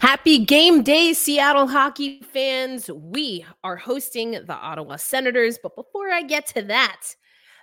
Happy 0.00 0.38
game 0.38 0.82
day, 0.82 1.12
Seattle 1.12 1.66
hockey 1.66 2.22
fans. 2.22 2.90
We 2.90 3.44
are 3.62 3.76
hosting 3.76 4.30
the 4.30 4.54
Ottawa 4.54 4.96
Senators. 4.96 5.58
But 5.62 5.76
before 5.76 6.10
I 6.10 6.22
get 6.22 6.46
to 6.54 6.62
that, 6.62 7.14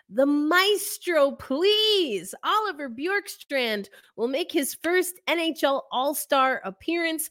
the 0.09 0.25
maestro, 0.25 1.31
please. 1.31 2.35
Oliver 2.43 2.89
Bjorkstrand 2.89 3.89
will 4.15 4.27
make 4.27 4.51
his 4.51 4.77
first 4.83 5.19
NHL 5.27 5.81
All 5.91 6.13
Star 6.13 6.61
appearance. 6.63 7.29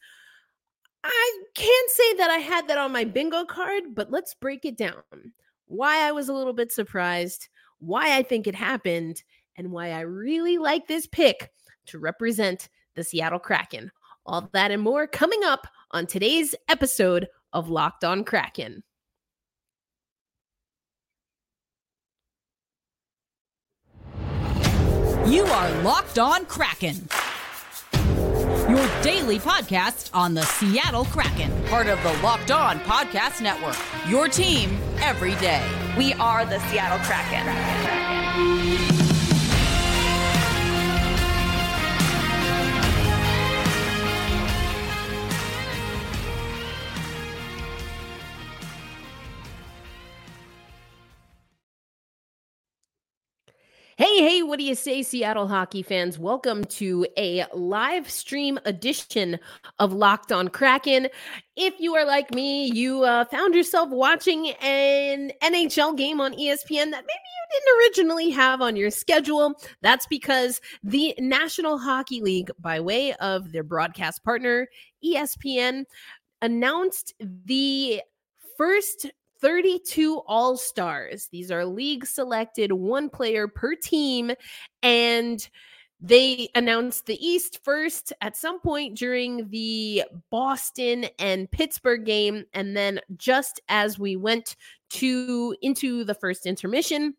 I 1.05 1.43
can't 1.55 1.91
say 1.91 2.15
that 2.15 2.31
I 2.31 2.39
had 2.39 2.67
that 2.67 2.79
on 2.79 2.91
my 2.91 3.05
bingo 3.05 3.45
card, 3.45 3.95
but 3.95 4.11
let's 4.11 4.35
break 4.35 4.65
it 4.65 4.77
down. 4.77 5.03
Why 5.67 6.07
I 6.07 6.13
was 6.13 6.29
a 6.29 6.35
little 6.35 6.53
bit 6.53 6.73
surprised, 6.73 7.49
why 7.79 8.17
I 8.17 8.23
think 8.23 8.47
it 8.47 8.57
happened, 8.57 9.23
and 9.57 9.71
why 9.71 9.93
I 9.93 10.01
really 10.01 10.59
like 10.59 10.89
this 10.89 11.07
pick 11.07 11.53
to 11.87 12.01
represent 12.01 12.69
the 12.97 13.05
Seattle 13.05 13.39
Kraken. 13.39 13.93
All 14.25 14.51
that 14.53 14.73
and 14.73 14.83
more 14.83 15.07
coming 15.07 15.45
up 15.45 15.69
on 15.93 16.07
today's 16.07 16.55
episode 16.69 17.29
of 17.53 17.69
Locked 17.71 18.03
On 18.03 18.25
Kraken. 18.25 18.83
You 25.27 25.45
are 25.45 25.83
Locked 25.83 26.19
On 26.19 26.45
Kraken. 26.47 27.09
Your 28.69 29.03
daily 29.03 29.39
podcast 29.39 30.11
on 30.13 30.35
the 30.35 30.43
Seattle 30.43 31.05
Kraken, 31.07 31.53
part 31.67 31.87
of 31.87 32.03
the 32.03 32.13
Locked 32.23 32.51
On 32.51 32.79
Podcast 32.81 33.41
Network. 33.41 33.77
Your 34.09 34.29
team 34.29 34.77
every 34.99 35.35
day. 35.37 35.65
We 35.97 36.15
are 36.15 36.45
the 36.45 36.59
Seattle 36.69 36.99
Kraken. 37.05 37.45
Kraken. 37.45 38.96
Hey, 53.99 54.19
hey, 54.19 54.43
what 54.43 54.59
do 54.59 54.65
you 54.67 54.75
say, 54.75 55.03
Seattle 55.03 55.49
hockey 55.49 55.83
fans? 55.83 56.19
Welcome 56.19 56.65
to 56.65 57.07
a 57.17 57.47
live 57.55 58.11
stream 58.11 58.59
edition 58.67 59.39
of 59.79 59.95
Locked 59.95 60.33
on 60.33 60.49
Kraken. 60.49 61.09
If 61.57 61.81
you 61.81 61.95
are 61.95 62.05
like 62.05 62.35
me, 62.35 62.67
you 62.67 63.05
uh, 63.05 63.25
found 63.25 63.55
yourself 63.55 63.89
watching 63.89 64.49
an 64.61 65.33
NHL 65.43 65.97
game 65.97 66.21
on 66.21 66.35
ESPN 66.35 66.91
that 66.91 67.07
maybe 67.07 67.23
you 67.33 67.47
didn't 67.53 67.79
originally 67.79 68.29
have 68.29 68.61
on 68.61 68.77
your 68.77 68.91
schedule. 68.91 69.55
That's 69.81 70.07
because 70.09 70.61
the 70.83 71.15
National 71.19 71.79
Hockey 71.79 72.21
League, 72.21 72.51
by 72.59 72.81
way 72.81 73.15
of 73.15 73.51
their 73.51 73.65
broadcast 73.65 74.23
partner, 74.23 74.69
ESPN, 75.03 75.85
announced 76.43 77.15
the 77.47 78.03
first 78.59 79.07
32 79.41 80.23
All 80.27 80.57
Stars. 80.57 81.29
These 81.31 81.51
are 81.51 81.65
league 81.65 82.07
selected, 82.07 82.73
one 82.73 83.09
player 83.09 83.49
per 83.49 83.75
team. 83.75 84.33
And 84.83 85.47
they 86.01 86.51
announced 86.55 87.07
the 87.07 87.27
East 87.27 87.61
first 87.65 88.13
at 88.21 88.37
some 88.37 88.61
point 88.61 88.97
during 88.97 89.49
the 89.49 90.05
Boston 90.31 91.07
and 91.19 91.51
Pittsburgh 91.51 92.05
game. 92.05 92.45
And 92.53 92.77
then 92.77 93.01
just 93.17 93.61
as 93.69 93.99
we 93.99 94.17
went 94.17 94.57
to 94.91 95.57
into 95.63 96.05
the 96.05 96.15
first 96.15 96.47
intermission, 96.47 97.15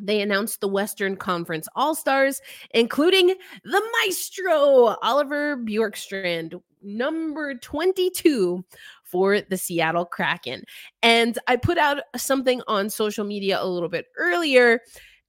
they 0.00 0.22
announced 0.22 0.60
the 0.60 0.68
Western 0.68 1.16
Conference 1.16 1.68
All 1.76 1.94
Stars, 1.94 2.40
including 2.72 3.34
the 3.64 3.82
maestro, 4.00 4.96
Oliver 5.02 5.58
Bjorkstrand, 5.58 6.60
number 6.82 7.54
22 7.54 8.64
for 9.10 9.40
the 9.40 9.56
Seattle 9.56 10.04
Kraken. 10.04 10.64
And 11.02 11.38
I 11.46 11.56
put 11.56 11.78
out 11.78 12.02
something 12.16 12.62
on 12.66 12.90
social 12.90 13.24
media 13.24 13.60
a 13.60 13.66
little 13.66 13.88
bit 13.88 14.06
earlier 14.16 14.80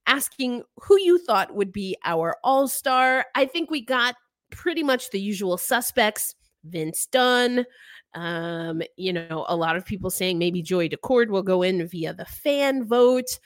asking 0.07 0.63
who 0.77 0.99
you 0.99 1.17
thought 1.17 1.55
would 1.55 1.71
be 1.71 1.95
our 2.05 2.35
all 2.43 2.67
star. 2.67 3.25
I 3.35 3.45
think 3.45 3.69
we 3.69 3.81
got 3.83 4.15
pretty 4.49 4.83
much 4.83 5.09
the 5.11 5.19
usual 5.19 5.57
suspects 5.57 6.35
Vince 6.63 7.05
Dunn. 7.07 7.65
Um, 8.13 8.81
you 8.97 9.13
know, 9.13 9.45
a 9.47 9.55
lot 9.55 9.75
of 9.75 9.85
people 9.85 10.09
saying 10.09 10.37
maybe 10.37 10.61
Joey 10.61 10.89
Daccord 10.89 11.29
will 11.29 11.43
go 11.43 11.61
in 11.61 11.87
via 11.87 12.13
the 12.13 12.25
fan 12.25 12.83
vote. 12.83 13.39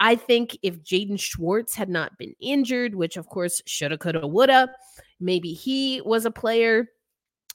I 0.00 0.16
think 0.16 0.58
if 0.62 0.82
Jaden 0.82 1.18
Schwartz 1.18 1.74
had 1.74 1.88
not 1.88 2.18
been 2.18 2.34
injured, 2.40 2.94
which 2.94 3.16
of 3.16 3.26
course 3.26 3.62
shoulda, 3.66 3.96
coulda, 3.96 4.26
woulda, 4.26 4.68
maybe 5.20 5.52
he 5.52 6.02
was 6.04 6.24
a 6.24 6.30
player 6.30 6.88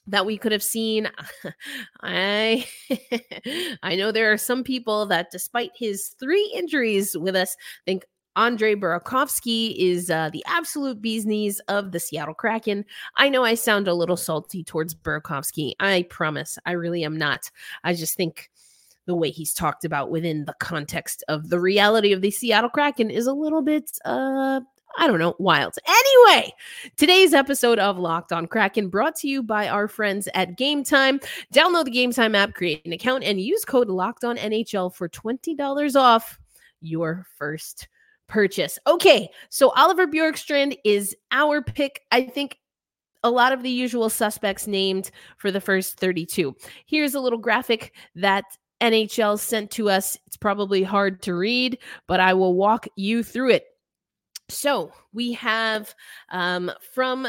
that 0.08 0.26
we 0.26 0.38
could 0.38 0.52
have 0.52 0.64
seen. 0.64 1.10
I 2.02 2.66
I 3.84 3.96
know 3.96 4.12
there 4.12 4.32
are 4.32 4.38
some 4.38 4.64
people 4.64 5.06
that 5.08 5.32
despite 5.32 5.72
his 5.76 6.16
three 6.20 6.52
injuries 6.56 7.16
with 7.18 7.36
us 7.36 7.56
think 7.86 8.06
Andre 8.36 8.76
Burakovsky 8.76 9.76
is 9.78 10.12
uh, 10.12 10.30
the 10.32 10.44
absolute 10.46 11.02
bee's 11.02 11.26
knees 11.26 11.60
of 11.68 11.92
the 11.92 12.00
Seattle 12.00 12.36
Kraken. 12.36 12.86
I 13.16 13.30
know 13.30 13.44
I 13.44 13.56
sound 13.56 13.88
a 13.88 13.96
little 13.96 14.16
salty 14.16 14.64
towards 14.64 14.94
Burakovsky. 14.94 15.74
I 15.80 16.04
promise, 16.04 16.60
I 16.64 16.74
really 16.74 17.04
am 17.04 17.18
not. 17.18 17.50
I 17.84 17.96
just 17.96 18.16
think 18.16 18.52
the 19.08 19.16
way 19.16 19.32
he's 19.32 19.56
talked 19.56 19.86
about 19.86 20.12
within 20.12 20.46
the 20.46 20.54
context 20.60 21.24
of 21.28 21.50
the 21.50 21.60
reality 21.60 22.14
of 22.14 22.22
the 22.22 22.30
Seattle 22.30 22.70
Kraken 22.70 23.10
is 23.10 23.26
a 23.26 23.34
little 23.34 23.64
bit 23.64 23.90
uh 24.06 24.62
I 24.98 25.06
don't 25.06 25.20
know, 25.20 25.36
wild. 25.38 25.76
Anyway, 25.88 26.52
today's 26.96 27.32
episode 27.32 27.78
of 27.78 28.00
Locked 28.00 28.34
on 28.34 28.48
Kraken 28.48 28.90
brought 28.90 29.16
to 29.18 29.28
you 29.28 29.44
by 29.44 29.68
our 29.68 29.88
friends 29.88 30.28
at 30.34 30.58
Game 30.58 30.84
Time. 30.84 31.20
Download 31.54 31.86
the 31.86 31.92
Game 31.92 32.12
Time 32.12 32.34
app, 32.34 32.56
create 32.56 32.84
an 32.84 32.94
account, 32.94 33.24
and 33.24 33.40
use 33.40 33.64
code 33.64 33.90
Locked 33.90 34.24
on 34.24 34.38
NHL 34.38 34.94
for 34.94 35.08
$20 35.08 35.96
off 35.96 36.40
your 36.82 37.28
first 37.38 37.88
purchase. 38.28 38.80
Okay, 38.88 39.30
so 39.50 39.70
Oliver 39.76 40.08
Bjorkstrand 40.08 40.76
is 40.84 41.16
our 41.32 41.62
pick. 41.62 42.02
I 42.12 42.24
think 42.24 42.58
a 43.24 43.30
lot 43.30 43.54
of 43.54 43.62
the 43.62 43.70
usual 43.70 44.10
suspects 44.10 44.66
named 44.66 45.12
for 45.38 45.52
the 45.52 45.62
first 45.62 46.00
32. 46.00 46.56
Here's 46.88 47.14
a 47.14 47.20
little 47.20 47.40
graphic 47.40 47.94
that 48.16 48.46
NHL 48.82 49.38
sent 49.38 49.70
to 49.72 49.92
us. 49.92 50.18
It's 50.26 50.38
probably 50.38 50.82
hard 50.82 51.22
to 51.24 51.36
read, 51.36 51.78
but 52.08 52.20
I 52.20 52.34
will 52.34 52.56
walk 52.56 52.88
you 52.96 53.22
through 53.22 53.52
it. 53.52 53.66
So 54.50 54.92
we 55.14 55.34
have 55.34 55.94
um, 56.30 56.72
from 56.94 57.28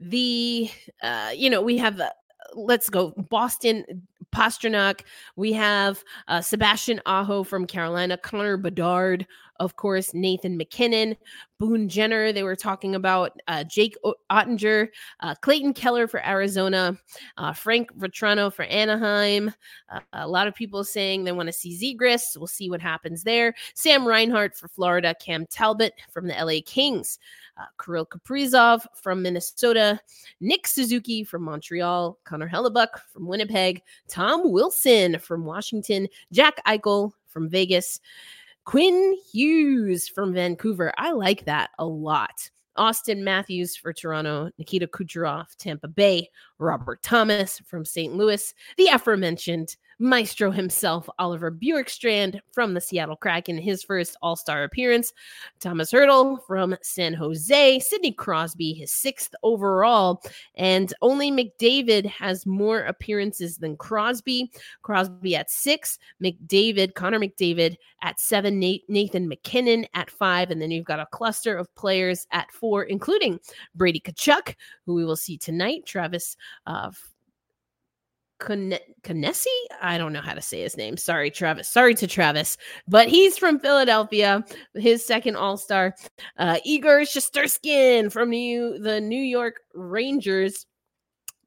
the, 0.00 0.70
uh, 1.02 1.32
you 1.34 1.48
know, 1.48 1.62
we 1.62 1.78
have, 1.78 2.00
uh, 2.00 2.10
let's 2.54 2.90
go, 2.90 3.12
Boston 3.30 4.06
Pastrnak. 4.34 5.02
We 5.36 5.52
have 5.52 6.02
uh, 6.28 6.40
Sebastian 6.40 7.00
Aho 7.06 7.44
from 7.44 7.66
Carolina, 7.66 8.18
Connor 8.18 8.56
Bedard 8.56 9.26
of 9.60 9.76
course, 9.76 10.14
Nathan 10.14 10.56
MacKinnon, 10.56 11.16
Boone 11.58 11.88
Jenner. 11.88 12.32
They 12.32 12.42
were 12.42 12.56
talking 12.56 12.94
about 12.94 13.38
uh, 13.48 13.64
Jake 13.64 13.96
Oettinger, 14.30 14.88
uh, 15.20 15.34
Clayton 15.36 15.74
Keller 15.74 16.06
for 16.06 16.24
Arizona, 16.26 16.98
uh, 17.36 17.52
Frank 17.52 17.92
Vatrano 17.96 18.52
for 18.52 18.64
Anaheim. 18.64 19.52
Uh, 19.90 20.00
a 20.12 20.28
lot 20.28 20.46
of 20.46 20.54
people 20.54 20.84
saying 20.84 21.24
they 21.24 21.32
want 21.32 21.48
to 21.48 21.52
see 21.52 21.96
Zegras. 21.96 22.36
We'll 22.36 22.46
see 22.46 22.70
what 22.70 22.80
happens 22.80 23.22
there. 23.22 23.54
Sam 23.74 24.06
Reinhart 24.06 24.56
for 24.56 24.68
Florida, 24.68 25.14
Cam 25.20 25.46
Talbot 25.46 25.92
from 26.10 26.26
the 26.26 26.34
LA 26.34 26.60
Kings. 26.64 27.18
Uh, 27.58 27.64
Kirill 27.82 28.04
Kaprizov 28.04 28.84
from 28.94 29.22
Minnesota, 29.22 29.98
Nick 30.40 30.66
Suzuki 30.66 31.24
from 31.24 31.42
Montreal, 31.42 32.18
Connor 32.24 32.48
Hellebuyck 32.48 32.98
from 33.10 33.26
Winnipeg, 33.26 33.80
Tom 34.08 34.52
Wilson 34.52 35.18
from 35.18 35.46
Washington, 35.46 36.06
Jack 36.30 36.62
Eichel 36.66 37.12
from 37.28 37.48
Vegas, 37.48 38.00
Quinn 38.66 39.16
Hughes 39.32 40.08
from 40.08 40.34
Vancouver. 40.34 40.92
I 40.98 41.12
like 41.12 41.44
that 41.44 41.70
a 41.78 41.86
lot. 41.86 42.50
Auston 42.76 43.22
Matthews 43.22 43.76
for 43.76 43.92
Toronto, 43.92 44.50
Nikita 44.58 44.88
Kucherov, 44.88 45.46
Tampa 45.56 45.86
Bay, 45.88 46.28
Robert 46.58 47.00
Thomas 47.02 47.60
from 47.60 47.84
St. 47.84 48.14
Louis, 48.14 48.52
the 48.76 48.88
aforementioned 48.88 49.76
maestro 49.98 50.50
himself, 50.50 51.08
Oliver 51.18 51.50
Bjorkstrand 51.50 52.40
from 52.52 52.74
the 52.74 52.80
Seattle 52.80 53.16
Kraken, 53.16 53.56
his 53.58 53.82
first 53.82 54.16
All 54.22 54.36
Star 54.36 54.64
appearance, 54.64 55.12
Thomas 55.60 55.92
Hertl 55.92 56.38
from 56.46 56.76
San 56.82 57.14
Jose, 57.14 57.78
Sidney 57.80 58.12
Crosby, 58.12 58.72
his 58.72 58.92
sixth 58.92 59.34
overall, 59.42 60.22
and 60.54 60.92
only 61.02 61.30
McDavid 61.30 62.06
has 62.06 62.46
more 62.46 62.80
appearances 62.80 63.56
than 63.56 63.76
Crosby. 63.76 64.50
Crosby 64.82 65.36
at 65.36 65.50
six, 65.50 65.98
McDavid, 66.22 66.94
Connor 66.94 67.20
McDavid 67.20 67.76
at 68.02 68.20
seven, 68.20 68.58
Nathan 68.58 69.28
MacKinnon 69.28 69.86
at 69.94 70.10
five, 70.10 70.50
and 70.50 70.60
then 70.60 70.70
you've 70.70 70.84
got 70.84 71.00
a 71.00 71.06
cluster 71.06 71.56
of 71.56 71.74
players 71.74 72.26
at 72.32 72.50
four, 72.52 72.84
including 72.84 73.40
Brady 73.74 74.00
Tkachuk, 74.00 74.54
who 74.84 74.94
we 74.94 75.04
will 75.04 75.16
see 75.16 75.38
tonight, 75.38 75.86
Travis 75.86 76.36
uh, 76.66 76.90
Konecny? 78.38 79.46
I 79.80 79.98
don't 79.98 80.12
know 80.12 80.20
how 80.20 80.34
to 80.34 80.42
say 80.42 80.60
his 80.60 80.76
name. 80.76 80.96
Sorry, 80.96 81.30
Travis. 81.30 81.68
Sorry 81.68 81.94
to 81.94 82.06
Travis, 82.06 82.56
but 82.86 83.08
he's 83.08 83.38
from 83.38 83.58
Philadelphia. 83.58 84.44
His 84.74 85.06
second 85.06 85.36
All 85.36 85.56
Star, 85.56 85.94
uh, 86.38 86.58
Igor 86.64 87.00
Shesterkin 87.00 88.12
from 88.12 88.30
New 88.30 88.78
the 88.78 89.00
New 89.00 89.22
York 89.22 89.60
Rangers. 89.74 90.66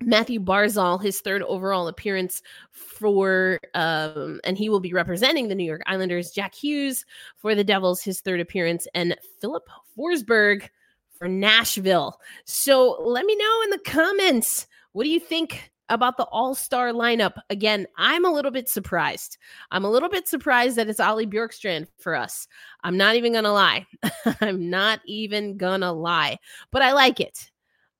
Mathew 0.01 0.39
Barzal, 0.39 1.01
his 1.01 1.19
third 1.19 1.41
overall 1.43 1.89
appearance 1.89 2.41
for, 2.71 3.59
um, 3.73 4.39
and 4.45 4.57
he 4.57 4.69
will 4.69 4.79
be 4.79 4.93
representing 4.93 5.49
the 5.49 5.55
New 5.55 5.65
York 5.65 5.81
Islanders. 5.87 6.31
Jack 6.31 6.55
Hughes 6.55 7.05
for 7.35 7.53
the 7.53 7.65
Devils, 7.65 8.01
his 8.01 8.21
third 8.21 8.39
appearance, 8.39 8.87
and 8.93 9.17
Filip 9.41 9.67
Forsberg 9.97 10.69
for 11.17 11.27
Nashville. 11.27 12.19
So 12.45 13.01
let 13.03 13.25
me 13.25 13.35
know 13.35 13.61
in 13.65 13.69
the 13.71 13.79
comments 13.79 14.67
what 14.93 15.03
do 15.03 15.09
you 15.09 15.19
think 15.19 15.68
about 15.89 16.17
the 16.17 16.25
All 16.25 16.55
Star 16.55 16.91
lineup? 16.91 17.33
Again, 17.49 17.87
I'm 17.97 18.25
a 18.25 18.31
little 18.31 18.51
bit 18.51 18.69
surprised. 18.69 19.37
I'm 19.71 19.85
a 19.85 19.89
little 19.89 20.09
bit 20.09 20.27
surprised 20.27 20.75
that 20.77 20.89
it's 20.89 20.99
Ollie 20.99 21.27
Bjorkstrand 21.27 21.87
for 21.99 22.15
us. 22.15 22.47
I'm 22.83 22.97
not 22.97 23.15
even 23.15 23.33
gonna 23.33 23.53
lie. 23.53 23.85
I'm 24.41 24.69
not 24.69 25.01
even 25.05 25.57
gonna 25.57 25.91
lie, 25.91 26.37
but 26.71 26.81
I 26.81 26.93
like 26.93 27.19
it. 27.19 27.51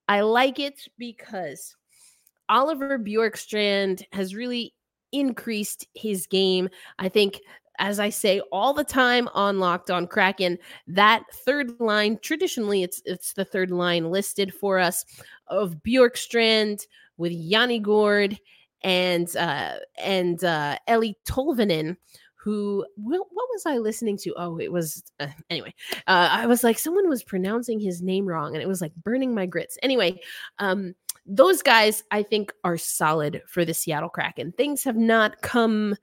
I 0.08 0.22
like 0.22 0.60
it 0.60 0.88
because 0.98 1.76
Oliver 2.50 2.98
Bjorkstrand 2.98 4.04
has 4.12 4.34
really 4.34 4.74
increased 5.12 5.88
his 5.94 6.28
game. 6.28 6.70
I 6.98 7.10
think 7.10 7.42
as 7.80 8.00
I 8.00 8.10
say 8.10 8.42
all 8.52 8.74
the 8.74 8.84
time 8.84 9.28
on 9.34 9.60
Locked 9.60 9.90
on 9.90 10.06
Kraken, 10.06 10.60
that 10.88 11.24
third 11.34 11.80
line 11.80 12.20
traditionally 12.22 12.84
it's 12.84 13.02
it's 13.06 13.34
the 13.34 13.46
third 13.46 13.72
line 13.72 14.12
listed 14.12 14.54
for 14.54 14.78
us 14.78 15.06
of 15.48 15.76
Bjorkstrand 15.86 16.86
with 17.18 17.32
Yanni 17.32 17.80
Gourde 17.80 18.38
and 18.82 19.36
uh 19.36 19.76
and 19.98 20.44
uh 20.44 20.78
Eeli 20.88 21.16
Tolvanen 21.28 21.98
who 22.36 22.86
what 22.96 23.28
was 23.34 23.66
I 23.66 23.78
listening 23.78 24.18
to? 24.20 24.34
Oh, 24.38 24.58
it 24.60 24.72
was 24.72 25.04
uh, 25.20 25.28
anyway. 25.50 25.74
Uh, 26.08 26.30
I 26.32 26.46
was 26.46 26.64
like, 26.64 26.80
someone 26.80 27.10
was 27.10 27.22
pronouncing 27.22 27.80
his 27.80 28.02
name 28.02 28.26
wrong, 28.26 28.56
and 28.56 28.64
it 28.64 28.68
was 28.68 28.82
like 28.82 28.96
burning 28.96 29.36
my 29.36 29.46
grits. 29.46 29.78
Anyway, 29.84 30.22
um, 30.58 30.96
those 31.26 31.62
guys 31.62 32.04
I 32.12 32.24
think 32.24 32.54
are 32.64 32.78
solid 32.78 33.42
for 33.46 33.66
the 33.66 33.74
Seattle 33.74 34.10
Kraken. 34.10 34.54
Things 34.54 34.84
have 34.86 34.96
not 34.96 35.42
come 35.42 35.98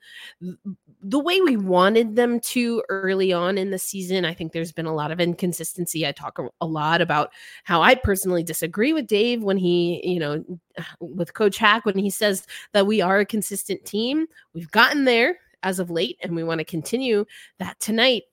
the 1.08 1.20
way 1.20 1.40
we 1.40 1.56
wanted 1.56 2.16
them 2.16 2.40
to 2.40 2.82
early 2.88 3.32
on 3.32 3.56
in 3.56 3.70
the 3.70 3.78
season. 3.78 4.24
I 4.24 4.34
think 4.34 4.52
there's 4.52 4.72
been 4.72 4.86
a 4.86 4.94
lot 4.94 5.12
of 5.12 5.20
inconsistency. 5.20 6.04
I 6.04 6.10
talk 6.10 6.40
a 6.60 6.66
lot 6.66 7.00
about 7.00 7.30
how 7.62 7.80
I 7.80 7.94
personally 7.94 8.42
disagree 8.42 8.92
with 8.92 9.06
Dave 9.06 9.40
when 9.40 9.56
he, 9.56 10.00
you 10.04 10.18
know, 10.18 10.44
with 11.00 11.34
Coach 11.34 11.58
Hack 11.58 11.84
when 11.84 11.96
he 11.96 12.10
says 12.10 12.46
that 12.72 12.88
we 12.88 13.00
are 13.00 13.20
a 13.20 13.26
consistent 13.26 13.84
team. 13.84 14.26
We've 14.52 14.70
gotten 14.72 15.04
there 15.04 15.38
as 15.62 15.78
of 15.78 15.90
late 15.90 16.18
and 16.22 16.34
we 16.34 16.42
want 16.42 16.58
to 16.58 16.64
continue 16.64 17.24
that 17.60 17.78
tonight 17.78 18.24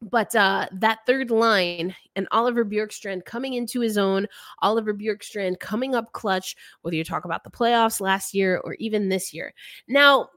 but 0.00 0.32
uh, 0.36 0.68
that 0.70 1.00
third 1.06 1.32
line 1.32 1.92
and 2.14 2.28
Oliver 2.30 2.64
Bjorkstrand 2.64 3.24
coming 3.24 3.54
into 3.54 3.80
his 3.80 3.98
own, 3.98 4.28
Oliver 4.62 4.94
Bjorkstrand 4.94 5.58
coming 5.58 5.96
up 5.96 6.12
clutch, 6.12 6.54
whether 6.82 6.94
you 6.94 7.02
talk 7.02 7.24
about 7.24 7.42
the 7.42 7.50
playoffs 7.50 8.00
last 8.00 8.32
year 8.32 8.58
or 8.58 8.74
even 8.74 9.08
this 9.08 9.34
year. 9.34 9.52
Now, 9.88 10.28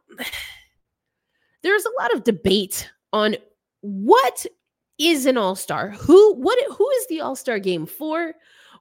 there's 1.63 1.86
a 1.86 2.02
lot 2.02 2.13
of 2.13 2.24
debate 2.24 2.90
on 3.13 3.36
what 3.81 4.46
is 4.98 5.25
an 5.25 5.38
all-star. 5.38 5.90
Who 5.92 6.36
what 6.36 6.60
who 6.75 6.90
is 6.90 7.08
the 7.08 7.22
all-star 7.22 7.60
game 7.60 7.86
for? 7.86 8.34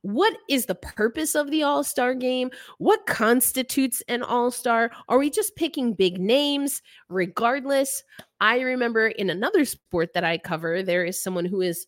What 0.03 0.37
is 0.49 0.67
the 0.67 0.75
purpose 0.75 1.35
of 1.35 1.51
the 1.51 1.63
All 1.63 1.85
Star 1.85 2.15
game? 2.15 2.51
What 2.79 3.07
constitutes 3.07 4.03
an 4.09 4.23
All 4.23 4.51
Star? 4.51 4.91
Are 5.09 5.19
we 5.19 5.29
just 5.29 5.57
picking 5.57 5.93
big 5.93 6.19
names 6.19 6.83
regardless? 7.09 8.03
I 8.41 8.61
remember 8.61 9.09
in 9.09 9.29
another 9.29 9.65
sport 9.65 10.15
that 10.15 10.25
I 10.25 10.39
cover, 10.39 10.83
there 10.83 11.05
is 11.05 11.23
someone 11.23 11.45
who 11.45 11.61
is 11.61 11.87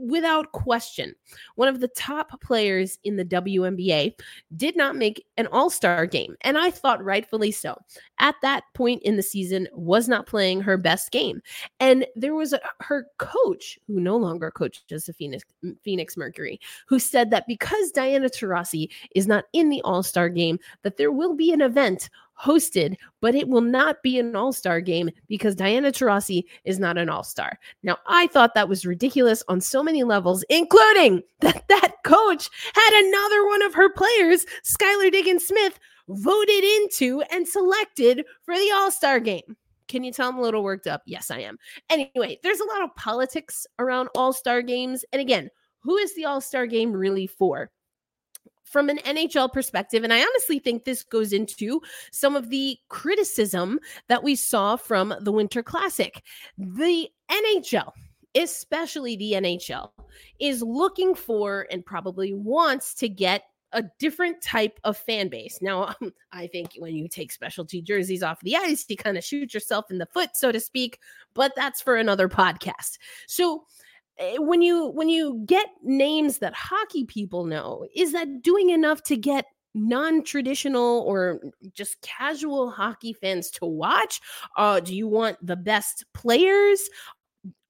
without 0.00 0.52
question, 0.52 1.14
one 1.54 1.68
of 1.68 1.80
the 1.80 1.88
top 1.88 2.40
players 2.40 2.98
in 3.04 3.16
the 3.16 3.24
WNBA 3.24 4.14
did 4.56 4.76
not 4.76 4.96
make 4.96 5.24
an 5.36 5.46
all-star 5.48 6.06
game, 6.06 6.36
and 6.42 6.58
I 6.58 6.70
thought 6.70 7.04
rightfully 7.04 7.50
so. 7.50 7.76
At 8.18 8.34
that 8.42 8.64
point 8.74 9.02
in 9.02 9.16
the 9.16 9.22
season 9.22 9.68
was 9.72 10.08
not 10.08 10.26
playing 10.26 10.60
her 10.60 10.76
best 10.76 11.10
game. 11.10 11.40
And 11.78 12.06
there 12.16 12.34
was 12.34 12.52
a, 12.52 12.60
her 12.80 13.06
coach 13.18 13.78
who 13.86 14.00
no 14.00 14.16
longer 14.16 14.50
coaches 14.50 15.04
the 15.04 15.12
Phoenix 15.12 15.44
Phoenix 15.82 16.16
Mercury 16.16 16.60
who 16.86 16.98
said 16.98 17.30
that 17.30 17.46
because 17.46 17.90
Diana 17.90 18.28
Taurasi 18.28 18.88
is 19.14 19.26
not 19.26 19.44
in 19.52 19.68
the 19.68 19.80
all-star 19.82 20.28
game 20.28 20.58
that 20.82 20.96
there 20.96 21.12
will 21.12 21.34
be 21.34 21.52
an 21.52 21.60
event 21.60 22.10
hosted, 22.42 22.96
but 23.20 23.34
it 23.34 23.48
will 23.48 23.60
not 23.60 24.02
be 24.02 24.18
an 24.18 24.34
all 24.34 24.52
star 24.52 24.80
game 24.80 25.10
because 25.28 25.54
Diana 25.54 25.92
Taurasi 25.92 26.44
is 26.64 26.78
not 26.78 26.98
an 26.98 27.08
all 27.08 27.24
star. 27.24 27.58
Now, 27.82 27.98
I 28.06 28.26
thought 28.28 28.54
that 28.54 28.68
was 28.68 28.86
ridiculous 28.86 29.42
on 29.48 29.60
so 29.60 29.82
many 29.82 30.04
levels, 30.04 30.44
including 30.48 31.22
that 31.40 31.64
that 31.68 31.96
coach 32.04 32.48
had 32.74 33.04
another 33.06 33.46
one 33.46 33.62
of 33.62 33.74
her 33.74 33.90
players, 33.92 34.46
Skylar 34.64 35.10
Diggins 35.10 35.46
Smith, 35.46 35.78
voted 36.08 36.64
into 36.64 37.22
and 37.30 37.46
selected 37.46 38.24
for 38.42 38.54
the 38.54 38.70
all 38.74 38.90
star 38.90 39.20
game. 39.20 39.56
Can 39.88 40.04
you 40.04 40.12
tell 40.12 40.28
I'm 40.28 40.38
a 40.38 40.42
little 40.42 40.62
worked 40.62 40.86
up? 40.86 41.02
Yes, 41.04 41.32
I 41.32 41.40
am. 41.40 41.58
Anyway, 41.88 42.38
there's 42.42 42.60
a 42.60 42.66
lot 42.66 42.82
of 42.82 42.94
politics 42.94 43.66
around 43.80 44.08
all 44.14 44.32
star 44.32 44.62
games. 44.62 45.04
And 45.12 45.20
again, 45.20 45.50
who 45.80 45.96
is 45.96 46.14
the 46.14 46.26
all 46.26 46.40
star 46.40 46.66
game 46.66 46.92
really 46.92 47.26
for? 47.26 47.70
From 48.70 48.88
an 48.88 48.98
NHL 48.98 49.52
perspective, 49.52 50.04
and 50.04 50.12
I 50.12 50.22
honestly 50.22 50.58
think 50.58 50.84
this 50.84 51.02
goes 51.02 51.32
into 51.32 51.82
some 52.12 52.36
of 52.36 52.50
the 52.50 52.78
criticism 52.88 53.80
that 54.08 54.22
we 54.22 54.36
saw 54.36 54.76
from 54.76 55.14
the 55.20 55.32
Winter 55.32 55.62
Classic. 55.62 56.22
The 56.56 57.08
NHL, 57.30 57.92
especially 58.34 59.16
the 59.16 59.32
NHL, 59.32 59.90
is 60.38 60.62
looking 60.62 61.14
for 61.14 61.66
and 61.70 61.84
probably 61.84 62.32
wants 62.32 62.94
to 62.94 63.08
get 63.08 63.42
a 63.72 63.84
different 63.98 64.42
type 64.42 64.78
of 64.84 64.96
fan 64.96 65.28
base. 65.28 65.58
Now, 65.60 65.94
um, 66.00 66.12
I 66.32 66.46
think 66.46 66.74
when 66.78 66.94
you 66.94 67.08
take 67.08 67.32
specialty 67.32 67.82
jerseys 67.82 68.22
off 68.22 68.40
the 68.40 68.56
ice, 68.56 68.84
you 68.88 68.96
kind 68.96 69.16
of 69.16 69.24
shoot 69.24 69.54
yourself 69.54 69.90
in 69.90 69.98
the 69.98 70.06
foot, 70.06 70.30
so 70.34 70.52
to 70.52 70.60
speak, 70.60 70.98
but 71.34 71.52
that's 71.56 71.80
for 71.80 71.96
another 71.96 72.28
podcast. 72.28 72.98
So, 73.26 73.64
when 74.38 74.62
you 74.62 74.88
when 74.88 75.08
you 75.08 75.42
get 75.46 75.68
names 75.82 76.38
that 76.38 76.54
hockey 76.54 77.04
people 77.04 77.44
know 77.44 77.86
is 77.94 78.12
that 78.12 78.42
doing 78.42 78.70
enough 78.70 79.02
to 79.02 79.16
get 79.16 79.46
non-traditional 79.72 81.04
or 81.06 81.40
just 81.72 82.00
casual 82.02 82.70
hockey 82.70 83.12
fans 83.12 83.50
to 83.50 83.64
watch 83.64 84.20
uh 84.56 84.80
do 84.80 84.94
you 84.94 85.06
want 85.06 85.36
the 85.46 85.56
best 85.56 86.04
players 86.12 86.90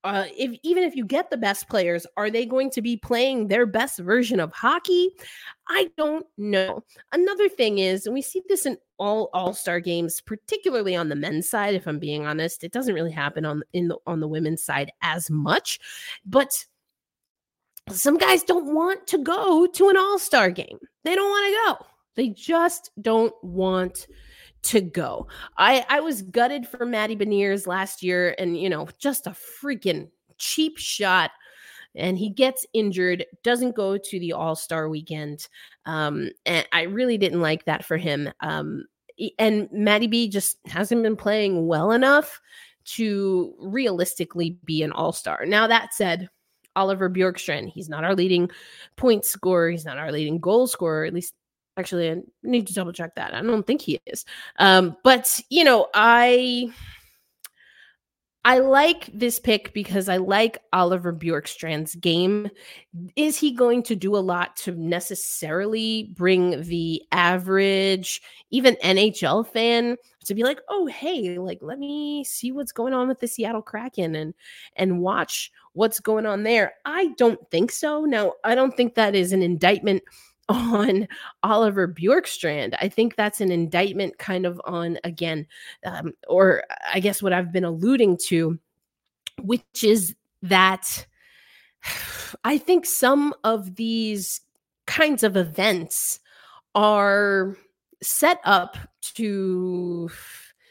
uh, 0.03 0.25
if 0.37 0.59
even 0.63 0.83
if 0.83 0.97
you 0.97 1.05
get 1.05 1.31
the 1.31 1.37
best 1.37 1.69
players, 1.69 2.07
are 2.17 2.31
they 2.31 2.47
going 2.47 2.71
to 2.71 2.81
be 2.81 2.97
playing 2.97 3.49
their 3.49 3.67
best 3.67 3.99
version 3.99 4.41
of 4.41 4.53
hockey? 4.53 5.11
I 5.69 5.91
don't 5.99 6.27
know. 6.39 6.83
Another 7.13 7.49
thing 7.49 7.79
is, 7.79 8.07
and 8.07 8.15
we 8.15 8.23
see 8.23 8.43
this 8.49 8.65
in 8.65 8.79
all 9.01 9.31
All 9.33 9.55
Star 9.55 9.81
games, 9.81 10.21
particularly 10.21 10.95
on 10.95 11.09
the 11.09 11.17
men's 11.17 11.49
side. 11.49 11.75
If 11.75 11.89
I'm 11.89 11.99
being 11.99 12.27
honest, 12.27 12.63
it 12.63 12.71
doesn't 12.71 12.95
really 12.95 13.11
happen 13.11 13.45
on 13.45 13.63
in 13.73 13.89
the 13.89 13.97
on 14.07 14.21
the 14.21 14.29
women's 14.29 14.63
side 14.63 14.93
as 15.03 15.31
much, 15.31 15.81
but 16.25 16.53
some 17.89 18.19
guys 18.19 18.45
don't 18.45 18.73
want 18.73 19.07
to 19.09 19.19
go 19.19 19.67
to 19.67 19.89
an 19.89 19.97
All 19.97 20.19
Star 20.19 20.51
game. 20.51 20.79
They 21.03 21.15
don't 21.15 21.31
want 21.31 21.47
to 21.47 21.61
go. 21.65 21.87
They 22.15 22.29
just 22.29 22.91
don't 23.01 23.35
want 23.43 24.07
to 24.65 24.81
go. 24.81 25.27
I 25.57 25.85
I 25.89 26.01
was 26.01 26.23
gutted 26.23 26.69
for 26.69 26.85
Maddie 26.85 27.17
Beniers 27.17 27.67
last 27.67 28.03
year, 28.03 28.35
and 28.39 28.61
you 28.61 28.69
know, 28.69 28.89
just 28.99 29.27
a 29.27 29.31
freaking 29.31 30.09
cheap 30.39 30.79
shot. 30.79 31.31
And 31.95 32.17
he 32.19 32.31
gets 32.31 32.67
injured, 32.73 33.27
doesn't 33.43 33.75
go 33.75 33.99
to 33.99 34.21
the 34.21 34.33
All 34.33 34.55
Star 34.55 34.89
weekend, 34.89 35.49
um, 35.87 36.31
and 36.47 36.67
I 36.73 36.83
really 36.83 37.19
didn't 37.19 37.41
like 37.41 37.65
that 37.65 37.85
for 37.85 37.97
him. 37.97 38.31
Um, 38.41 38.85
and 39.39 39.69
Matty 39.73 40.07
B 40.07 40.29
just 40.29 40.59
hasn't 40.67 41.03
been 41.03 41.17
playing 41.17 41.67
well 41.67 41.93
enough 41.93 42.41
to 42.85 43.55
realistically 43.59 44.59
be 44.65 44.83
an 44.83 44.93
All 44.93 45.13
Star. 45.13 45.45
Now 45.47 45.67
that 45.67 45.93
said, 45.95 46.29
Oliver 46.77 47.11
Bjorkstrand, 47.11 47.71
he's 47.71 47.89
not 47.89 48.05
our 48.05 48.15
leading 48.15 48.51
point 48.97 49.25
scorer, 49.25 49.71
he's 49.71 49.85
not 49.85 49.99
our 49.99 50.13
leading 50.13 50.39
goal 50.39 50.67
scorer, 50.67 51.05
at 51.05 51.15
least 51.15 51.35
Actually, 51.77 52.11
I 52.11 52.17
need 52.43 52.67
to 52.67 52.75
double 52.75 52.93
check 52.93 53.15
that. 53.15 53.33
I 53.33 53.41
don't 53.41 53.67
think 53.67 53.81
he 53.81 53.99
is. 54.05 54.27
Um, 54.59 54.97
but 55.03 55.41
you 55.49 55.65
know, 55.65 55.89
I 55.95 56.71
I 58.45 58.59
like 58.59 59.11
this 59.13 59.39
pick 59.39 59.75
because 59.75 60.09
I 60.09 60.17
like 60.17 60.63
Oliver 60.73 61.13
Bjorkstrand's 61.13 61.95
game. 61.95 62.49
Is 63.15 63.37
he 63.37 63.53
going 63.53 63.83
to 63.85 63.95
do 63.95 64.17
a 64.17 64.19
lot 64.19 64.57
to 64.59 64.73
necessarily 64.73 66.11
bring 66.17 66.63
the 66.63 67.03
average, 67.13 68.23
even 68.51 68.77
NHL 68.77 69.47
fan 69.47 69.97
to 70.25 70.35
be 70.35 70.43
like, 70.43 70.61
"Oh, 70.71 70.87
hey, 70.87 71.39
like 71.39 71.59
let 71.61 71.79
me 71.79 72.25
see 72.25 72.51
what's 72.51 72.73
going 72.73 72.95
on 72.95 73.09
with 73.09 73.21
the 73.21 73.29
Seattle 73.29 73.61
Kraken 73.61 74.15
and 74.15 74.33
and 74.75 75.01
watch 75.01 75.53
what's 75.75 76.01
going 76.01 76.25
on 76.25 76.43
there." 76.43 76.73
I 76.87 77.09
don't 77.19 77.39
think 77.51 77.71
so. 77.71 78.07
Now, 78.07 78.35
I 78.43 78.55
don't 78.55 78.75
think 78.75 78.95
that 78.95 79.15
is 79.15 79.33
an 79.33 79.43
indictment 79.43 80.03
on 80.51 81.07
Oliver 81.45 81.87
Bjorkstrand. 81.87 82.77
I 82.81 82.89
think 82.89 83.15
that's 83.15 83.41
an 83.41 83.53
indictment 83.53 84.19
kind 84.19 84.45
of 84.45 84.61
on, 84.65 84.99
again, 85.05 85.47
um, 85.87 86.13
or 86.29 86.65
I 86.93 87.01
guess 87.01 87.23
what 87.23 87.33
I've 87.33 87.53
been 87.53 87.65
alluding 87.65 88.19
to, 88.29 88.59
which 89.41 89.85
is 89.85 90.15
that 90.43 91.07
I 92.45 92.59
think 92.59 92.85
some 92.85 93.33
of 93.45 93.77
these 93.77 94.41
kinds 94.87 95.23
of 95.23 95.37
events 95.37 96.19
are 96.75 97.57
set 98.03 98.41
up 98.45 98.77
to 99.15 100.11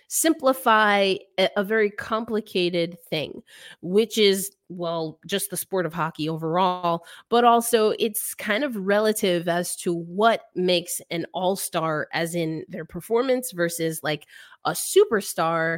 simplify 0.09 1.13
a, 1.37 1.49
a, 1.55 1.63
very 1.63 1.91
complicated 1.91 2.97
thing, 3.09 3.43
which 3.81 4.17
is, 4.17 4.51
well, 4.67 5.19
just 5.27 5.51
the 5.51 5.57
sport 5.57 5.85
of 5.85 5.93
hockey 5.93 6.27
overall, 6.27 7.05
but 7.29 7.45
also 7.45 7.93
it's 7.99 8.33
kind 8.33 8.63
of 8.63 8.75
relative 8.75 9.47
as 9.47 9.75
to 9.75 9.93
what 9.93 10.45
makes 10.55 10.99
an 11.11 11.25
all 11.31 11.55
star, 11.55 12.07
as 12.11 12.33
in 12.33 12.65
their 12.67 12.85
performance, 12.85 13.51
versus 13.51 14.01
like 14.03 14.25
a 14.65 14.71
superstar 14.71 15.77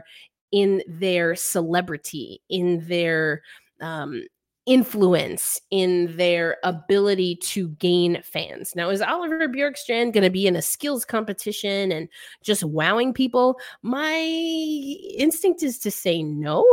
in 0.54 0.82
their 0.88 1.36
celebrity, 1.36 2.42
in 2.50 2.88
their 2.88 3.42
um, 3.82 4.24
influence 4.66 5.60
in 5.72 6.16
their 6.18 6.58
ability 6.64 7.36
to 7.38 7.70
gain 7.70 8.22
fans. 8.24 8.74
Now, 8.76 8.90
is 8.90 9.02
Oliver 9.02 9.48
Bjorkstrand 9.48 10.14
going 10.14 10.24
to 10.24 10.30
be 10.30 10.46
in 10.48 10.56
a 10.56 10.62
skills 10.62 11.04
competition 11.04 11.92
and 11.92 12.08
just 12.44 12.64
wowing 12.64 13.14
people? 13.14 13.60
My 13.82 14.14
instinct 15.18 15.64
is 15.64 15.80
to 15.80 15.92
say 15.92 16.22
no, 16.22 16.66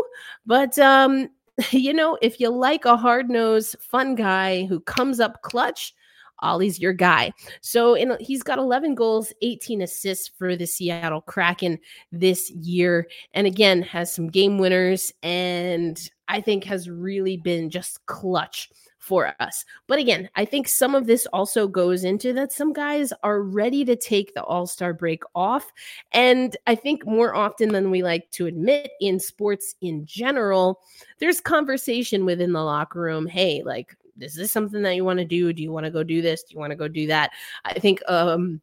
but 0.47 0.78
um, 0.78 1.28
you 1.71 1.92
know, 1.92 2.18
if 2.23 2.40
you 2.40 2.50
like 2.50 2.85
a 2.85 2.97
hard-nosed, 2.97 3.76
fun 3.80 4.14
guy 4.14 4.66
who 4.66 4.80
comes 4.80 5.21
up 5.21 5.42
clutch, 5.42 5.95
Ollie's 6.40 6.78
your 6.78 6.92
guy. 6.92 7.33
So 7.62 7.95
in, 7.95 8.16
he's 8.21 8.42
got 8.42 8.59
11 8.59 8.95
goals, 8.95 9.33
18 9.42 9.83
assists 9.83 10.28
for 10.28 10.54
the 10.57 10.66
Seattle 10.66 11.21
Kraken 11.23 11.78
this 12.12 12.50
year. 12.50 13.09
And 13.35 13.47
again, 13.47 13.83
has 13.83 14.12
some 14.12 14.28
game 14.28 14.59
winners 14.59 15.12
and 15.23 15.99
I 16.29 16.41
think 16.41 16.65
has 16.65 16.89
really 16.89 17.37
been 17.37 17.71
just 17.71 18.05
clutch 18.07 18.71
for 18.99 19.35
us. 19.41 19.65
But 19.87 19.99
again, 19.99 20.29
I 20.37 20.45
think 20.45 20.69
some 20.69 20.95
of 20.95 21.07
this 21.07 21.27
also 21.33 21.67
goes 21.67 22.05
into 22.05 22.35
that 22.35 22.53
some 22.53 22.75
guys 22.75 23.13
are 23.23 23.43
ready 23.43 23.85
to 23.87 23.97
take 23.97 24.35
the 24.35 24.45
All 24.45 24.67
Star 24.67 24.93
break 24.93 25.23
off. 25.35 25.73
And 26.13 26.55
I 26.67 26.75
think 26.75 27.07
more 27.07 27.35
often 27.35 27.71
than 27.71 27.91
we 27.91 28.03
like 28.03 28.31
to 28.33 28.47
admit 28.47 28.91
in 29.01 29.19
sports 29.19 29.75
in 29.81 30.05
general, 30.05 30.81
there's 31.21 31.41
conversation 31.41 32.27
within 32.27 32.53
the 32.53 32.63
locker 32.63 33.01
room. 33.01 33.27
Hey, 33.27 33.63
like, 33.65 33.97
is 34.21 34.35
this 34.35 34.53
something 34.53 34.83
that 34.83 34.97
you 34.97 35.05
want 35.05 35.21
to 35.21 35.25
do? 35.25 35.53
Do 35.53 35.63
you 35.63 35.73
want 35.73 35.87
to 35.87 35.91
go 35.91 36.03
do 36.03 36.21
this? 36.21 36.43
Do 36.43 36.53
you 36.53 36.61
want 36.61 36.73
to 36.73 36.77
go 36.77 36.89
do 36.89 37.07
that? 37.07 37.31
I 37.65 37.79
think, 37.79 38.03
um, 38.09 38.61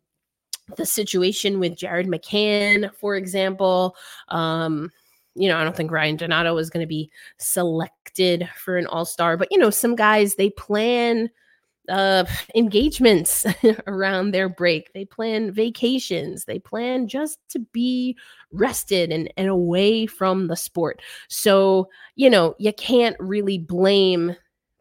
the 0.77 0.85
situation 0.85 1.59
with 1.59 1.77
Jared 1.77 2.07
McCann, 2.07 2.93
for 2.95 3.15
example, 3.15 3.95
um, 4.29 4.91
you 5.35 5.49
know, 5.49 5.57
I 5.57 5.63
don't 5.63 5.75
think 5.75 5.91
Ryan 5.91 6.15
Donato 6.15 6.57
is 6.57 6.69
going 6.69 6.83
to 6.83 6.87
be 6.87 7.11
selected 7.37 8.49
for 8.55 8.77
an 8.77 8.87
all 8.87 9.05
star, 9.05 9.37
but, 9.37 9.49
you 9.51 9.57
know, 9.57 9.69
some 9.69 9.95
guys, 9.95 10.35
they 10.35 10.49
plan 10.49 11.29
uh, 11.89 12.25
engagements 12.55 13.45
around 13.87 14.31
their 14.31 14.49
break, 14.49 14.93
they 14.93 15.05
plan 15.05 15.51
vacations, 15.51 16.45
they 16.45 16.59
plan 16.59 17.07
just 17.07 17.37
to 17.49 17.59
be 17.59 18.17
rested 18.51 19.11
and, 19.11 19.31
and 19.37 19.47
away 19.47 20.05
from 20.05 20.47
the 20.47 20.55
sport. 20.55 21.01
So, 21.27 21.89
you 22.15 22.29
know, 22.29 22.55
you 22.57 22.73
can't 22.73 23.17
really 23.19 23.57
blame 23.57 24.35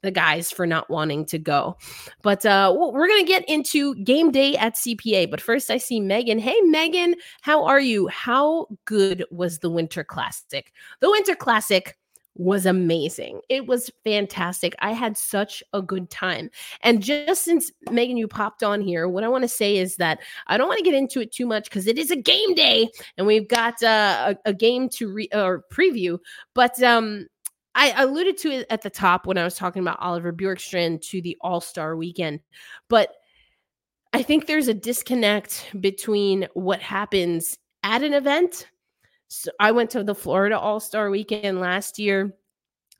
the 0.04 0.10
guys 0.10 0.50
for 0.50 0.66
not 0.66 0.88
wanting 0.88 1.24
to 1.26 1.38
go. 1.38 1.76
But 2.22 2.46
uh, 2.46 2.74
we're 2.76 3.08
going 3.08 3.24
to 3.24 3.28
get 3.28 3.48
into 3.48 3.94
game 3.96 4.30
day 4.30 4.56
at 4.56 4.76
CPA. 4.76 5.30
But 5.30 5.40
first, 5.40 5.70
I 5.70 5.78
see 5.78 6.00
Megan. 6.00 6.38
Hey, 6.38 6.60
Megan, 6.62 7.16
how 7.42 7.64
are 7.64 7.80
you? 7.80 8.06
How 8.08 8.68
good 8.84 9.24
was 9.30 9.58
the 9.58 9.70
Winter 9.70 10.04
Classic? 10.04 10.72
The 11.00 11.10
Winter 11.10 11.34
Classic 11.34 11.96
was 12.36 12.66
amazing. 12.66 13.40
It 13.48 13.66
was 13.66 13.90
fantastic. 14.02 14.74
I 14.80 14.92
had 14.92 15.16
such 15.16 15.62
a 15.72 15.80
good 15.80 16.10
time. 16.10 16.50
And 16.82 17.02
just 17.02 17.44
since 17.44 17.70
Megan, 17.90 18.16
you 18.16 18.26
popped 18.26 18.62
on 18.62 18.80
here, 18.80 19.08
what 19.08 19.24
I 19.24 19.28
want 19.28 19.42
to 19.42 19.48
say 19.48 19.76
is 19.76 19.96
that 19.96 20.20
I 20.48 20.56
don't 20.56 20.68
want 20.68 20.78
to 20.78 20.84
get 20.84 20.94
into 20.94 21.20
it 21.20 21.32
too 21.32 21.46
much 21.46 21.64
because 21.64 21.86
it 21.86 21.98
is 21.98 22.10
a 22.10 22.16
game 22.16 22.54
day 22.54 22.88
and 23.16 23.26
we've 23.26 23.48
got 23.48 23.82
uh, 23.82 24.34
a, 24.44 24.50
a, 24.50 24.52
game 24.52 24.88
to 24.90 25.12
re- 25.12 25.28
or 25.32 25.64
preview. 25.72 26.18
But 26.54 26.82
um, 26.82 27.26
I 27.74 27.90
alluded 28.02 28.38
to 28.38 28.50
it 28.50 28.66
at 28.70 28.82
the 28.82 28.90
top 28.90 29.26
when 29.26 29.38
I 29.38 29.44
was 29.44 29.56
talking 29.56 29.82
about 29.82 30.00
Oliver 30.00 30.32
Bjorkstrand 30.32 31.02
to 31.08 31.20
the 31.20 31.36
All 31.40 31.60
Star 31.60 31.96
weekend, 31.96 32.40
but 32.88 33.10
I 34.12 34.22
think 34.22 34.46
there's 34.46 34.68
a 34.68 34.74
disconnect 34.74 35.70
between 35.80 36.46
what 36.54 36.80
happens 36.80 37.58
at 37.82 38.02
an 38.02 38.14
event. 38.14 38.68
So 39.28 39.50
I 39.58 39.72
went 39.72 39.90
to 39.90 40.04
the 40.04 40.14
Florida 40.14 40.58
All 40.58 40.78
Star 40.78 41.10
weekend 41.10 41.60
last 41.60 41.98
year. 41.98 42.34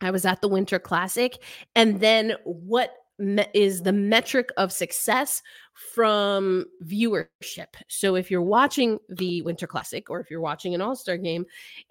I 0.01 0.11
was 0.11 0.25
at 0.25 0.41
the 0.41 0.49
Winter 0.49 0.81
Classic, 0.81 1.41
and 1.77 2.01
then 2.01 2.35
what 2.43 2.93
is 3.19 3.83
the 3.83 3.93
metric 3.93 4.51
of 4.57 4.73
success 4.73 5.43
from 5.75 6.65
viewership. 6.85 7.75
So 7.89 8.15
if 8.17 8.31
you're 8.31 8.43
watching 8.43 8.99
the 9.09 9.43
Winter 9.43 9.67
Classic 9.67 10.09
or 10.11 10.21
if 10.21 10.31
you're 10.31 10.41
watching 10.41 10.75
an 10.75 10.81
All-Star 10.81 11.17
game, 11.17 11.47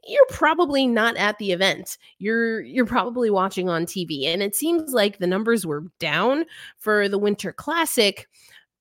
you're 0.06 0.26
probably 0.30 0.88
not 0.88 1.16
at 1.18 1.38
the 1.38 1.52
event. 1.52 1.98
You're 2.20 2.62
you're 2.62 2.86
probably 2.86 3.30
watching 3.30 3.70
on 3.70 3.86
TV. 3.86 4.26
And 4.26 4.42
it 4.42 4.56
seems 4.56 4.94
like 4.94 5.18
the 5.18 5.28
numbers 5.28 5.66
were 5.66 5.86
down 6.00 6.46
for 6.78 7.08
the 7.08 7.20
Winter 7.20 7.54
Classic 7.54 8.28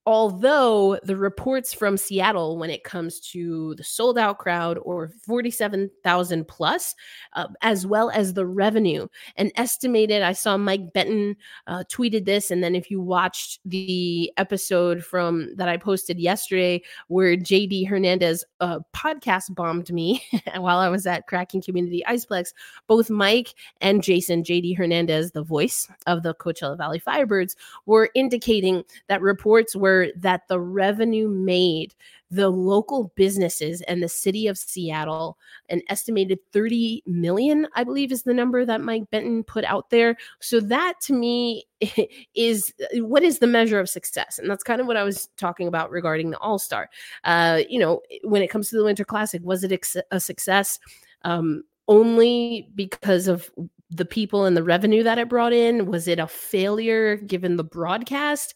although 0.05 0.99
the 1.05 1.17
reports 1.17 1.73
from 1.73 1.97
Seattle, 1.97 2.59
when 2.59 2.71
it 2.71 2.83
comes 2.83 3.21
to 3.21 3.75
the 3.77 3.85
sold 3.85 4.19
out 4.19 4.39
crowd 4.39 4.79
or 4.83 5.13
47,000 5.25 6.49
plus, 6.49 6.95
uh, 7.35 7.47
as 7.63 7.87
well 7.87 8.11
as 8.11 8.35
the 8.35 8.45
revenue, 8.45 9.07
and 9.37 9.53
estimated, 9.57 10.23
I 10.23 10.33
saw 10.33 10.57
Mike 10.57 10.93
Benton 10.93 11.37
uh, 11.69 11.85
tweeted 11.89 12.25
this. 12.25 12.51
And 12.51 12.65
then 12.65 12.75
if 12.75 12.91
you 12.91 13.01
watched 13.01 13.61
the 13.65 14.33
episode 14.37 15.05
from 15.05 15.55
that 15.57 15.69
I 15.69 15.77
posted 15.77 16.19
yesterday, 16.19 16.83
where 17.07 17.37
JD 17.37 17.87
Hernandez 17.87 18.45
uh, 18.61 18.81
podcast 18.95 19.55
bombed 19.55 19.93
me 19.93 20.25
while 20.57 20.79
I 20.79 20.89
was 20.89 21.07
at 21.07 21.29
Kraken 21.29 21.63
Community 21.63 22.03
Iceplex, 22.09 22.53
both 22.89 23.09
Mike 23.09 23.55
and 23.81 24.03
Jason, 24.03 24.43
JD 24.43 24.77
Hernandez, 24.77 25.31
the 25.31 25.45
voice 25.45 25.89
of 26.07 26.25
the 26.25 26.35
Coachella 26.35 26.77
Valley 26.77 26.99
Firebirds, 26.99 27.55
were 27.87 28.11
indicating 28.15 28.83
that 29.09 29.23
reports 29.23 29.77
were 29.77 29.92
that 30.17 30.49
the 30.49 30.61
revenue 30.61 31.29
made 31.29 31.95
the 32.31 32.49
local 32.49 33.13
businesses 33.15 33.83
and 33.83 34.03
the 34.03 34.09
city 34.09 34.47
of 34.47 34.57
Seattle, 34.57 35.37
an 35.69 35.83
estimated 35.89 36.39
30 36.53 37.03
million, 37.07 37.69
I 37.75 37.85
believe 37.85 38.11
is 38.11 38.23
the 38.23 38.33
number 38.33 38.65
that 38.65 38.81
Mike 38.81 39.11
Benton 39.11 39.45
put 39.45 39.65
out 39.65 39.91
there. 39.91 40.17
So 40.41 40.59
that 40.61 40.95
to 41.03 41.13
me 41.13 41.67
is 42.35 42.73
what 42.95 43.23
is 43.23 43.39
the 43.39 43.47
measure 43.47 43.79
of 43.79 43.91
success? 43.91 44.39
And 44.39 44.49
that's 44.49 44.65
kind 44.65 44.81
of 44.81 44.87
what 44.87 44.97
I 44.97 45.05
was 45.05 45.29
talking 45.37 45.69
about 45.69 45.91
regarding 45.91 46.31
the 46.31 46.39
All 46.39 46.59
Star. 46.59 46.89
Uh, 47.25 47.61
you 47.69 47.79
know, 47.79 48.01
when 48.25 48.41
it 48.41 48.49
comes 48.49 48.71
to 48.71 48.77
the 48.77 48.85
Winter 48.85 49.05
Classic, 49.05 49.43
was 49.45 49.63
it 49.63 49.87
a 50.11 50.19
success? 50.19 50.79
Um, 51.25 51.65
only 51.87 52.69
because 52.75 53.29
of 53.29 53.51
the 53.91 54.05
people 54.07 54.47
and 54.47 54.57
the 54.57 54.63
revenue 54.63 55.03
that 55.03 55.19
it 55.19 55.29
brought 55.29 55.53
in? 55.53 55.87
Was 55.87 56.09
it 56.09 56.19
a 56.19 56.27
failure 56.27 57.17
given 57.17 57.57
the 57.57 57.65
broadcast? 57.65 58.55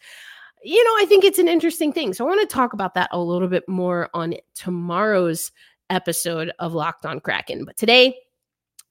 You 0.63 0.83
know, 0.85 1.03
I 1.03 1.07
think 1.07 1.25
it's 1.25 1.39
an 1.39 1.49
interesting 1.49 1.93
thing. 1.93 2.13
So 2.13 2.25
I 2.25 2.29
want 2.29 2.49
to 2.49 2.55
talk 2.55 2.73
about 2.73 2.95
that 2.95 3.09
a 3.13 3.21
little 3.21 3.49
bit 3.49 3.69
more 3.69 4.11
on 4.15 4.35
tomorrow's 4.55 5.53
episode 5.91 6.53
of 6.59 6.75
Locked 6.75 7.07
on 7.07 7.21
Kraken. 7.21 7.65
But 7.65 7.77
today, 7.77 8.17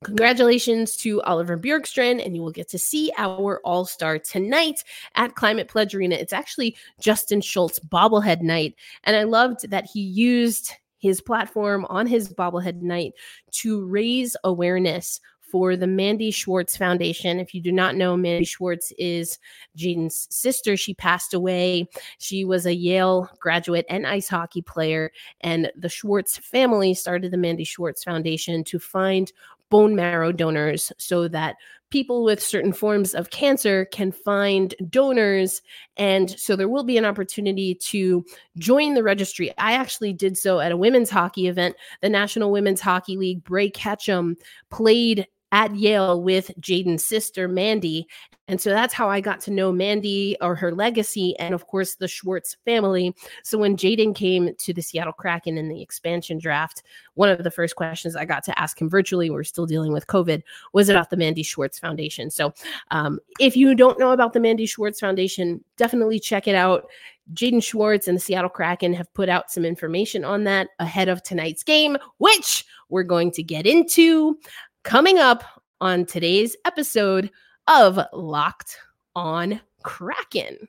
Congratulations 0.03 0.95
to 0.97 1.19
Oliver 1.23 1.57
Bjorkstrand, 1.57 2.23
and 2.23 2.35
you 2.35 2.41
will 2.43 2.51
get 2.51 2.69
to 2.69 2.77
see 2.77 3.11
our 3.17 3.59
All 3.63 3.85
Star 3.85 4.19
tonight 4.19 4.83
at 5.15 5.33
Climate 5.33 5.67
Pledge 5.67 5.95
Arena. 5.95 6.13
It's 6.13 6.33
actually 6.33 6.75
Justin 6.99 7.41
Schultz 7.41 7.79
bobblehead 7.79 8.41
night, 8.41 8.75
and 9.05 9.15
I 9.15 9.23
loved 9.23 9.71
that 9.71 9.85
he 9.91 10.01
used 10.01 10.73
his 10.99 11.21
platform 11.21 11.85
on 11.89 12.05
his 12.05 12.31
bobblehead 12.31 12.81
night 12.81 13.13
to 13.53 13.83
raise 13.85 14.35
awareness 14.43 15.21
for 15.55 15.77
the 15.77 15.87
Mandy 15.87 16.31
Schwartz 16.31 16.75
Foundation. 16.75 17.39
If 17.39 17.53
you 17.55 17.61
do 17.61 17.71
not 17.71 17.95
know, 17.95 18.17
Mandy 18.17 18.43
Schwartz 18.43 18.91
is 18.97 19.39
Jaden's 19.77 20.27
sister. 20.29 20.75
She 20.75 20.93
passed 20.93 21.33
away. 21.33 21.87
She 22.17 22.43
was 22.43 22.65
a 22.65 22.75
Yale 22.75 23.29
graduate 23.39 23.85
and 23.87 24.05
ice 24.05 24.27
hockey 24.27 24.61
player. 24.61 25.13
And 25.39 25.71
the 25.73 25.87
Schwartz 25.87 26.37
family 26.37 26.93
started 26.93 27.31
the 27.31 27.37
Mandy 27.37 27.63
Schwartz 27.63 28.03
Foundation 28.03 28.65
to 28.65 28.79
find 28.79 29.31
bone 29.69 29.95
marrow 29.95 30.33
donors 30.33 30.91
so 30.97 31.29
that 31.29 31.55
people 31.89 32.25
with 32.25 32.43
certain 32.43 32.73
forms 32.73 33.15
of 33.15 33.29
cancer 33.29 33.85
can 33.85 34.11
find 34.11 34.75
donors. 34.89 35.61
And 35.95 36.37
so 36.37 36.57
there 36.57 36.67
will 36.67 36.83
be 36.83 36.97
an 36.97 37.05
opportunity 37.05 37.75
to 37.75 38.25
join 38.57 38.93
the 38.93 39.03
registry. 39.03 39.57
I 39.57 39.71
actually 39.71 40.11
did 40.11 40.37
so 40.37 40.59
at 40.59 40.73
a 40.73 40.77
women's 40.77 41.09
hockey 41.09 41.47
event. 41.47 41.77
The 42.01 42.09
National 42.09 42.51
Women's 42.51 42.81
Hockey 42.81 43.15
League, 43.15 43.45
Bray 43.45 43.69
Ketchum, 43.69 44.35
played 44.69 45.27
at 45.55 45.73
Yale 45.73 46.21
with 46.21 46.51
Jaden's 46.59 47.05
sister, 47.05 47.47
Mandy. 47.47 48.05
And 48.49 48.59
so 48.59 48.71
that's 48.71 48.93
how 48.93 49.09
I 49.09 49.21
got 49.21 49.39
to 49.41 49.51
know 49.51 49.71
Mandy 49.71 50.35
or 50.41 50.53
her 50.53 50.73
legacy, 50.73 51.33
and 51.39 51.55
of 51.55 51.65
course, 51.65 51.95
the 51.95 52.09
Schwartz 52.09 52.57
family. 52.65 53.15
So 53.41 53.57
when 53.57 53.77
Jaden 53.77 54.13
came 54.13 54.53
to 54.53 54.73
the 54.73 54.81
Seattle 54.81 55.13
Kraken 55.13 55.57
in 55.57 55.69
the 55.69 55.81
expansion 55.81 56.39
draft, 56.39 56.83
one 57.13 57.29
of 57.29 57.41
the 57.41 57.49
first 57.49 57.77
questions 57.77 58.17
I 58.17 58.25
got 58.25 58.43
to 58.43 58.59
ask 58.59 58.79
him 58.79 58.89
virtually, 58.89 59.29
we're 59.29 59.45
still 59.45 59.65
dealing 59.65 59.93
with 59.93 60.07
COVID, 60.07 60.43
was 60.73 60.89
about 60.89 61.09
the 61.09 61.17
Mandy 61.17 61.41
Schwartz 61.41 61.79
Foundation. 61.79 62.29
So 62.29 62.53
um, 62.91 63.17
if 63.39 63.55
you 63.55 63.75
don't 63.75 63.97
know 63.97 64.11
about 64.11 64.33
the 64.33 64.41
Mandy 64.41 64.65
Schwartz 64.65 64.99
Foundation, 64.99 65.63
definitely 65.77 66.19
check 66.19 66.49
it 66.49 66.55
out. 66.55 66.89
Jaden 67.33 67.63
Schwartz 67.63 68.09
and 68.09 68.17
the 68.17 68.21
Seattle 68.21 68.49
Kraken 68.49 68.93
have 68.93 69.11
put 69.13 69.29
out 69.29 69.49
some 69.49 69.63
information 69.63 70.25
on 70.25 70.43
that 70.43 70.67
ahead 70.79 71.07
of 71.07 71.23
tonight's 71.23 71.63
game, 71.63 71.97
which 72.17 72.65
we're 72.89 73.03
going 73.03 73.31
to 73.31 73.41
get 73.41 73.65
into 73.65 74.37
coming 74.85 75.17
up 75.17 75.43
on 75.81 76.05
today's 76.05 76.55
episode 76.63 77.31
of 77.67 77.99
Locked 78.13 78.77
on 79.15 79.59
Kraken. 79.81 80.67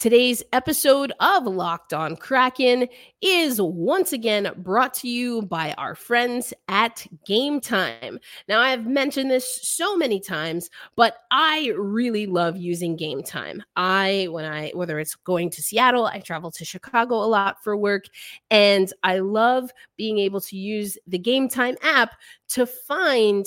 Today's 0.00 0.42
episode 0.54 1.12
of 1.20 1.44
Locked 1.44 1.92
On 1.92 2.16
Kraken 2.16 2.88
is 3.20 3.60
once 3.60 4.14
again 4.14 4.50
brought 4.56 4.94
to 4.94 5.08
you 5.10 5.42
by 5.42 5.74
our 5.74 5.94
friends 5.94 6.54
at 6.68 7.06
Game 7.26 7.60
Time. 7.60 8.18
Now, 8.48 8.62
I've 8.62 8.86
mentioned 8.86 9.30
this 9.30 9.60
so 9.60 9.98
many 9.98 10.18
times, 10.18 10.70
but 10.96 11.18
I 11.30 11.74
really 11.76 12.24
love 12.24 12.56
using 12.56 12.96
Game 12.96 13.22
Time. 13.22 13.62
I, 13.76 14.28
when 14.30 14.46
I, 14.46 14.70
whether 14.70 14.98
it's 14.98 15.16
going 15.16 15.50
to 15.50 15.62
Seattle, 15.62 16.06
I 16.06 16.20
travel 16.20 16.50
to 16.52 16.64
Chicago 16.64 17.16
a 17.16 17.28
lot 17.28 17.62
for 17.62 17.76
work, 17.76 18.06
and 18.50 18.90
I 19.02 19.18
love 19.18 19.70
being 19.98 20.16
able 20.16 20.40
to 20.40 20.56
use 20.56 20.96
the 21.06 21.18
Game 21.18 21.46
Time 21.46 21.76
app 21.82 22.14
to 22.52 22.64
find 22.64 23.44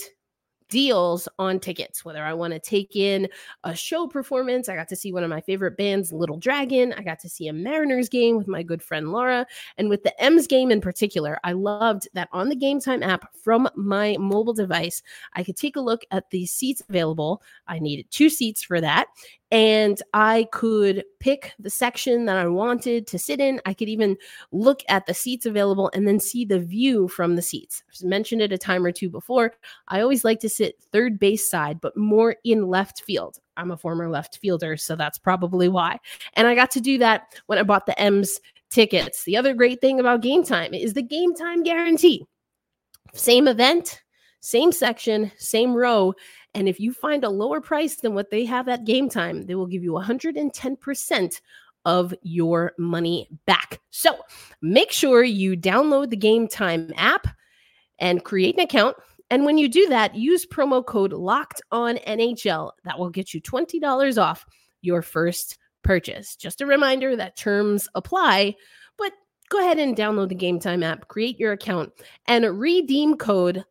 deals 0.73 1.29
on 1.37 1.59
tickets, 1.59 2.03
whether 2.03 2.23
I 2.23 2.33
want 2.33 2.51
to 2.51 2.59
take 2.59 2.95
in 2.95 3.29
a 3.63 3.75
show 3.75 4.07
performance. 4.07 4.67
I 4.67 4.75
got 4.75 4.87
to 4.87 4.95
see 4.95 5.13
one 5.13 5.23
of 5.23 5.29
my 5.29 5.39
favorite 5.39 5.77
bands, 5.77 6.11
Little 6.11 6.37
Dragon. 6.37 6.93
I 6.93 7.03
got 7.03 7.19
to 7.19 7.29
see 7.29 7.47
a 7.47 7.53
Mariners 7.53 8.09
game 8.09 8.37
with 8.37 8.47
my 8.47 8.63
good 8.63 8.81
friend 8.81 9.11
Laura. 9.11 9.45
And 9.77 9.87
with 9.87 10.01
the 10.01 10.19
M's 10.19 10.47
game 10.47 10.71
in 10.71 10.81
particular, 10.81 11.39
I 11.43 11.51
loved 11.51 12.07
that 12.15 12.27
on 12.31 12.49
the 12.49 12.55
Game 12.55 12.79
Time 12.79 13.03
app 13.03 13.35
from 13.35 13.69
my 13.75 14.17
mobile 14.19 14.51
device, 14.51 15.03
I 15.33 15.43
could 15.43 15.57
take 15.57 15.75
a 15.75 15.79
look 15.79 16.05
at 16.09 16.31
the 16.31 16.47
seats 16.47 16.81
available. 16.89 17.43
I 17.67 17.77
needed 17.77 18.09
two 18.09 18.31
seats 18.31 18.63
for 18.63 18.81
that 18.81 19.09
and 19.53 20.01
I 20.15 20.47
could 20.51 21.05
pick 21.19 21.53
the 21.59 21.69
section 21.69 22.25
that 22.25 22.37
I 22.37 22.47
wanted 22.47 23.05
to 23.05 23.19
sit 23.19 23.39
in. 23.39 23.61
I 23.67 23.75
could 23.75 23.87
even 23.87 24.17
look 24.51 24.81
at 24.89 25.05
the 25.05 25.13
seats 25.13 25.45
available 25.45 25.91
and 25.93 26.07
then 26.07 26.19
see 26.19 26.43
the 26.43 26.59
view 26.59 27.07
from 27.07 27.35
the 27.35 27.43
seats. 27.43 27.83
I've 27.87 28.09
mentioned 28.09 28.41
it 28.41 28.51
a 28.51 28.57
time 28.57 28.83
or 28.83 28.91
two 28.91 29.11
before. 29.11 29.53
I 29.89 30.01
always 30.01 30.25
like 30.25 30.39
to 30.39 30.49
sit 30.49 30.83
third 30.91 31.19
base 31.19 31.47
side, 31.47 31.79
but 31.81 31.95
more 31.95 32.35
in 32.43 32.67
left 32.67 33.03
field. 33.03 33.37
I'm 33.55 33.69
a 33.69 33.77
former 33.77 34.09
left 34.09 34.39
fielder, 34.39 34.75
so 34.75 34.95
that's 34.95 35.19
probably 35.19 35.69
why. 35.69 35.99
And 36.33 36.47
I 36.47 36.55
got 36.55 36.71
to 36.71 36.81
do 36.81 36.97
that 36.97 37.39
when 37.45 37.59
I 37.59 37.63
bought 37.63 37.85
the 37.85 37.99
M's 38.01 38.39
tickets. 38.71 39.23
The 39.23 39.37
other 39.37 39.53
great 39.53 39.81
thing 39.81 39.99
about 39.99 40.21
game 40.21 40.43
time 40.43 40.73
is 40.73 40.93
the 40.93 41.03
game 41.03 41.35
time 41.35 41.61
guarantee. 41.61 42.25
Same 43.13 43.47
event, 43.47 44.01
same 44.43 44.71
section, 44.71 45.31
same 45.37 45.73
row 45.73 46.13
and 46.53 46.69
if 46.69 46.79
you 46.79 46.93
find 46.93 47.23
a 47.23 47.29
lower 47.29 47.61
price 47.61 47.95
than 47.95 48.13
what 48.13 48.29
they 48.29 48.45
have 48.45 48.67
at 48.67 48.85
game 48.85 49.09
time, 49.09 49.45
they 49.45 49.55
will 49.55 49.65
give 49.65 49.83
you 49.83 49.91
110% 49.93 51.41
of 51.85 52.13
your 52.21 52.73
money 52.77 53.27
back. 53.45 53.81
So 53.89 54.17
make 54.61 54.91
sure 54.91 55.23
you 55.23 55.57
download 55.57 56.09
the 56.09 56.17
Game 56.17 56.47
Time 56.47 56.93
app 56.95 57.27
and 57.99 58.23
create 58.23 58.55
an 58.55 58.63
account. 58.63 58.95
And 59.29 59.45
when 59.45 59.57
you 59.57 59.67
do 59.67 59.87
that, 59.89 60.15
use 60.15 60.45
promo 60.45 60.85
code 60.85 61.11
locked 61.11 61.61
on 61.71 61.97
NHL. 61.97 62.71
That 62.85 62.99
will 62.99 63.09
get 63.09 63.33
you 63.33 63.41
$20 63.41 64.21
off 64.21 64.45
your 64.81 65.01
first 65.01 65.57
purchase. 65.83 66.35
Just 66.35 66.61
a 66.61 66.65
reminder 66.65 67.15
that 67.15 67.35
terms 67.35 67.89
apply, 67.95 68.55
but 68.97 69.11
go 69.49 69.59
ahead 69.59 69.79
and 69.79 69.97
download 69.97 70.29
the 70.29 70.35
Game 70.35 70.59
Time 70.59 70.83
app, 70.83 71.07
create 71.07 71.39
your 71.39 71.51
account, 71.51 71.91
and 72.27 72.59
redeem 72.59 73.17
code 73.17 73.65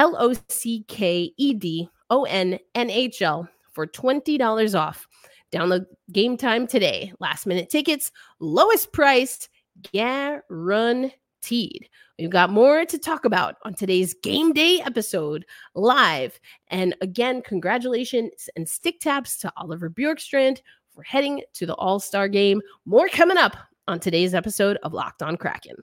L 0.00 0.16
O 0.18 0.32
C 0.48 0.82
K 0.88 1.30
E 1.36 1.52
D 1.52 1.86
O 2.08 2.24
N 2.24 2.58
N 2.74 2.88
H 2.88 3.20
L 3.20 3.46
for 3.70 3.86
$20 3.86 4.74
off. 4.74 5.06
Download 5.52 5.84
game 6.10 6.38
time 6.38 6.66
today. 6.66 7.12
Last 7.20 7.44
minute 7.44 7.68
tickets, 7.68 8.10
lowest 8.38 8.94
priced, 8.94 9.50
guaranteed. 9.92 11.12
We've 12.18 12.30
got 12.30 12.48
more 12.48 12.86
to 12.86 12.98
talk 12.98 13.26
about 13.26 13.56
on 13.66 13.74
today's 13.74 14.14
game 14.14 14.54
day 14.54 14.80
episode 14.80 15.44
live. 15.74 16.40
And 16.68 16.96
again, 17.02 17.42
congratulations 17.42 18.48
and 18.56 18.66
stick 18.66 19.00
taps 19.00 19.36
to 19.40 19.52
Oliver 19.58 19.90
Bjorkstrand 19.90 20.60
for 20.94 21.02
heading 21.02 21.42
to 21.52 21.66
the 21.66 21.74
All 21.74 22.00
Star 22.00 22.26
game. 22.26 22.62
More 22.86 23.08
coming 23.08 23.36
up 23.36 23.54
on 23.86 24.00
today's 24.00 24.32
episode 24.32 24.78
of 24.82 24.94
Locked 24.94 25.22
on 25.22 25.36
Kraken. 25.36 25.76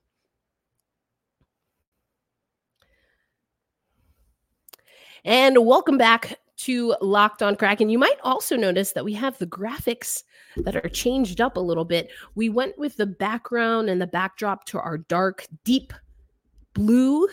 And 5.27 5.65
welcome 5.65 5.97
back 5.97 6.39
to 6.59 6.95
Locked 7.01 7.43
on 7.43 7.57
Kraken. 7.57 7.89
You 7.89 7.99
might 7.99 8.15
also 8.23 8.55
notice 8.55 8.93
that 8.93 9.03
we 9.03 9.11
have 9.15 9.37
the 9.37 9.45
graphics 9.45 10.23
that 10.55 10.77
are 10.77 10.87
changed 10.87 11.41
up 11.41 11.57
a 11.57 11.59
little 11.59 11.83
bit. 11.83 12.09
We 12.35 12.47
went 12.47 12.77
with 12.77 12.95
the 12.95 13.07
background 13.07 13.89
and 13.89 14.01
the 14.01 14.07
backdrop 14.07 14.63
to 14.67 14.79
our 14.79 14.99
dark, 14.99 15.45
deep 15.65 15.91
blue, 16.71 17.27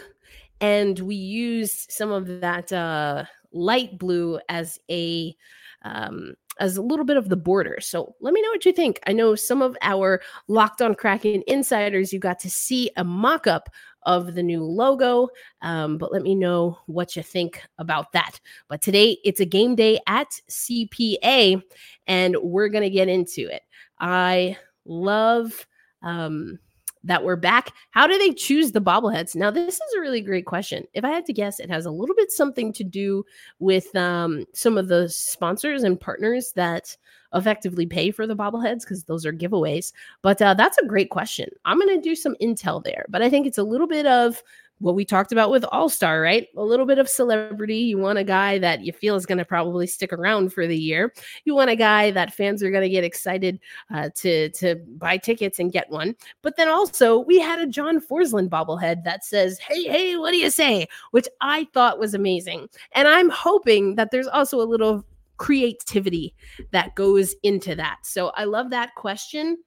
and 0.60 0.98
we 0.98 1.14
used 1.14 1.92
some 1.92 2.10
of 2.10 2.40
that 2.40 2.72
uh, 2.72 3.26
light 3.52 3.96
blue 3.96 4.40
as 4.48 4.80
a 4.90 5.36
um, 5.82 6.34
as 6.58 6.76
a 6.76 6.82
little 6.82 7.04
bit 7.04 7.16
of 7.16 7.28
the 7.28 7.36
border. 7.36 7.78
So 7.80 8.16
let 8.20 8.34
me 8.34 8.42
know 8.42 8.50
what 8.50 8.64
you 8.64 8.72
think. 8.72 8.98
I 9.06 9.12
know 9.12 9.36
some 9.36 9.62
of 9.62 9.76
our 9.82 10.20
Locked 10.48 10.82
on 10.82 10.96
Kraken 10.96 11.44
insiders, 11.46 12.12
you 12.12 12.18
got 12.18 12.40
to 12.40 12.50
see 12.50 12.90
a 12.96 13.04
mock 13.04 13.46
up 13.46 13.68
of 14.06 14.34
the 14.34 14.42
new 14.42 14.62
logo. 14.62 15.28
Um, 15.62 15.98
but 15.98 16.12
let 16.12 16.22
me 16.22 16.34
know 16.34 16.78
what 16.86 17.16
you 17.16 17.22
think 17.22 17.62
about 17.78 18.12
that. 18.12 18.40
But 18.68 18.82
today 18.82 19.18
it's 19.24 19.40
a 19.40 19.46
game 19.46 19.74
day 19.74 20.00
at 20.06 20.28
CPA, 20.48 21.62
and 22.06 22.36
we're 22.42 22.68
going 22.68 22.84
to 22.84 22.90
get 22.90 23.08
into 23.08 23.48
it. 23.52 23.62
I 23.98 24.56
love 24.84 25.66
um, 26.02 26.58
that 27.04 27.22
we're 27.22 27.36
back. 27.36 27.72
How 27.90 28.06
do 28.06 28.18
they 28.18 28.32
choose 28.32 28.72
the 28.72 28.80
bobbleheads? 28.80 29.36
Now, 29.36 29.50
this 29.50 29.74
is 29.74 29.94
a 29.96 30.00
really 30.00 30.20
great 30.20 30.46
question. 30.46 30.86
If 30.94 31.04
I 31.04 31.10
had 31.10 31.26
to 31.26 31.32
guess, 31.32 31.60
it 31.60 31.70
has 31.70 31.86
a 31.86 31.90
little 31.90 32.16
bit 32.16 32.32
something 32.32 32.72
to 32.72 32.84
do 32.84 33.24
with 33.58 33.94
um, 33.94 34.44
some 34.52 34.76
of 34.78 34.88
the 34.88 35.08
sponsors 35.08 35.82
and 35.82 36.00
partners 36.00 36.52
that 36.56 36.96
effectively 37.34 37.84
pay 37.84 38.10
for 38.10 38.26
the 38.26 38.36
bobbleheads 38.36 38.80
because 38.80 39.04
those 39.04 39.26
are 39.26 39.32
giveaways. 39.32 39.92
But 40.22 40.40
uh, 40.40 40.54
that's 40.54 40.78
a 40.78 40.86
great 40.86 41.10
question. 41.10 41.48
I'm 41.64 41.78
going 41.78 41.94
to 41.94 42.00
do 42.00 42.14
some 42.14 42.36
intel 42.40 42.82
there, 42.82 43.06
but 43.08 43.22
I 43.22 43.28
think 43.28 43.46
it's 43.46 43.58
a 43.58 43.64
little 43.64 43.88
bit 43.88 44.06
of 44.06 44.42
what 44.78 44.94
we 44.94 45.04
talked 45.04 45.32
about 45.32 45.50
with 45.50 45.64
All 45.64 45.88
Star, 45.88 46.20
right? 46.20 46.48
A 46.56 46.62
little 46.62 46.86
bit 46.86 46.98
of 46.98 47.08
celebrity. 47.08 47.76
You 47.78 47.98
want 47.98 48.18
a 48.18 48.24
guy 48.24 48.58
that 48.58 48.82
you 48.82 48.92
feel 48.92 49.14
is 49.14 49.26
going 49.26 49.38
to 49.38 49.44
probably 49.44 49.86
stick 49.86 50.12
around 50.12 50.52
for 50.52 50.66
the 50.66 50.76
year. 50.76 51.12
You 51.44 51.54
want 51.54 51.70
a 51.70 51.76
guy 51.76 52.10
that 52.10 52.34
fans 52.34 52.62
are 52.62 52.70
going 52.70 52.82
to 52.82 52.88
get 52.88 53.04
excited 53.04 53.60
uh, 53.92 54.10
to 54.16 54.50
to 54.50 54.76
buy 54.96 55.16
tickets 55.16 55.58
and 55.58 55.72
get 55.72 55.90
one. 55.90 56.14
But 56.42 56.56
then 56.56 56.68
also 56.68 57.20
we 57.20 57.38
had 57.38 57.60
a 57.60 57.66
John 57.66 58.00
Forslund 58.00 58.48
bobblehead 58.48 59.04
that 59.04 59.24
says, 59.24 59.58
"Hey, 59.58 59.84
hey, 59.84 60.16
what 60.16 60.32
do 60.32 60.38
you 60.38 60.50
say?" 60.50 60.86
Which 61.12 61.28
I 61.40 61.68
thought 61.72 61.98
was 61.98 62.14
amazing, 62.14 62.68
and 62.92 63.08
I'm 63.08 63.30
hoping 63.30 63.94
that 63.94 64.10
there's 64.10 64.28
also 64.28 64.60
a 64.60 64.62
little 64.62 65.04
creativity 65.36 66.34
that 66.70 66.94
goes 66.94 67.34
into 67.42 67.74
that. 67.74 67.98
So 68.02 68.28
I 68.36 68.44
love 68.44 68.70
that 68.70 68.94
question. 68.94 69.58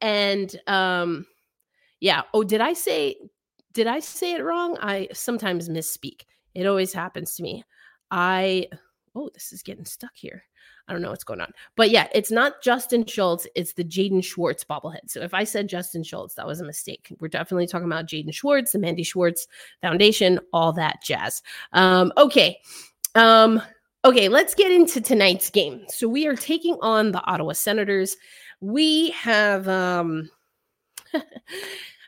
And 0.00 0.54
um 0.66 1.26
yeah, 2.00 2.22
oh 2.34 2.42
did 2.42 2.60
I 2.60 2.72
say 2.72 3.16
did 3.72 3.86
I 3.86 4.00
say 4.00 4.34
it 4.34 4.44
wrong? 4.44 4.76
I 4.80 5.08
sometimes 5.12 5.68
misspeak. 5.68 6.22
It 6.54 6.66
always 6.66 6.92
happens 6.92 7.34
to 7.36 7.42
me. 7.42 7.64
I 8.10 8.68
oh, 9.14 9.30
this 9.34 9.52
is 9.52 9.62
getting 9.62 9.84
stuck 9.84 10.12
here. 10.14 10.44
I 10.88 10.92
don't 10.92 11.02
know 11.02 11.10
what's 11.10 11.24
going 11.24 11.40
on. 11.40 11.52
But 11.76 11.90
yeah, 11.90 12.08
it's 12.12 12.30
not 12.30 12.62
Justin 12.62 13.06
Schultz, 13.06 13.46
it's 13.54 13.72
the 13.74 13.84
Jaden 13.84 14.24
Schwartz 14.24 14.64
bobblehead. 14.64 15.08
So 15.08 15.20
if 15.20 15.32
I 15.32 15.44
said 15.44 15.68
Justin 15.68 16.02
Schultz, 16.02 16.34
that 16.34 16.46
was 16.46 16.60
a 16.60 16.64
mistake. 16.64 17.14
We're 17.20 17.28
definitely 17.28 17.66
talking 17.66 17.86
about 17.86 18.06
Jaden 18.06 18.34
Schwartz, 18.34 18.72
the 18.72 18.78
Mandy 18.78 19.04
Schwartz 19.04 19.46
Foundation, 19.80 20.40
all 20.52 20.72
that 20.72 21.02
jazz. 21.02 21.42
Um, 21.72 22.12
okay. 22.16 22.58
Um, 23.14 23.62
Okay, 24.04 24.28
let's 24.28 24.56
get 24.56 24.72
into 24.72 25.00
tonight's 25.00 25.48
game. 25.48 25.84
So 25.88 26.08
we 26.08 26.26
are 26.26 26.34
taking 26.34 26.76
on 26.80 27.12
the 27.12 27.22
Ottawa 27.22 27.52
Senators. 27.52 28.16
We 28.60 29.10
have 29.10 29.68
um 29.68 30.28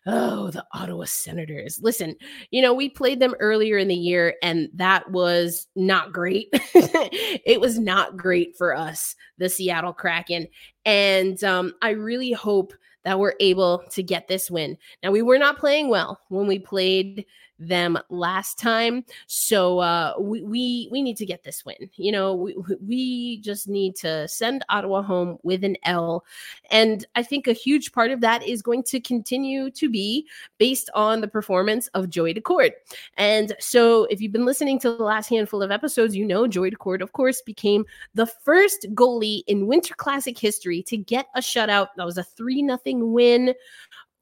oh, 0.07 0.51
the 0.51 0.65
Ottawa 0.73 1.05
Senators. 1.05 1.81
Listen, 1.83 2.15
you 2.51 2.61
know, 2.61 2.75
we 2.75 2.89
played 2.89 3.21
them 3.21 3.35
earlier 3.41 3.79
in 3.79 3.89
the 3.89 3.95
year 3.95 4.35
and 4.43 4.69
that 4.75 5.11
was 5.11 5.67
not 5.77 6.13
great. 6.13 6.49
it 6.53 7.61
was 7.61 7.79
not 7.79 8.17
great 8.17 8.57
for 8.57 8.77
us, 8.77 9.17
the 9.39 9.49
Seattle 9.49 9.93
Kraken. 9.93 10.47
And 10.85 11.43
um 11.45 11.73
I 11.83 11.91
really 11.91 12.33
hope 12.33 12.75
that 13.05 13.19
we're 13.19 13.35
able 13.41 13.85
to 13.91 14.03
get 14.03 14.29
this 14.29 14.51
win. 14.51 14.77
Now, 15.03 15.11
we 15.11 15.23
were 15.23 15.39
not 15.39 15.59
playing 15.59 15.89
well 15.89 16.21
when 16.29 16.47
we 16.47 16.59
played 16.59 17.27
them 17.69 17.99
last 18.09 18.59
time. 18.59 19.05
So 19.27 19.79
uh, 19.81 20.15
we, 20.19 20.43
we 20.43 20.89
we 20.91 21.03
need 21.03 21.17
to 21.19 21.27
get 21.27 21.45
this 21.45 21.65
win. 21.65 21.91
You 21.97 22.13
know, 22.13 22.35
we 22.35 22.57
we 22.81 23.41
just 23.41 23.69
need 23.69 23.97
to 23.97 24.29
send 24.29 24.65
Ottawa 24.69 25.03
home 25.03 25.39
with 25.43 25.65
an 25.65 25.77
L, 25.85 26.25
and 26.71 27.05
I 27.15 27.23
think 27.23 27.47
a 27.47 27.53
huge 27.53 27.93
part 27.93 28.11
of 28.11 28.21
that 28.21 28.47
is 28.47 28.63
going 28.63 28.83
to 28.85 29.01
continue 29.01 29.71
to 29.71 29.89
be 29.89 30.27
based 30.59 30.91
on 30.95 31.21
the 31.21 31.29
performance 31.29 31.89
of 31.89 32.11
Joey 32.11 32.35
Daccord. 32.35 32.73
And 33.17 33.55
so, 33.61 34.05
if 34.05 34.21
you've 34.21 34.33
been 34.33 34.47
listening 34.47 34.79
to 34.81 34.97
the 34.97 35.05
last 35.05 35.29
handful 35.29 35.63
of 35.63 35.71
episodes, 35.71 36.17
you 36.17 36.25
know 36.25 36.47
Joey 36.47 36.71
Daccord, 36.71 37.01
of 37.01 37.13
course, 37.13 37.43
became 37.43 37.85
the 38.15 38.27
first 38.27 38.87
goalie 38.95 39.43
in 39.47 39.67
Winter 39.67 39.95
Classic 39.95 40.39
history 40.39 40.83
to 40.85 40.97
get 40.97 41.27
a 41.35 41.41
shutout. 41.41 41.89
That 41.97 42.07
was 42.07 42.19
a 42.19 42.25
three 42.25 42.63
nothing 42.63 43.13
win 43.13 43.55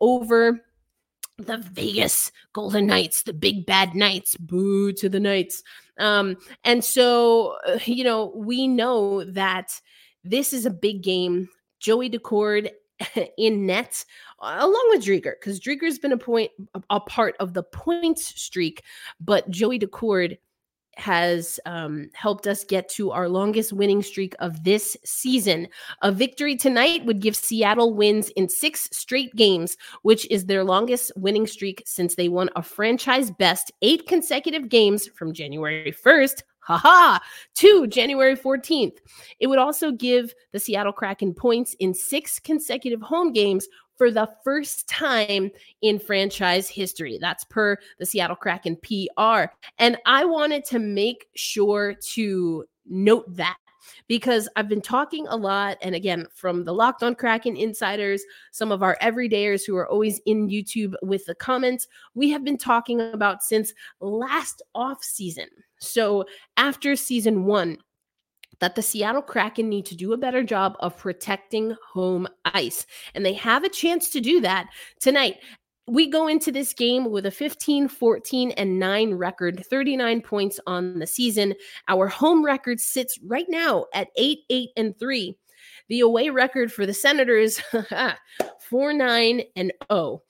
over 0.01 0.61
the 1.47 1.59
Vegas 1.73 2.33
Golden 2.53 2.87
Knights, 2.87 3.23
the 3.23 3.33
big 3.33 3.67
bad 3.67 3.95
Knights, 3.95 4.37
boo 4.37 4.93
to 4.93 5.09
the 5.09 5.21
Knights. 5.21 5.63
Um, 5.99 6.37
and 6.65 6.85
so, 6.85 7.57
uh, 7.67 7.79
you 7.85 8.05
know, 8.05 8.33
we 8.35 8.67
know 8.67 9.25
that 9.25 9.81
this 10.25 10.53
is 10.53 10.67
a 10.67 10.71
big 10.71 11.03
game. 11.03 11.49
Joey 11.81 12.09
Daccord 12.11 12.71
in 13.39 13.67
net, 13.67 14.05
along 14.41 14.87
with 14.91 15.05
Driedger, 15.05 15.35
because 15.39 15.61
Driedger's 15.61 15.99
been 15.99 16.13
a 16.13 16.19
point 16.19 16.51
a 16.91 17.01
part 17.01 17.37
of 17.41 17.55
the 17.55 17.63
points 17.63 18.41
streak, 18.41 18.83
but 19.21 19.49
Joey 19.51 19.79
Daccord 19.79 20.39
has 20.97 21.59
um, 21.67 22.09
helped 22.15 22.47
us 22.47 22.65
get 22.65 22.89
to 22.91 23.11
our 23.11 23.29
longest 23.29 23.73
winning 23.73 24.03
streak 24.03 24.35
of 24.41 24.65
this 24.65 24.97
season. 25.05 25.69
A 26.03 26.13
victory 26.13 26.57
tonight 26.57 27.05
would 27.05 27.21
give 27.21 27.37
Seattle 27.37 27.95
wins 27.95 28.29
in 28.31 28.49
six 28.49 28.89
straight 28.93 29.35
games, 29.35 29.77
which 30.03 30.31
is 30.31 30.47
their 30.47 30.65
longest 30.65 31.13
winning 31.17 31.47
streak 31.47 31.83
since 31.87 32.15
they 32.15 32.29
won 32.29 32.51
a 32.57 32.63
franchise 32.63 33.31
best 33.31 33.73
eight 33.83 34.07
consecutive 34.07 34.69
games 34.69 35.09
from 35.09 35.33
January 35.33 35.93
1st. 35.93 36.43
Haha, 36.65 37.19
to 37.57 37.89
January 37.89 38.37
14th. 38.37 38.99
It 39.41 39.49
would 39.49 39.59
also 39.59 39.91
give 39.91 40.33
the 40.53 40.61
Seattle 40.61 40.93
Kraken 40.93 41.35
points 41.35 41.75
in 41.81 41.93
six 41.93 42.39
consecutive 42.39 43.03
home 43.03 43.33
games, 43.33 43.67
for 43.97 44.11
the 44.11 44.29
first 44.45 44.89
time 44.89 45.51
in 45.83 45.99
franchise 45.99 46.69
history. 46.69 47.19
That's 47.21 47.45
per 47.45 47.77
the 47.99 48.07
Seattle 48.07 48.37
Kraken 48.37 48.77
PR. 48.77 49.53
And 49.79 49.97
I 50.07 50.25
wanted 50.25 50.65
to 50.67 50.79
make 50.79 51.27
sure 51.35 51.95
to 52.13 52.65
note 52.87 53.37
that 53.37 53.57
because 54.09 54.49
I've 54.57 54.69
been 54.69 54.83
talking 54.83 55.27
a 55.29 55.37
lot, 55.37 55.79
and 55.83 55.95
again, 55.95 56.27
from 56.35 56.65
the 56.65 56.73
Locked 56.73 57.03
on 57.03 57.15
Kraken 57.15 57.57
insiders, 57.57 58.23
some 58.51 58.73
of 58.73 58.83
our 58.83 58.97
everydayers 59.03 59.67
who 59.67 59.77
are 59.77 59.89
always 59.89 60.21
in 60.27 60.49
YouTube 60.49 60.95
with 61.03 61.25
the 61.27 61.35
comments, 61.35 61.89
we 62.15 62.31
have 62.31 62.45
been 62.45 62.59
talking 62.59 63.01
about 63.01 63.43
since 63.43 63.73
last 64.01 64.63
off 64.75 65.03
season. 65.03 65.49
So 65.79 66.25
after 66.57 66.97
season 66.97 67.45
one, 67.45 67.79
that 68.63 68.77
the 68.77 68.81
Seattle 68.81 69.23
Kraken 69.23 69.69
need 69.69 69.85
to 69.87 69.97
do 69.97 70.13
a 70.13 70.17
better 70.17 70.45
job 70.45 70.77
of 70.79 70.97
protecting 70.97 71.75
home 71.93 72.29
ice. 72.45 72.87
And 73.13 73.27
they 73.27 73.33
have 73.35 73.65
a 73.65 73.69
chance 73.69 74.09
to 74.11 74.21
do 74.21 74.41
that 74.41 74.69
tonight. 75.01 75.39
We 75.89 76.09
go 76.09 76.29
into 76.29 76.53
this 76.53 76.73
game 76.73 77.11
with 77.11 77.27
a 77.27 77.33
15, 77.33 77.89
14, 77.89 78.53
and 78.53 78.79
9 78.79 79.15
record, 79.15 79.67
39 79.67 80.21
points 80.21 80.61
on 80.69 81.01
the 81.01 81.09
season. 81.09 81.55
Our 81.89 82.07
home 82.07 82.45
record 82.45 82.79
sits 82.79 83.19
right 83.27 83.47
now 83.49 83.87
at 83.93 84.11
8, 84.17 84.39
8, 84.49 84.69
and 84.77 84.97
3. 84.97 85.37
The 85.89 86.01
away 86.01 86.31
record 86.31 86.73
for 86.73 86.87
the 86.87 86.95
Senators, 86.95 87.61
4, 88.71 88.93
9, 88.93 89.43
and 89.57 89.73
0. 89.91 90.23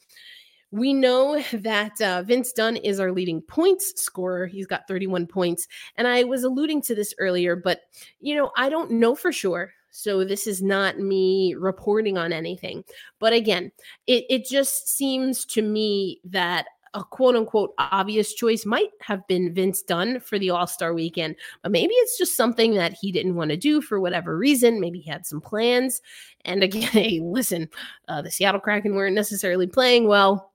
We 0.72 0.92
know 0.92 1.40
that 1.52 2.00
uh, 2.00 2.22
Vince 2.22 2.52
Dunn 2.52 2.76
is 2.76 2.98
our 2.98 3.12
leading 3.12 3.40
points 3.42 4.02
scorer. 4.02 4.46
He's 4.46 4.66
got 4.66 4.88
31 4.88 5.28
points. 5.28 5.68
And 5.96 6.08
I 6.08 6.24
was 6.24 6.42
alluding 6.42 6.82
to 6.82 6.96
this 6.96 7.14
earlier, 7.18 7.54
but, 7.54 7.82
you 8.20 8.34
know, 8.34 8.50
I 8.56 8.68
don't 8.68 8.90
know 8.90 9.14
for 9.14 9.30
sure. 9.30 9.72
So 9.94 10.24
this 10.24 10.46
is 10.46 10.62
not 10.62 10.98
me 10.98 11.54
reporting 11.54 12.16
on 12.16 12.32
anything. 12.32 12.82
But 13.18 13.34
again, 13.34 13.70
it, 14.06 14.24
it 14.30 14.46
just 14.46 14.88
seems 14.88 15.44
to 15.46 15.62
me 15.62 16.20
that 16.24 16.66
a 16.94 17.04
quote 17.04 17.36
unquote 17.36 17.72
obvious 17.78 18.34
choice 18.34 18.66
might 18.66 18.90
have 19.00 19.26
been 19.26 19.54
Vince 19.54 19.82
Dunn 19.82 20.20
for 20.20 20.38
the 20.38 20.50
All 20.50 20.66
Star 20.66 20.92
weekend, 20.94 21.36
but 21.62 21.72
maybe 21.72 21.92
it's 21.94 22.18
just 22.18 22.36
something 22.36 22.74
that 22.74 22.94
he 23.00 23.12
didn't 23.12 23.34
want 23.34 23.50
to 23.50 23.56
do 23.56 23.80
for 23.80 24.00
whatever 24.00 24.36
reason. 24.36 24.80
Maybe 24.80 25.00
he 25.00 25.10
had 25.10 25.26
some 25.26 25.40
plans. 25.40 26.02
And 26.44 26.62
again, 26.62 26.82
hey, 26.92 27.20
listen, 27.22 27.68
uh, 28.08 28.22
the 28.22 28.30
Seattle 28.30 28.60
Kraken 28.60 28.94
weren't 28.94 29.14
necessarily 29.14 29.66
playing 29.66 30.06
well 30.06 30.51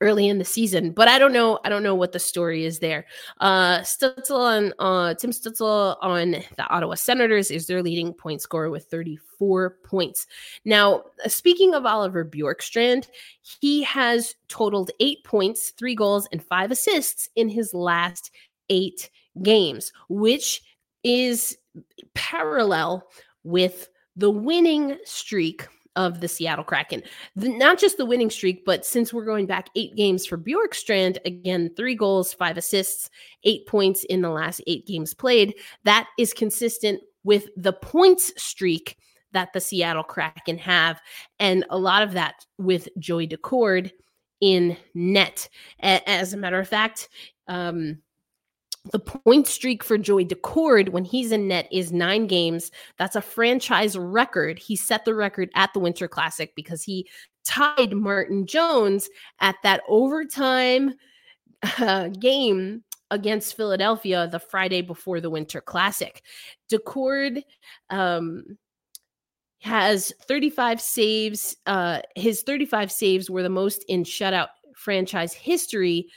early 0.00 0.28
in 0.28 0.38
the 0.38 0.44
season, 0.44 0.90
but 0.90 1.08
I 1.08 1.18
don't 1.18 1.32
know. 1.32 1.58
I 1.64 1.68
don't 1.68 1.82
know 1.82 1.94
what 1.94 2.12
the 2.12 2.18
story 2.18 2.64
is 2.64 2.78
there. 2.80 3.06
Uh, 3.40 3.78
Stützle 3.78 4.30
on 4.30 4.72
uh, 4.78 5.14
Tim 5.14 5.30
Stützle 5.30 5.96
on 6.02 6.32
the 6.32 6.66
Ottawa 6.68 6.94
Senators 6.94 7.50
is 7.50 7.66
their 7.66 7.82
leading 7.82 8.12
point 8.12 8.42
scorer 8.42 8.70
with 8.70 8.84
34 8.84 9.78
points. 9.84 10.26
Now, 10.64 11.04
uh, 11.24 11.28
speaking 11.28 11.74
of 11.74 11.86
Oliver 11.86 12.24
Bjorkstrand, 12.24 13.06
he 13.60 13.82
has 13.84 14.34
totaled 14.48 14.90
eight 15.00 15.24
points, 15.24 15.70
three 15.70 15.94
goals, 15.94 16.28
and 16.30 16.42
five 16.42 16.70
assists 16.70 17.28
in 17.36 17.48
his 17.48 17.72
last 17.72 18.30
eight 18.68 19.10
games, 19.42 19.92
which 20.08 20.62
is 21.04 21.56
parallel 22.14 23.08
with 23.44 23.88
the 24.16 24.30
winning 24.30 24.96
streak 25.04 25.68
of 25.96 26.20
the 26.20 26.28
Seattle 26.28 26.64
Kraken. 26.64 27.02
The, 27.34 27.48
not 27.48 27.78
just 27.78 27.96
the 27.96 28.06
winning 28.06 28.30
streak, 28.30 28.64
but 28.64 28.86
since 28.86 29.12
we're 29.12 29.24
going 29.24 29.46
back 29.46 29.70
eight 29.74 29.96
games 29.96 30.24
for 30.24 30.38
Bjorkstrand, 30.38 31.18
again, 31.24 31.70
three 31.76 31.94
goals, 31.94 32.32
five 32.32 32.56
assists, 32.56 33.10
eight 33.44 33.66
points 33.66 34.04
in 34.04 34.20
the 34.20 34.30
last 34.30 34.60
eight 34.66 34.86
games 34.86 35.14
played, 35.14 35.54
that 35.84 36.06
is 36.18 36.32
consistent 36.32 37.00
with 37.24 37.48
the 37.56 37.72
points 37.72 38.32
streak 38.40 38.96
that 39.32 39.52
the 39.52 39.60
Seattle 39.60 40.04
Kraken 40.04 40.58
have. 40.58 41.00
And 41.40 41.64
a 41.70 41.78
lot 41.78 42.02
of 42.02 42.12
that 42.12 42.46
with 42.58 42.88
Joey 42.98 43.26
Daccord 43.26 43.90
in 44.40 44.76
net. 44.94 45.48
As 45.80 46.32
a 46.32 46.36
matter 46.36 46.60
of 46.60 46.68
fact, 46.68 47.08
um, 47.48 47.98
the 48.92 48.98
point 48.98 49.46
streak 49.46 49.82
for 49.82 49.98
Joey 49.98 50.24
Daccord 50.24 50.90
when 50.90 51.04
he's 51.04 51.32
in 51.32 51.48
net 51.48 51.68
is 51.72 51.92
nine 51.92 52.26
games. 52.26 52.70
That's 52.98 53.16
a 53.16 53.20
franchise 53.20 53.96
record. 53.96 54.58
He 54.58 54.76
set 54.76 55.04
the 55.04 55.14
record 55.14 55.50
at 55.54 55.72
the 55.72 55.80
Winter 55.80 56.08
Classic 56.08 56.54
because 56.54 56.82
he 56.82 57.08
tied 57.44 57.94
Martin 57.94 58.46
Jones 58.46 59.08
at 59.40 59.56
that 59.62 59.82
overtime 59.88 60.94
uh, 61.78 62.08
game 62.08 62.82
against 63.10 63.56
Philadelphia 63.56 64.28
the 64.30 64.38
Friday 64.38 64.82
before 64.82 65.20
the 65.20 65.30
Winter 65.30 65.60
Classic. 65.60 66.22
Daccord 66.70 67.42
um, 67.90 68.58
has 69.60 70.12
35 70.26 70.80
saves. 70.80 71.56
Uh, 71.66 72.00
his 72.14 72.42
35 72.42 72.90
saves 72.90 73.30
were 73.30 73.42
the 73.42 73.48
most 73.48 73.84
in 73.88 74.04
shutout 74.04 74.48
franchise 74.74 75.32
history, 75.32 76.08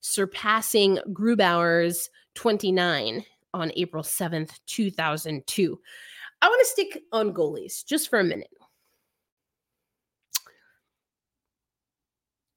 surpassing 0.00 0.98
Grubauer's 1.12 2.10
29 2.38 3.24
on 3.52 3.72
April 3.74 4.04
7th, 4.04 4.60
2002. 4.66 5.80
I 6.40 6.46
want 6.46 6.60
to 6.60 6.66
stick 6.66 7.02
on 7.10 7.34
goalies 7.34 7.84
just 7.84 8.08
for 8.08 8.20
a 8.20 8.24
minute. 8.24 8.46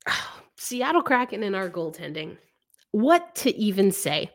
Seattle 0.56 1.02
Kraken 1.02 1.41
and 1.41 1.56
our 1.56 1.67
goaltending. 1.67 2.38
What 2.91 3.34
to 3.38 3.56
even 3.58 3.91
say? 3.91 4.30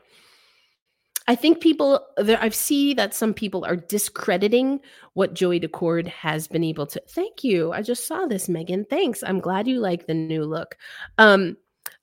I 1.28 1.36
think 1.36 1.60
people 1.60 2.04
I 2.18 2.48
see 2.48 2.92
that 2.94 3.14
some 3.14 3.32
people 3.32 3.64
are 3.64 3.76
discrediting 3.76 4.80
what 5.14 5.34
Joey 5.34 5.60
Daccord 5.60 6.08
has 6.08 6.48
been 6.48 6.64
able 6.64 6.88
to. 6.88 7.00
Thank 7.08 7.44
you. 7.44 7.72
I 7.72 7.82
just 7.82 8.08
saw 8.08 8.26
this, 8.26 8.48
Megan. 8.48 8.84
Thanks. 8.84 9.22
I'm 9.22 9.38
glad 9.38 9.68
you 9.68 9.78
like 9.78 10.06
the 10.06 10.14
new 10.14 10.44
look. 10.44 10.76
Um, 11.18 11.56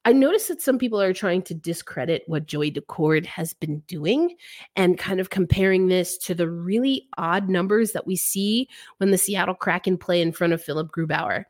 I 0.06 0.12
noticed 0.12 0.50
that 0.50 0.62
some 0.62 0.78
people 0.78 1.02
are 1.02 1.14
trying 1.14 1.44
to 1.44 1.54
discredit 1.54 2.24
what 2.28 2.46
Joey 2.46 2.72
Daccord 2.72 3.26
has 3.26 3.54
been 3.54 3.80
doing 3.88 4.36
and 4.76 4.98
kind 4.98 5.22
of 5.22 5.30
comparing 5.30 5.88
this 5.88 6.18
to 6.20 6.36
the 6.36 6.50
really 6.50 7.08
odd 7.18 7.48
numbers 7.48 7.94
that 7.94 8.06
we 8.06 8.18
see 8.18 8.68
when 8.98 9.12
the 9.12 9.18
Seattle 9.18 9.56
Kraken 9.56 9.98
play 9.98 10.22
in 10.22 10.34
front 10.34 10.52
of 10.52 10.62
Philip 10.62 10.92
Grubauer. 10.92 11.46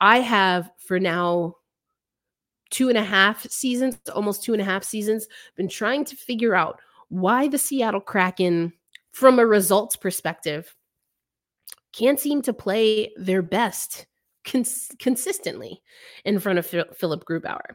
I 0.00 0.20
have 0.20 0.70
for 0.78 0.98
now 0.98 1.56
two 2.70 2.88
and 2.88 2.96
a 2.96 3.04
half 3.04 3.42
seasons, 3.50 3.98
almost 4.14 4.42
two 4.42 4.54
and 4.54 4.62
a 4.62 4.64
half 4.64 4.82
seasons, 4.82 5.28
been 5.56 5.68
trying 5.68 6.04
to 6.06 6.16
figure 6.16 6.54
out 6.54 6.80
why 7.08 7.48
the 7.48 7.58
Seattle 7.58 8.00
Kraken, 8.00 8.72
from 9.12 9.38
a 9.38 9.46
results 9.46 9.96
perspective, 9.96 10.74
can't 11.92 12.20
seem 12.20 12.40
to 12.42 12.54
play 12.54 13.12
their 13.16 13.42
best 13.42 14.06
cons- 14.44 14.90
consistently 14.98 15.82
in 16.24 16.38
front 16.38 16.58
of 16.58 16.66
Phil- 16.66 16.92
Philip 16.94 17.24
Grubauer. 17.24 17.74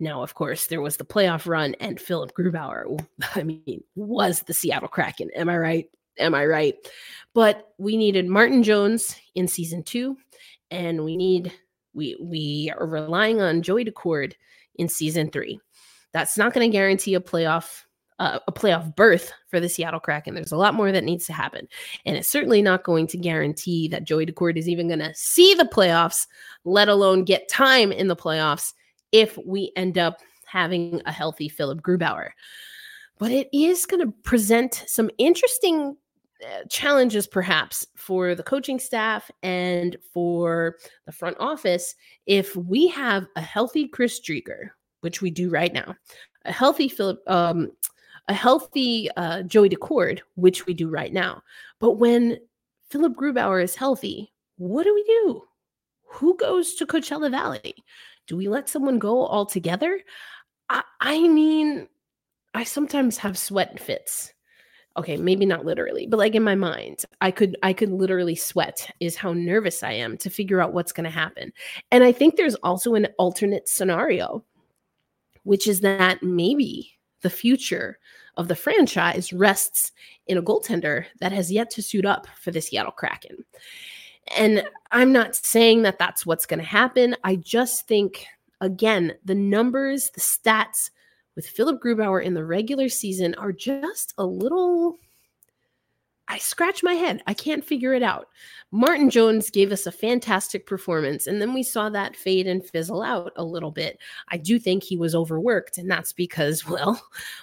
Now, 0.00 0.22
of 0.22 0.34
course, 0.34 0.66
there 0.66 0.80
was 0.80 0.96
the 0.96 1.04
playoff 1.04 1.46
run, 1.46 1.74
and 1.80 2.00
Philip 2.00 2.32
Grubauer, 2.34 3.04
I 3.34 3.42
mean, 3.42 3.82
was 3.94 4.42
the 4.42 4.54
Seattle 4.54 4.88
Kraken. 4.88 5.30
Am 5.34 5.48
I 5.48 5.58
right? 5.58 5.90
Am 6.18 6.34
I 6.34 6.46
right? 6.46 6.74
But 7.34 7.72
we 7.78 7.96
needed 7.96 8.26
Martin 8.26 8.62
Jones 8.62 9.16
in 9.34 9.46
season 9.48 9.82
two 9.82 10.16
and 10.70 11.04
we 11.04 11.16
need 11.16 11.52
we 11.94 12.16
we 12.20 12.72
are 12.78 12.86
relying 12.86 13.40
on 13.40 13.62
Joey 13.62 13.84
Daccord 13.84 14.34
in 14.76 14.88
season 14.88 15.30
three. 15.30 15.60
That's 16.12 16.38
not 16.38 16.52
going 16.52 16.70
to 16.70 16.74
guarantee 16.74 17.14
a 17.14 17.20
playoff 17.20 17.84
uh, 18.18 18.38
a 18.46 18.52
playoff 18.52 18.94
berth 18.96 19.32
for 19.48 19.60
the 19.60 19.68
Seattle 19.68 20.00
Kraken. 20.00 20.34
There's 20.34 20.52
a 20.52 20.56
lot 20.56 20.74
more 20.74 20.90
that 20.90 21.04
needs 21.04 21.26
to 21.26 21.32
happen, 21.32 21.68
and 22.04 22.16
it's 22.16 22.30
certainly 22.30 22.62
not 22.62 22.84
going 22.84 23.06
to 23.08 23.18
guarantee 23.18 23.88
that 23.88 24.04
Joey 24.04 24.26
Daccord 24.26 24.56
is 24.56 24.68
even 24.68 24.88
going 24.88 25.00
to 25.00 25.14
see 25.14 25.54
the 25.54 25.64
playoffs, 25.64 26.26
let 26.64 26.88
alone 26.88 27.24
get 27.24 27.48
time 27.48 27.92
in 27.92 28.08
the 28.08 28.16
playoffs 28.16 28.72
if 29.12 29.38
we 29.46 29.72
end 29.76 29.98
up 29.98 30.20
having 30.46 31.02
a 31.06 31.12
healthy 31.12 31.48
Philip 31.48 31.82
Grubauer. 31.82 32.30
But 33.18 33.32
it 33.32 33.48
is 33.52 33.86
going 33.86 34.04
to 34.04 34.12
present 34.24 34.84
some 34.86 35.10
interesting 35.18 35.96
uh, 36.44 36.64
challenges 36.68 37.26
perhaps 37.26 37.86
for 37.96 38.34
the 38.34 38.42
coaching 38.42 38.78
staff 38.78 39.30
and 39.42 39.96
for 40.12 40.76
the 41.06 41.12
front 41.12 41.36
office 41.40 41.94
if 42.26 42.54
we 42.56 42.88
have 42.88 43.26
a 43.36 43.40
healthy 43.40 43.88
Chris 43.88 44.20
Driedger, 44.20 44.68
which 45.00 45.22
we 45.22 45.30
do 45.30 45.48
right 45.48 45.72
now, 45.72 45.94
a 46.44 46.52
healthy 46.52 46.88
Philip, 46.88 47.20
um, 47.26 47.70
a 48.28 48.34
healthy 48.34 49.08
uh, 49.16 49.42
Joey 49.42 49.68
Daccord, 49.68 50.20
which 50.34 50.66
we 50.66 50.74
do 50.74 50.88
right 50.88 51.12
now. 51.12 51.42
But 51.78 51.92
when 51.92 52.38
Philip 52.90 53.14
Grubauer 53.14 53.62
is 53.62 53.74
healthy, 53.74 54.32
what 54.56 54.84
do 54.84 54.94
we 54.94 55.04
do? 55.04 55.42
Who 56.08 56.36
goes 56.36 56.74
to 56.74 56.86
Coachella 56.86 57.30
Valley? 57.30 57.74
Do 58.26 58.36
we 58.36 58.48
let 58.48 58.68
someone 58.68 58.98
go 58.98 59.26
altogether? 59.26 60.00
I, 60.68 60.82
I 61.00 61.28
mean, 61.28 61.88
I 62.54 62.64
sometimes 62.64 63.18
have 63.18 63.38
sweat 63.38 63.78
fits. 63.78 64.32
Okay, 64.96 65.18
maybe 65.18 65.44
not 65.44 65.66
literally, 65.66 66.06
but 66.06 66.16
like 66.16 66.34
in 66.34 66.42
my 66.42 66.54
mind, 66.54 67.04
I 67.20 67.30
could 67.30 67.54
I 67.62 67.74
could 67.74 67.90
literally 67.90 68.34
sweat 68.34 68.90
is 68.98 69.14
how 69.14 69.34
nervous 69.34 69.82
I 69.82 69.92
am 69.92 70.16
to 70.18 70.30
figure 70.30 70.62
out 70.62 70.72
what's 70.72 70.92
going 70.92 71.04
to 71.04 71.10
happen. 71.10 71.52
And 71.90 72.02
I 72.02 72.12
think 72.12 72.36
there's 72.36 72.54
also 72.56 72.94
an 72.94 73.08
alternate 73.18 73.68
scenario 73.68 74.42
which 75.46 75.68
is 75.68 75.80
that 75.80 76.20
maybe 76.24 76.95
the 77.26 77.30
future 77.30 77.98
of 78.36 78.46
the 78.46 78.54
franchise 78.54 79.32
rests 79.32 79.90
in 80.28 80.38
a 80.38 80.42
goaltender 80.42 81.06
that 81.18 81.32
has 81.32 81.50
yet 81.50 81.70
to 81.70 81.82
suit 81.82 82.06
up 82.06 82.28
for 82.40 82.52
the 82.52 82.60
Seattle 82.60 82.92
Kraken. 82.92 83.44
And 84.36 84.62
I'm 84.92 85.10
not 85.10 85.34
saying 85.34 85.82
that 85.82 85.98
that's 85.98 86.24
what's 86.24 86.46
going 86.46 86.60
to 86.60 86.64
happen. 86.64 87.16
I 87.24 87.34
just 87.34 87.88
think, 87.88 88.26
again, 88.60 89.14
the 89.24 89.34
numbers, 89.34 90.10
the 90.10 90.20
stats 90.20 90.90
with 91.34 91.48
Philip 91.48 91.82
Grubauer 91.82 92.22
in 92.22 92.34
the 92.34 92.44
regular 92.44 92.88
season 92.88 93.34
are 93.34 93.50
just 93.50 94.14
a 94.18 94.24
little 94.24 94.96
I 96.28 96.38
scratch 96.38 96.82
my 96.82 96.94
head. 96.94 97.22
I 97.26 97.34
can't 97.34 97.64
figure 97.64 97.94
it 97.94 98.02
out. 98.02 98.28
Martin 98.72 99.10
Jones 99.10 99.48
gave 99.48 99.70
us 99.70 99.86
a 99.86 99.92
fantastic 99.92 100.66
performance, 100.66 101.26
and 101.26 101.40
then 101.40 101.54
we 101.54 101.62
saw 101.62 101.88
that 101.90 102.16
fade 102.16 102.48
and 102.48 102.64
fizzle 102.64 103.02
out 103.02 103.32
a 103.36 103.44
little 103.44 103.70
bit. 103.70 103.98
I 104.28 104.36
do 104.36 104.58
think 104.58 104.82
he 104.82 104.96
was 104.96 105.14
overworked, 105.14 105.78
and 105.78 105.88
that's 105.88 106.12
because, 106.12 106.66
well, 106.68 107.00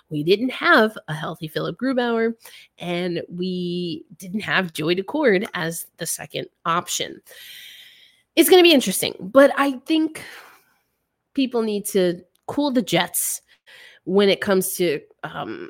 we 0.10 0.24
didn't 0.24 0.52
have 0.52 0.98
a 1.08 1.14
healthy 1.14 1.48
Philip 1.48 1.78
Grubauer, 1.78 2.34
and 2.78 3.22
we 3.30 4.06
didn't 4.18 4.42
have 4.42 4.74
Joey 4.74 4.96
Daccord 4.96 5.48
as 5.54 5.88
the 5.98 6.06
second 6.06 6.48
option. 6.66 7.22
It's 8.36 8.50
going 8.50 8.62
to 8.62 8.68
be 8.68 8.74
interesting, 8.74 9.16
but 9.20 9.52
I 9.58 9.80
think 9.86 10.22
people 11.34 11.62
need 11.62 11.86
to 11.86 12.22
cool 12.48 12.72
the 12.72 12.82
jets 12.82 13.42
when 14.06 14.28
it 14.28 14.42
comes 14.42 14.74
to 14.76 15.00
um, 15.24 15.70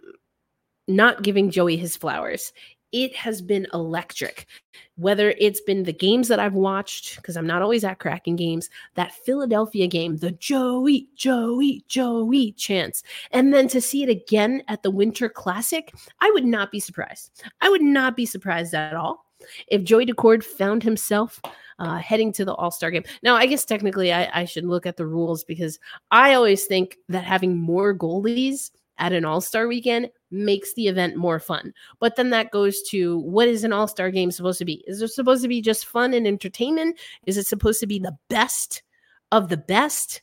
not 0.87 1.23
giving 1.23 1.51
Joey 1.51 1.77
his 1.77 1.95
flowers 1.95 2.51
it 2.93 3.15
has 3.15 3.41
been 3.41 3.67
electric. 3.73 4.47
Whether 4.95 5.33
it's 5.39 5.59
been 5.59 5.83
the 5.83 5.91
games 5.91 6.27
that 6.27 6.39
I've 6.39 6.53
watched, 6.53 7.15
because 7.15 7.35
I'm 7.35 7.47
not 7.47 7.63
always 7.63 7.83
at 7.83 7.99
Kraken 7.99 8.35
games, 8.35 8.69
that 8.93 9.11
Philadelphia 9.11 9.87
game, 9.87 10.17
the 10.17 10.31
Joey, 10.33 11.09
Joey, 11.15 11.83
Joey 11.87 12.51
chance, 12.53 13.01
and 13.31 13.51
then 13.51 13.67
to 13.69 13.81
see 13.81 14.03
it 14.03 14.09
again 14.09 14.61
at 14.67 14.83
the 14.83 14.91
Winter 14.91 15.29
Classic, 15.29 15.91
I 16.21 16.29
would 16.31 16.45
not 16.45 16.71
be 16.71 16.79
surprised. 16.79 17.43
I 17.59 17.69
would 17.69 17.81
not 17.81 18.15
be 18.15 18.27
surprised 18.27 18.75
at 18.75 18.93
all 18.93 19.25
if 19.67 19.83
Joey 19.83 20.05
Daccord 20.05 20.43
found 20.43 20.83
himself 20.83 21.41
uh, 21.79 21.97
heading 21.97 22.31
to 22.33 22.45
the 22.45 22.53
All 22.53 22.71
Star 22.71 22.91
game. 22.91 23.03
Now, 23.23 23.35
I 23.35 23.47
guess 23.47 23.65
technically 23.65 24.13
I, 24.13 24.41
I 24.41 24.45
should 24.45 24.65
look 24.65 24.85
at 24.85 24.97
the 24.97 25.07
rules 25.07 25.43
because 25.43 25.79
I 26.11 26.35
always 26.35 26.65
think 26.65 26.97
that 27.09 27.23
having 27.23 27.57
more 27.57 27.97
goalies 27.97 28.71
at 28.97 29.13
an 29.13 29.25
All 29.25 29.41
Star 29.41 29.67
weekend 29.67 30.09
makes 30.31 30.73
the 30.73 30.87
event 30.87 31.15
more 31.15 31.39
fun. 31.39 31.73
But 31.99 32.15
then 32.15 32.29
that 32.31 32.51
goes 32.51 32.81
to 32.89 33.19
what 33.19 33.47
is 33.47 33.63
an 33.63 33.73
All 33.73 33.87
Star 33.87 34.11
game 34.11 34.31
supposed 34.31 34.59
to 34.59 34.65
be? 34.65 34.83
Is 34.87 35.01
it 35.01 35.09
supposed 35.09 35.41
to 35.43 35.47
be 35.47 35.61
just 35.61 35.85
fun 35.85 36.13
and 36.13 36.27
entertainment? 36.27 36.99
Is 37.25 37.37
it 37.37 37.47
supposed 37.47 37.79
to 37.79 37.87
be 37.87 37.99
the 37.99 38.17
best 38.29 38.83
of 39.31 39.49
the 39.49 39.57
best? 39.57 40.21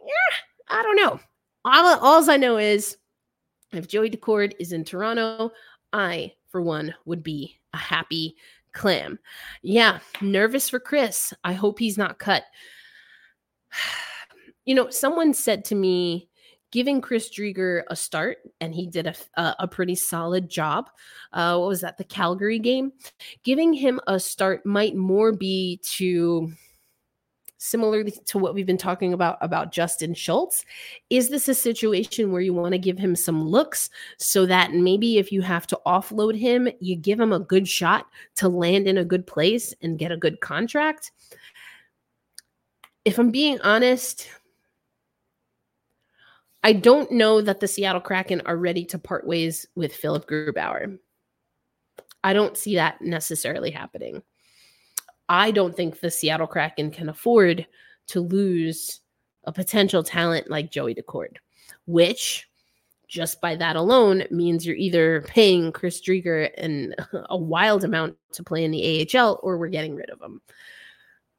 Yeah, 0.00 0.36
I 0.68 0.82
don't 0.82 0.96
know. 0.96 1.20
All, 1.64 1.98
all 2.00 2.30
I 2.30 2.36
know 2.36 2.58
is 2.58 2.96
if 3.72 3.88
Joey 3.88 4.10
Daccord 4.10 4.52
is 4.58 4.72
in 4.72 4.84
Toronto, 4.84 5.52
I, 5.92 6.32
for 6.48 6.60
one, 6.60 6.94
would 7.04 7.22
be 7.22 7.58
a 7.72 7.78
happy 7.78 8.36
clam. 8.72 9.18
Yeah, 9.62 10.00
nervous 10.20 10.68
for 10.68 10.80
Chris. 10.80 11.32
I 11.44 11.52
hope 11.52 11.78
he's 11.78 11.98
not 11.98 12.18
cut. 12.18 12.44
You 14.64 14.76
know, 14.76 14.90
someone 14.90 15.34
said 15.34 15.64
to 15.64 15.74
me, 15.74 16.28
giving 16.72 17.00
Chris 17.00 17.30
Driedger 17.30 17.82
a 17.88 17.94
start, 17.94 18.38
and 18.60 18.74
he 18.74 18.86
did 18.86 19.06
a, 19.06 19.14
a, 19.36 19.56
a 19.60 19.68
pretty 19.68 19.94
solid 19.94 20.50
job. 20.50 20.90
Uh, 21.32 21.56
what 21.58 21.68
was 21.68 21.82
that? 21.82 21.98
The 21.98 22.04
Calgary 22.04 22.58
game. 22.58 22.92
Giving 23.44 23.72
him 23.72 24.00
a 24.06 24.18
start 24.18 24.66
might 24.66 24.96
more 24.96 25.32
be 25.32 25.80
to 25.96 26.52
similar 27.58 28.02
to 28.02 28.38
what 28.38 28.54
we've 28.54 28.66
been 28.66 28.76
talking 28.76 29.12
about 29.12 29.38
about 29.40 29.70
Justin 29.70 30.14
Schultz. 30.14 30.64
Is 31.10 31.28
this 31.28 31.46
a 31.48 31.54
situation 31.54 32.32
where 32.32 32.40
you 32.40 32.52
want 32.52 32.72
to 32.72 32.78
give 32.78 32.98
him 32.98 33.14
some 33.14 33.46
looks 33.46 33.88
so 34.18 34.46
that 34.46 34.72
maybe 34.72 35.18
if 35.18 35.30
you 35.30 35.42
have 35.42 35.68
to 35.68 35.78
offload 35.86 36.36
him, 36.36 36.68
you 36.80 36.96
give 36.96 37.20
him 37.20 37.32
a 37.32 37.38
good 37.38 37.68
shot 37.68 38.06
to 38.36 38.48
land 38.48 38.88
in 38.88 38.98
a 38.98 39.04
good 39.04 39.28
place 39.28 39.72
and 39.80 39.98
get 39.98 40.10
a 40.10 40.16
good 40.16 40.40
contract? 40.40 41.12
If 43.04 43.18
I'm 43.18 43.30
being 43.30 43.60
honest, 43.60 44.28
I 46.62 46.72
don't 46.72 47.10
know 47.10 47.40
that 47.40 47.60
the 47.60 47.68
Seattle 47.68 48.00
Kraken 48.00 48.42
are 48.46 48.56
ready 48.56 48.84
to 48.86 48.98
part 48.98 49.26
ways 49.26 49.66
with 49.74 49.94
Philip 49.94 50.28
Grubauer. 50.28 50.98
I 52.22 52.32
don't 52.32 52.56
see 52.56 52.76
that 52.76 53.00
necessarily 53.02 53.70
happening. 53.70 54.22
I 55.28 55.50
don't 55.50 55.76
think 55.76 56.00
the 56.00 56.10
Seattle 56.10 56.46
Kraken 56.46 56.90
can 56.90 57.08
afford 57.08 57.66
to 58.08 58.20
lose 58.20 59.00
a 59.44 59.52
potential 59.52 60.02
talent 60.02 60.50
like 60.50 60.70
Joey 60.70 60.94
Daccord, 60.94 61.36
which 61.86 62.48
just 63.08 63.40
by 63.40 63.56
that 63.56 63.76
alone 63.76 64.24
means 64.30 64.64
you're 64.64 64.76
either 64.76 65.22
paying 65.22 65.72
Chris 65.72 66.00
Driedger 66.00 66.50
an, 66.58 66.94
a 67.28 67.36
wild 67.36 67.84
amount 67.84 68.16
to 68.34 68.44
play 68.44 68.64
in 68.64 68.70
the 68.70 69.08
AHL 69.14 69.40
or 69.42 69.58
we're 69.58 69.68
getting 69.68 69.96
rid 69.96 70.10
of 70.10 70.20
him. 70.20 70.40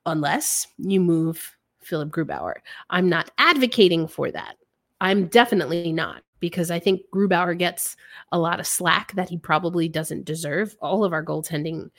Unless 0.06 0.68
you 0.78 1.00
move 1.00 1.56
Philip 1.82 2.10
Grubauer. 2.10 2.56
I'm 2.90 3.10
not 3.10 3.32
advocating 3.38 4.08
for 4.08 4.32
that. 4.32 4.56
I'm 5.04 5.28
definitely 5.28 5.92
not 5.92 6.24
because 6.40 6.72
I 6.72 6.80
think 6.80 7.02
Grubauer 7.14 7.58
gets 7.58 7.98
a 8.32 8.40
lot 8.40 8.62
of 8.62 8.66
slack 8.66 9.12
that 9.16 9.28
he 9.28 9.38
probably 9.38 9.90
doesn't 9.90 10.24
deserve. 10.24 10.78
All 10.82 11.04
of 11.04 11.12
our 11.12 11.24
goaltending 11.24 11.92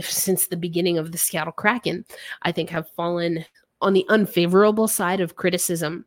since 0.00 0.46
the 0.46 0.56
beginning 0.56 0.96
of 0.96 1.12
the 1.12 1.18
Seattle 1.18 1.52
Kraken, 1.52 2.06
I 2.42 2.52
think, 2.52 2.70
have 2.70 2.90
fallen 2.96 3.44
on 3.82 3.92
the 3.92 4.06
unfavorable 4.08 4.88
side 4.88 5.20
of 5.20 5.36
criticism. 5.36 6.06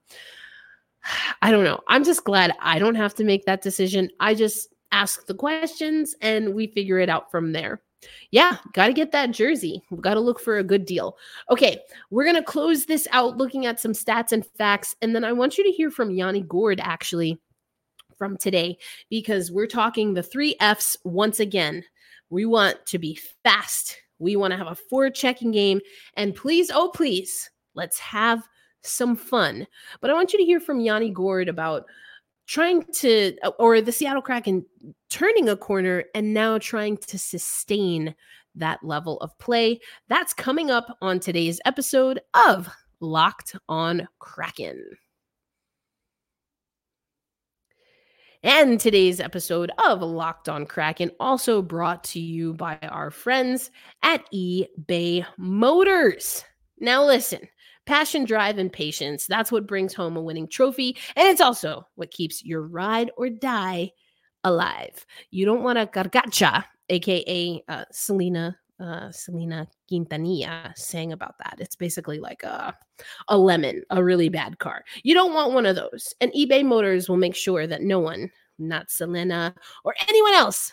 I 1.44 1.52
don't 1.52 1.64
know. 1.64 1.82
I'm 1.88 2.04
just 2.04 2.24
glad 2.24 2.52
I 2.60 2.80
don't 2.80 2.96
have 2.96 3.14
to 3.16 3.24
make 3.24 3.46
that 3.46 3.62
decision. 3.62 4.10
I 4.20 4.34
just 4.34 4.74
ask 4.92 5.28
the 5.28 5.36
questions 5.36 6.16
and 6.20 6.56
we 6.56 6.66
figure 6.66 6.98
it 6.98 7.10
out 7.10 7.30
from 7.30 7.52
there 7.52 7.80
yeah, 8.32 8.58
got 8.74 8.88
to 8.88 8.94
get 8.94 9.12
that 9.12 9.32
jersey. 9.32 9.82
We've 9.90 10.02
got 10.02 10.14
to 10.14 10.20
look 10.20 10.40
for 10.40 10.58
a 10.58 10.64
good 10.64 10.86
deal. 10.86 11.18
Okay, 11.50 11.80
we're 12.10 12.24
going 12.24 12.36
to 12.36 12.44
close 12.44 12.86
this 12.86 13.08
out 13.12 13.38
looking 13.38 13.66
at 13.66 13.80
some 13.80 13.94
stats 13.94 14.32
and 14.32 14.46
facts. 14.46 14.96
And 15.02 15.16
then 15.16 15.24
I 15.24 15.32
want 15.32 15.58
you 15.58 15.64
to 15.64 15.72
hear 15.72 15.92
from 15.92 16.12
Yanni 16.12 16.42
Gourde 16.42 16.82
actually 16.82 17.40
from 18.18 18.38
today 18.38 18.78
because 19.10 19.52
we're 19.52 19.68
talking 19.68 20.14
the 20.14 20.24
three 20.24 20.56
F's 20.60 20.98
once 21.04 21.40
again. 21.40 21.84
We 22.30 22.46
want 22.46 22.86
to 22.88 23.00
be 23.00 23.20
fast. 23.44 23.98
We 24.20 24.36
want 24.36 24.52
to 24.52 24.58
have 24.58 24.68
a 24.68 24.78
forechecking 24.94 25.54
game. 25.54 25.80
And 26.16 26.36
please, 26.36 26.70
oh, 26.74 26.92
please, 26.94 27.50
let's 27.74 27.98
have 28.00 28.44
some 28.82 29.16
fun. 29.16 29.66
But 30.02 30.10
I 30.12 30.14
want 30.14 30.34
you 30.34 30.40
to 30.40 30.46
hear 30.46 30.60
from 30.60 30.80
Yanni 30.80 31.10
Gourde 31.10 31.50
about 31.50 31.86
trying 32.50 32.84
to 32.92 33.38
uh, 33.44 33.52
or 33.60 33.80
the 33.80 33.92
Seattle 33.92 34.24
Kraken 34.24 34.66
turning 35.10 35.48
a 35.48 35.56
corner 35.56 36.04
and 36.16 36.34
now 36.34 36.58
trying 36.58 36.98
to 36.98 37.18
sustain 37.18 38.16
that 38.56 38.84
level 38.84 39.20
of 39.20 39.38
play. 39.38 39.80
That's 40.10 40.34
coming 40.34 40.72
up 40.72 40.98
on 41.00 41.20
today's 41.20 41.62
episode 41.64 42.20
of 42.34 42.68
Locked 43.00 43.56
on 43.70 44.08
Kraken. 44.18 44.84
And 48.42 48.80
today's 48.80 49.20
episode 49.20 49.72
of 49.86 50.02
Locked 50.02 50.50
on 50.50 50.66
Kraken 50.66 51.12
also 51.20 51.62
brought 51.62 52.04
to 52.06 52.20
you 52.20 52.54
by 52.54 52.80
our 52.82 53.12
friends 53.12 53.70
at 54.02 54.24
eBay 54.34 55.24
Motors. 55.38 56.44
Now, 56.80 57.06
listen 57.06 57.48
passion, 57.90 58.24
drive, 58.24 58.60
and 58.60 58.72
patience. 58.72 59.26
That's 59.26 59.52
what 59.52 59.66
brings 59.66 59.96
home 59.96 60.16
a 60.16 60.22
winning 60.22 60.48
trophy. 60.48 60.96
And 61.16 61.28
it's 61.28 61.42
also 61.42 61.88
what 61.96 62.12
keeps 62.12 62.46
your 62.46 62.62
ride 62.62 63.10
or 63.18 63.32
die 63.32 63.92
alive. 64.44 65.08
You 65.32 65.44
don't 65.46 65.64
want 65.64 65.80
a 65.80 65.88
carcacha, 65.88 66.66
aka 66.88 67.64
uh, 67.68 67.86
Selena. 67.92 68.56
Uh, 68.80 69.12
Selena 69.12 69.68
Quintanilla 69.92 70.72
sang 70.78 71.12
about 71.12 71.38
that. 71.40 71.58
It's 71.60 71.76
basically 71.76 72.22
like 72.22 72.44
a, 72.44 72.74
a 73.28 73.38
lemon, 73.38 73.84
a 73.90 74.02
really 74.02 74.30
bad 74.30 74.58
car. 74.60 74.86
You 75.04 75.14
don't 75.14 75.34
want 75.34 75.52
one 75.52 75.66
of 75.66 75.76
those. 75.76 76.14
And 76.22 76.32
eBay 76.32 76.64
Motors 76.64 77.10
will 77.10 77.18
make 77.18 77.36
sure 77.36 77.68
that 77.68 77.82
no 77.82 78.00
one, 78.00 78.32
not 78.58 78.90
Selena 78.90 79.54
or 79.84 79.96
anyone 80.08 80.34
else, 80.34 80.72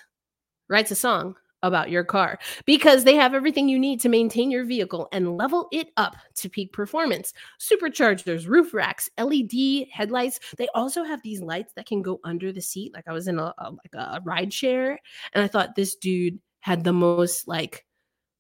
writes 0.69 0.93
a 0.93 0.95
song 0.95 1.35
about 1.67 1.91
your 1.91 2.05
car 2.05 2.39
because 2.65 3.05
they 3.05 3.15
have 3.15 3.35
everything 3.35 3.69
you 3.69 3.79
need 3.79 4.01
to 4.01 4.09
maintain 4.09 4.51
your 4.51 4.65
vehicle 4.65 5.09
and 5.13 5.37
level 5.37 5.69
it 5.73 5.89
up 5.97 6.17
to 6.37 6.49
peak 6.49 6.73
performance. 6.73 7.33
Superchargers, 7.61 8.49
roof 8.49 8.73
racks, 8.73 9.11
LED 9.19 9.87
headlights. 9.93 10.41
They 10.57 10.69
also 10.75 11.05
have 11.05 11.23
these 11.23 11.41
lights 11.41 11.73
that 11.75 11.87
can 11.87 12.03
go 12.03 12.21
under 12.25 12.53
the 12.53 12.61
seat. 12.61 12.93
Like 12.95 13.09
I 13.09 13.13
was 13.13 13.29
in 13.29 13.39
a, 13.39 13.55
a 13.59 13.71
like 13.71 13.95
a 13.95 14.21
ride 14.25 14.53
share 14.53 14.99
and 15.33 15.45
I 15.45 15.49
thought 15.49 15.75
this 15.75 15.95
dude 15.97 16.39
had 16.61 16.85
the 16.85 16.93
most 16.93 17.47
like 17.47 17.85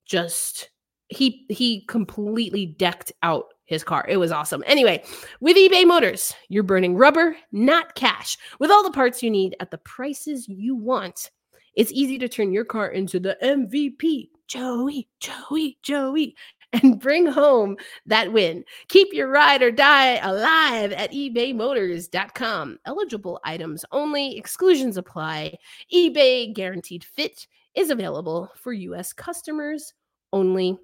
just 0.06 0.70
he 1.08 1.46
he 1.48 1.84
completely 1.86 2.66
decked 2.66 3.12
out 3.22 3.46
his 3.66 3.84
car. 3.84 4.04
It 4.08 4.16
was 4.16 4.32
awesome. 4.32 4.62
Anyway, 4.66 5.02
with 5.40 5.56
eBay 5.56 5.86
Motors, 5.86 6.32
you're 6.48 6.62
burning 6.62 6.96
rubber, 6.96 7.36
not 7.52 7.94
cash, 7.94 8.38
with 8.58 8.70
all 8.70 8.82
the 8.82 8.92
parts 8.92 9.22
you 9.22 9.30
need 9.30 9.56
at 9.60 9.70
the 9.70 9.78
prices 9.78 10.48
you 10.48 10.74
want. 10.74 11.30
It's 11.76 11.92
easy 11.92 12.18
to 12.18 12.28
turn 12.28 12.52
your 12.52 12.64
car 12.64 12.88
into 12.88 13.20
the 13.20 13.36
MVP, 13.42 14.30
Joey, 14.48 15.08
Joey, 15.20 15.78
Joey, 15.82 16.34
and 16.72 16.98
bring 16.98 17.26
home 17.26 17.76
that 18.06 18.32
win. 18.32 18.64
Keep 18.88 19.12
your 19.12 19.28
ride 19.28 19.62
or 19.62 19.70
die 19.70 20.16
alive 20.16 20.92
at 20.92 21.12
ebaymotors.com. 21.12 22.78
Eligible 22.84 23.40
items 23.44 23.84
only, 23.92 24.36
exclusions 24.36 24.96
apply. 24.96 25.56
eBay 25.94 26.52
guaranteed 26.52 27.04
fit 27.04 27.46
is 27.74 27.90
available 27.90 28.50
for 28.56 28.72
US 28.72 29.12
customers 29.12 29.92
only. 30.32 30.78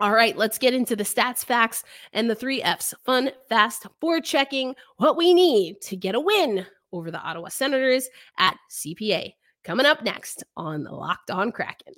All 0.00 0.12
right, 0.12 0.36
let's 0.36 0.58
get 0.58 0.74
into 0.74 0.96
the 0.96 1.04
stats, 1.04 1.44
facts, 1.44 1.84
and 2.12 2.28
the 2.28 2.34
three 2.34 2.62
F's 2.62 2.94
fun, 3.04 3.30
fast, 3.48 3.86
forechecking 4.02 4.74
what 4.96 5.16
we 5.16 5.34
need 5.34 5.80
to 5.82 5.96
get 5.96 6.14
a 6.14 6.20
win 6.20 6.66
over 6.92 7.10
the 7.10 7.20
Ottawa 7.20 7.48
Senators 7.48 8.08
at 8.38 8.56
CPA. 8.70 9.32
Coming 9.64 9.86
up 9.86 10.02
next 10.02 10.44
on 10.56 10.84
Locked 10.84 11.30
On 11.30 11.52
Kraken. 11.52 11.94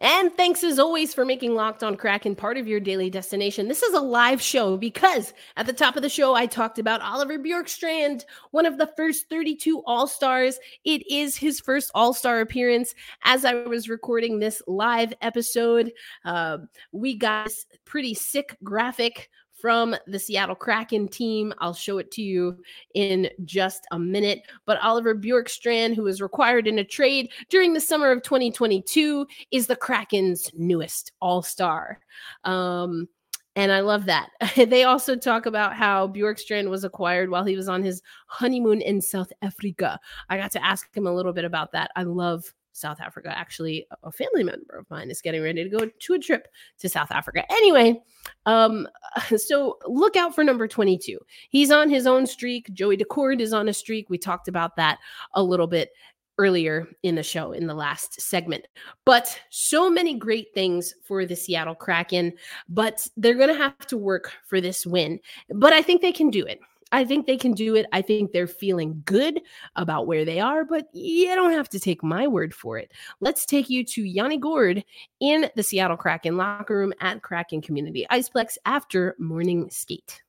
And 0.00 0.32
thanks 0.36 0.64
as 0.64 0.80
always 0.80 1.14
for 1.14 1.24
making 1.24 1.54
Locked 1.54 1.84
On 1.84 1.96
Kraken 1.96 2.34
part 2.34 2.58
of 2.58 2.66
your 2.66 2.80
daily 2.80 3.10
destination. 3.10 3.68
This 3.68 3.82
is 3.82 3.94
a 3.94 4.00
live 4.00 4.42
show 4.42 4.76
because 4.76 5.32
at 5.56 5.66
the 5.66 5.72
top 5.72 5.94
of 5.94 6.02
the 6.02 6.08
show, 6.08 6.34
I 6.34 6.46
talked 6.46 6.80
about 6.80 7.00
Oliver 7.00 7.38
Bjorkstrand, 7.38 8.24
one 8.50 8.66
of 8.66 8.76
the 8.76 8.90
first 8.96 9.28
32 9.30 9.82
All 9.86 10.08
Stars. 10.08 10.58
It 10.84 11.08
is 11.10 11.36
his 11.36 11.60
first 11.60 11.92
All 11.94 12.12
Star 12.12 12.40
appearance. 12.40 12.94
As 13.22 13.44
I 13.44 13.54
was 13.54 13.88
recording 13.88 14.40
this 14.40 14.60
live 14.66 15.14
episode, 15.22 15.92
uh, 16.24 16.58
we 16.90 17.16
got 17.16 17.46
this 17.46 17.64
pretty 17.84 18.14
sick 18.14 18.56
graphic 18.64 19.30
from 19.64 19.96
the 20.06 20.18
Seattle 20.18 20.54
Kraken 20.54 21.08
team. 21.08 21.54
I'll 21.56 21.72
show 21.72 21.96
it 21.96 22.10
to 22.10 22.22
you 22.22 22.58
in 22.92 23.30
just 23.46 23.86
a 23.92 23.98
minute. 23.98 24.42
But 24.66 24.78
Oliver 24.82 25.14
Bjorkstrand, 25.14 25.94
who 25.94 26.02
was 26.02 26.20
required 26.20 26.66
in 26.66 26.80
a 26.80 26.84
trade 26.84 27.30
during 27.48 27.72
the 27.72 27.80
summer 27.80 28.10
of 28.12 28.22
2022, 28.22 29.26
is 29.52 29.66
the 29.66 29.74
Kraken's 29.74 30.50
newest 30.52 31.12
All 31.22 31.40
Star. 31.40 31.98
Um, 32.44 33.08
and 33.56 33.72
I 33.72 33.80
love 33.80 34.04
that. 34.04 34.28
they 34.54 34.84
also 34.84 35.16
talk 35.16 35.46
about 35.46 35.74
how 35.74 36.08
Bjorkstrand 36.08 36.68
was 36.68 36.84
acquired 36.84 37.30
while 37.30 37.46
he 37.46 37.56
was 37.56 37.70
on 37.70 37.82
his 37.82 38.02
honeymoon 38.26 38.82
in 38.82 39.00
South 39.00 39.32
Africa. 39.40 39.98
I 40.28 40.36
got 40.36 40.52
to 40.52 40.62
ask 40.62 40.94
him 40.94 41.06
a 41.06 41.14
little 41.14 41.32
bit 41.32 41.46
about 41.46 41.72
that. 41.72 41.90
I 41.96 42.02
love 42.02 42.52
South 42.74 43.00
Africa. 43.00 43.36
Actually, 43.36 43.86
a 44.02 44.12
family 44.12 44.42
member 44.42 44.76
of 44.76 44.90
mine 44.90 45.10
is 45.10 45.22
getting 45.22 45.42
ready 45.42 45.64
to 45.64 45.70
go 45.70 45.86
to 45.86 46.14
a 46.14 46.18
trip 46.18 46.48
to 46.78 46.88
South 46.88 47.10
Africa. 47.10 47.44
Anyway, 47.50 48.02
um, 48.46 48.86
so 49.36 49.78
look 49.86 50.16
out 50.16 50.34
for 50.34 50.44
number 50.44 50.68
22. 50.68 51.18
He's 51.48 51.70
on 51.70 51.88
his 51.88 52.06
own 52.06 52.26
streak. 52.26 52.72
Joey 52.74 52.96
Daccord 52.96 53.40
is 53.40 53.52
on 53.52 53.68
a 53.68 53.72
streak. 53.72 54.10
We 54.10 54.18
talked 54.18 54.48
about 54.48 54.76
that 54.76 54.98
a 55.34 55.42
little 55.42 55.68
bit 55.68 55.90
earlier 56.38 56.88
in 57.04 57.14
the 57.14 57.22
show 57.22 57.52
in 57.52 57.66
the 57.66 57.74
last 57.74 58.20
segment. 58.20 58.66
But 59.04 59.38
so 59.50 59.88
many 59.88 60.18
great 60.18 60.48
things 60.52 60.94
for 61.02 61.24
the 61.26 61.36
Seattle 61.36 61.76
Kraken, 61.76 62.32
but 62.68 63.06
they're 63.16 63.34
going 63.34 63.48
to 63.48 63.54
have 63.54 63.78
to 63.86 63.96
work 63.96 64.32
for 64.46 64.60
this 64.60 64.84
win. 64.84 65.20
But 65.48 65.72
I 65.72 65.80
think 65.80 66.02
they 66.02 66.12
can 66.12 66.30
do 66.30 66.44
it. 66.44 66.60
I 66.92 67.04
think 67.04 67.26
they 67.26 67.36
can 67.36 67.52
do 67.52 67.74
it. 67.74 67.86
I 67.92 68.02
think 68.02 68.32
they're 68.32 68.46
feeling 68.46 69.02
good 69.04 69.40
about 69.76 70.06
where 70.06 70.24
they 70.24 70.40
are, 70.40 70.64
but 70.64 70.88
you 70.92 71.34
don't 71.34 71.52
have 71.52 71.68
to 71.70 71.80
take 71.80 72.02
my 72.02 72.26
word 72.26 72.54
for 72.54 72.78
it. 72.78 72.92
Let's 73.20 73.46
take 73.46 73.70
you 73.70 73.84
to 73.84 74.02
Yanni 74.02 74.38
Gourde 74.38 74.84
in 75.20 75.50
the 75.54 75.62
Seattle 75.62 75.96
Kraken 75.96 76.36
locker 76.36 76.76
room 76.76 76.92
at 77.00 77.22
Kraken 77.22 77.62
Community 77.62 78.06
Iceplex 78.10 78.56
after 78.66 79.14
morning 79.18 79.68
skate. 79.70 80.23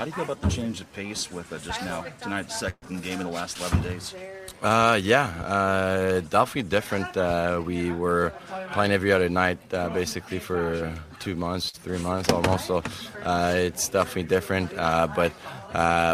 How 0.00 0.06
do 0.06 0.10
you 0.10 0.14
feel 0.16 0.24
about 0.24 0.40
the 0.40 0.48
change 0.48 0.80
of 0.80 0.92
pace 0.92 1.30
with 1.30 1.52
uh, 1.52 1.58
just 1.58 1.80
now 1.82 2.04
tonight's 2.20 2.58
second 2.58 3.00
game 3.04 3.20
in 3.20 3.26
the 3.26 3.32
last 3.32 3.60
11 3.60 3.80
days? 3.82 4.12
Uh, 4.60 4.98
yeah, 5.00 5.26
uh, 5.46 6.18
definitely 6.18 6.68
different. 6.68 7.16
Uh, 7.16 7.62
we 7.64 7.92
were 7.92 8.32
playing 8.72 8.90
every 8.90 9.12
other 9.12 9.28
night 9.28 9.60
uh, 9.72 9.88
basically 9.90 10.40
for 10.40 10.92
two 11.20 11.36
months, 11.36 11.70
three 11.70 11.98
months 11.98 12.28
almost. 12.32 12.66
So 12.66 12.82
uh, 13.22 13.54
it's 13.56 13.88
definitely 13.88 14.24
different. 14.24 14.76
Uh, 14.76 15.06
but 15.14 15.30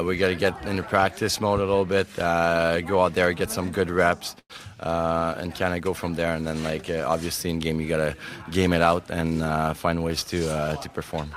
we 0.05 0.19
got 0.19 0.29
to 0.29 0.35
get 0.35 0.63
into 0.67 0.83
practice 0.83 1.41
mode 1.41 1.61
a 1.61 1.65
little 1.65 1.87
bit, 1.87 2.07
go 2.17 3.01
out 3.01 3.15
there, 3.15 3.33
get 3.33 3.51
some 3.51 3.73
good 3.73 3.89
reps, 3.89 4.37
and 4.81 5.55
kind 5.55 5.73
of 5.75 5.81
go 5.81 5.95
from 5.95 6.17
there. 6.17 6.35
And 6.35 6.47
then, 6.47 6.63
like 6.63 6.91
obviously 6.91 7.49
in 7.49 7.61
game, 7.61 7.81
you 7.81 7.89
got 7.89 7.97
to 7.97 8.15
game 8.51 8.75
it 8.75 8.83
out 8.83 9.11
and 9.11 9.41
find 9.75 10.05
ways 10.05 10.23
to 10.25 10.77
to 10.83 10.89
perform. 10.93 11.31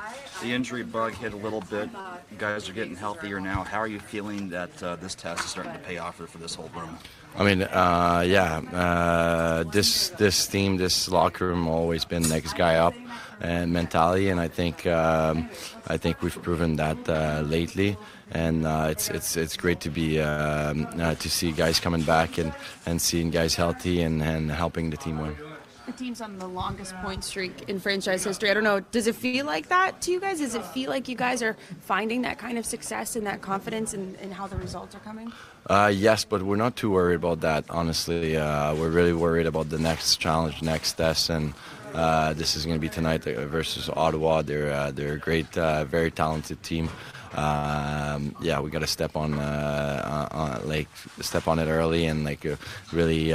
The 0.44 0.52
injury 0.52 0.84
bug 0.84 1.14
hit 1.14 1.32
a 1.32 1.38
little 1.38 1.62
bit. 1.62 1.90
Guys 2.38 2.68
are 2.68 2.74
getting 2.74 2.98
healthier 2.98 3.40
now. 3.40 3.64
How 3.64 3.80
are 3.80 3.88
you 3.88 4.00
feeling 4.00 4.50
that 4.50 4.84
uh, 4.84 4.98
this 4.98 5.16
test 5.16 5.46
is 5.46 5.50
starting 5.50 5.72
to 5.72 5.80
pay 5.80 6.00
off 6.00 6.18
for, 6.18 6.28
for 6.28 6.38
this 6.38 6.54
whole 6.54 6.70
room? 6.76 6.98
I 7.38 7.46
mean, 7.46 7.62
uh, 7.64 8.26
yeah, 8.28 8.58
uh, 8.74 9.64
this 9.64 10.10
this 10.10 10.46
team, 10.46 10.76
this 10.76 11.08
locker 11.08 11.48
room, 11.48 11.70
always 11.70 12.04
been 12.04 12.24
next 12.24 12.58
guy 12.58 12.76
up 12.76 12.94
and 13.40 13.72
mentality, 13.72 14.28
and 14.28 14.42
I 14.42 14.50
think 14.50 14.86
um, 14.86 15.50
I 15.88 15.96
think 15.96 16.22
we've 16.22 16.42
proven 16.42 16.76
that 16.76 16.98
uh, 17.08 17.42
lately, 17.46 17.96
and 18.32 18.68
uh, 18.68 18.88
it's 18.92 19.10
it's 19.10 19.38
it's 19.38 19.56
great 19.56 19.80
to 19.80 19.90
be 19.90 20.20
um, 20.20 20.86
uh, 21.00 21.16
to 21.16 21.30
see 21.30 21.54
guys 21.54 21.80
coming 21.80 22.04
back 22.04 22.38
and, 22.38 22.54
and 22.86 23.02
seeing 23.02 23.32
guys 23.32 23.56
healthy 23.56 24.02
and, 24.02 24.22
and 24.22 24.52
helping 24.52 24.90
the 24.90 24.98
team 24.98 25.20
win 25.20 25.38
the 25.86 25.92
team's 25.92 26.22
on 26.22 26.40
the 26.40 26.48
longest 26.48 26.96
point 26.98 27.24
streak 27.24 27.70
in 27.70 27.80
franchise 27.80 28.24
history. 28.24 28.50
I 28.50 28.54
don't 28.54 28.64
know. 28.64 28.80
Does 28.80 29.08
it 29.08 29.16
feel 29.16 29.46
like 29.46 29.68
that 29.70 30.02
to 30.02 30.12
you 30.12 30.20
guys? 30.20 30.40
Does 30.40 30.56
it 30.56 30.66
feel 30.68 30.90
like 30.90 31.08
you 31.08 31.16
guys 31.16 31.42
are 31.42 31.58
finding 31.82 32.22
that 32.22 32.38
kind 32.38 32.58
of 32.58 32.66
success 32.66 33.16
and 33.16 33.26
that 33.28 33.42
confidence 33.42 33.94
in, 33.94 34.16
in 34.16 34.32
how 34.32 34.48
the 34.48 34.56
results 34.56 34.96
are 34.96 35.00
coming? 35.00 35.32
Uh, 35.68 35.92
yes, 35.94 36.26
but 36.26 36.42
we're 36.44 36.56
not 36.56 36.76
too 36.76 36.92
worried 36.92 37.16
about 37.16 37.42
that. 37.42 37.66
Honestly, 37.70 38.38
uh, 38.38 38.74
we're 38.76 38.90
really 38.90 39.14
worried 39.14 39.46
about 39.46 39.70
the 39.70 39.80
next 39.80 40.18
challenge, 40.18 40.62
next 40.62 40.94
test, 40.94 41.30
and 41.30 41.54
uh, 41.94 42.34
this 42.34 42.56
is 42.56 42.66
going 42.66 42.78
to 42.78 42.82
be 42.82 42.90
tonight 42.90 43.26
uh, 43.28 43.46
versus 43.46 43.90
Ottawa. 43.90 44.42
They're 44.42 44.72
uh, 44.72 44.92
they're 44.92 45.14
a 45.14 45.20
great, 45.20 45.58
uh, 45.58 45.86
very 45.86 46.12
talented 46.12 46.62
team. 46.64 46.90
Um, 47.34 48.36
yeah, 48.42 48.60
we 48.60 48.70
got 48.70 48.82
to 48.82 48.88
step 48.88 49.16
on, 49.16 49.34
on, 49.34 50.68
like 50.68 50.88
step 51.20 51.48
on 51.48 51.58
it 51.58 51.66
early 51.66 52.06
and 52.06 52.24
like 52.24 52.46
really 52.92 53.34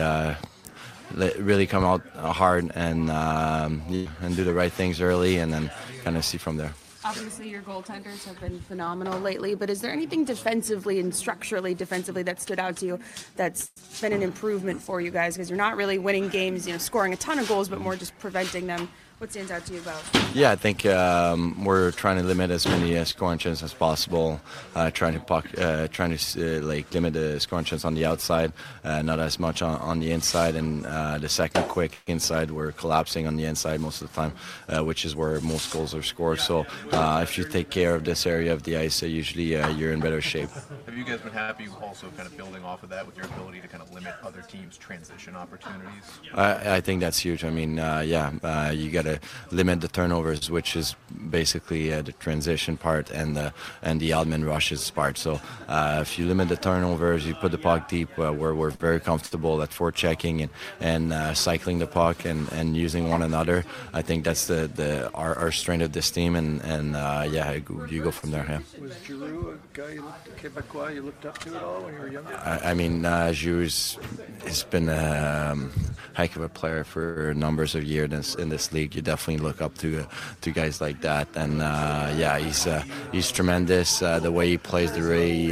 really 1.14 1.66
come 1.66 1.84
out 1.84 2.06
hard 2.14 2.70
and 2.74 3.10
um, 3.10 3.82
and 4.20 4.36
do 4.36 4.44
the 4.44 4.54
right 4.54 4.72
things 4.72 5.00
early, 5.00 5.38
and 5.38 5.52
then 5.52 5.70
kind 6.04 6.16
of 6.16 6.24
see 6.24 6.38
from 6.38 6.56
there. 6.56 6.72
Obviously, 7.04 7.48
your 7.48 7.62
goaltenders 7.62 8.24
have 8.26 8.38
been 8.40 8.60
phenomenal 8.60 9.18
lately, 9.20 9.54
but 9.54 9.70
is 9.70 9.80
there 9.80 9.92
anything 9.92 10.24
defensively 10.24 10.98
and 10.98 11.14
structurally 11.14 11.72
defensively 11.72 12.22
that 12.24 12.40
stood 12.40 12.58
out 12.58 12.76
to 12.78 12.86
you 12.86 12.98
that's 13.36 13.70
been 14.00 14.12
an 14.12 14.20
improvement 14.20 14.82
for 14.82 15.00
you 15.00 15.10
guys? 15.10 15.34
Because 15.34 15.48
you're 15.48 15.56
not 15.56 15.76
really 15.76 15.98
winning 15.98 16.28
games, 16.28 16.66
you 16.66 16.72
know, 16.72 16.78
scoring 16.78 17.12
a 17.12 17.16
ton 17.16 17.38
of 17.38 17.48
goals, 17.48 17.68
but 17.68 17.80
more 17.80 17.94
just 17.94 18.18
preventing 18.18 18.66
them 18.66 18.88
what 19.18 19.30
stands 19.30 19.50
out 19.50 19.64
to 19.66 19.74
you 19.74 19.80
about? 19.80 20.02
Yeah, 20.32 20.52
I 20.52 20.56
think 20.56 20.86
um, 20.86 21.64
we're 21.64 21.90
trying 21.90 22.18
to 22.18 22.22
limit 22.22 22.50
as 22.50 22.66
many 22.66 22.96
uh, 22.96 23.04
scoring 23.04 23.38
chances 23.38 23.64
as 23.64 23.74
possible. 23.74 24.40
Uh, 24.76 24.90
trying 24.90 25.14
to 25.14 25.20
puck, 25.20 25.46
uh, 25.58 25.88
trying 25.88 26.16
to 26.16 26.58
uh, 26.58 26.62
like 26.62 26.92
limit 26.94 27.14
the 27.14 27.40
scoring 27.40 27.64
chance 27.64 27.84
on 27.84 27.94
the 27.94 28.04
outside, 28.04 28.52
uh, 28.84 29.02
not 29.02 29.18
as 29.18 29.40
much 29.40 29.60
on, 29.60 29.76
on 29.80 29.98
the 29.98 30.12
inside. 30.12 30.54
And 30.54 30.86
uh, 30.86 31.18
the 31.18 31.28
second 31.28 31.64
quick 31.64 31.98
inside, 32.06 32.50
we're 32.52 32.72
collapsing 32.72 33.26
on 33.26 33.36
the 33.36 33.44
inside 33.44 33.80
most 33.80 34.02
of 34.02 34.08
the 34.08 34.14
time, 34.14 34.86
which 34.86 35.04
is 35.04 35.16
where 35.16 35.40
most 35.40 35.72
goals 35.72 35.94
are 35.94 36.02
scored. 36.02 36.38
So 36.38 36.64
if 36.92 37.36
you 37.36 37.44
take 37.44 37.70
care 37.70 37.94
of 37.96 38.04
this 38.04 38.26
area 38.26 38.52
of 38.52 38.62
the 38.62 38.76
ice, 38.76 39.02
usually 39.02 39.54
you're 39.76 39.92
in 39.92 40.00
better 40.00 40.20
shape. 40.20 40.50
Have 40.86 40.96
you 40.96 41.04
guys 41.04 41.20
been 41.20 41.32
happy 41.32 41.66
also 41.82 42.08
kind 42.16 42.28
of 42.28 42.36
building 42.36 42.64
off 42.64 42.82
of 42.82 42.90
that 42.90 43.04
with 43.06 43.16
your 43.16 43.26
ability 43.26 43.60
to 43.62 43.68
kind 43.68 43.82
of 43.82 43.92
limit 43.92 44.14
other 44.22 44.42
teams' 44.42 44.76
transition 44.76 45.34
opportunities? 45.34 46.04
I, 46.34 46.76
I 46.76 46.80
think 46.80 47.00
that's 47.00 47.18
huge. 47.18 47.44
I 47.44 47.50
mean, 47.50 47.76
yeah, 47.76 48.70
you 48.70 48.90
got 48.90 49.07
to 49.08 49.20
limit 49.50 49.80
the 49.80 49.88
turnovers, 49.88 50.50
which 50.50 50.76
is 50.76 50.96
basically 51.30 51.92
uh, 51.92 52.02
the 52.02 52.12
transition 52.12 52.76
part 52.76 53.10
and 53.10 53.36
the 53.36 53.52
and 53.82 54.00
the 54.00 54.12
odd-man 54.12 54.44
rushes 54.44 54.90
part. 54.90 55.18
So 55.18 55.40
uh, 55.68 55.98
if 56.02 56.18
you 56.18 56.26
limit 56.26 56.48
the 56.48 56.56
turnovers, 56.56 57.26
you 57.26 57.34
put 57.34 57.52
the 57.52 57.58
puck 57.58 57.88
deep 57.88 58.10
uh, 58.18 58.32
where 58.32 58.54
we're 58.54 58.76
very 58.88 59.00
comfortable 59.00 59.62
at 59.62 59.70
forechecking 59.70 60.42
and 60.42 60.50
and 60.80 61.12
uh, 61.12 61.34
cycling 61.34 61.78
the 61.78 61.86
puck 61.86 62.24
and, 62.24 62.50
and 62.52 62.76
using 62.76 63.10
one 63.10 63.22
another. 63.22 63.64
I 63.92 64.02
think 64.02 64.24
that's 64.24 64.46
the, 64.46 64.70
the 64.80 65.10
our, 65.12 65.34
our 65.42 65.52
strength 65.52 65.84
of 65.84 65.92
this 65.92 66.10
team, 66.10 66.36
and 66.36 66.62
and 66.62 66.96
uh, 66.96 67.24
yeah, 67.30 67.58
you 67.92 68.02
go 68.02 68.10
from 68.10 68.30
there. 68.30 68.46
Yeah. 68.48 68.60
Was 68.80 68.94
Giroux 69.04 69.58
a 69.58 69.76
guy 69.76 69.92
you 69.94 70.02
looked, 70.02 70.42
Quebecois 70.42 70.94
you 70.94 71.02
looked 71.02 71.26
up 71.26 71.38
to 71.38 71.56
at 71.56 71.62
all 71.62 71.82
when 71.82 71.94
you 71.94 72.00
were 72.00 72.08
younger? 72.08 72.34
I, 72.36 72.70
I 72.70 72.74
mean, 72.74 73.04
uh, 73.04 73.32
Giroux's 73.32 73.98
has 74.44 74.64
been 74.64 74.88
a 74.88 75.50
um, 75.52 75.70
heck 76.14 76.36
of 76.36 76.42
a 76.42 76.48
player 76.48 76.84
for 76.84 77.32
numbers 77.34 77.74
of 77.74 77.84
years 77.84 78.10
in 78.10 78.10
this, 78.10 78.34
in 78.34 78.48
this 78.48 78.72
league. 78.72 78.96
You 78.98 79.02
definitely 79.02 79.44
look 79.46 79.62
up 79.62 79.78
to 79.78 80.04
to 80.40 80.50
guys 80.50 80.80
like 80.80 81.00
that, 81.02 81.28
and 81.36 81.62
uh, 81.62 82.12
yeah, 82.16 82.36
he's 82.36 82.66
uh, 82.66 82.82
he's 83.12 83.30
tremendous. 83.30 84.02
Uh, 84.02 84.18
the 84.18 84.32
way 84.32 84.48
he 84.48 84.58
plays, 84.58 84.90
the 84.90 85.08
way 85.08 85.30
he 85.30 85.46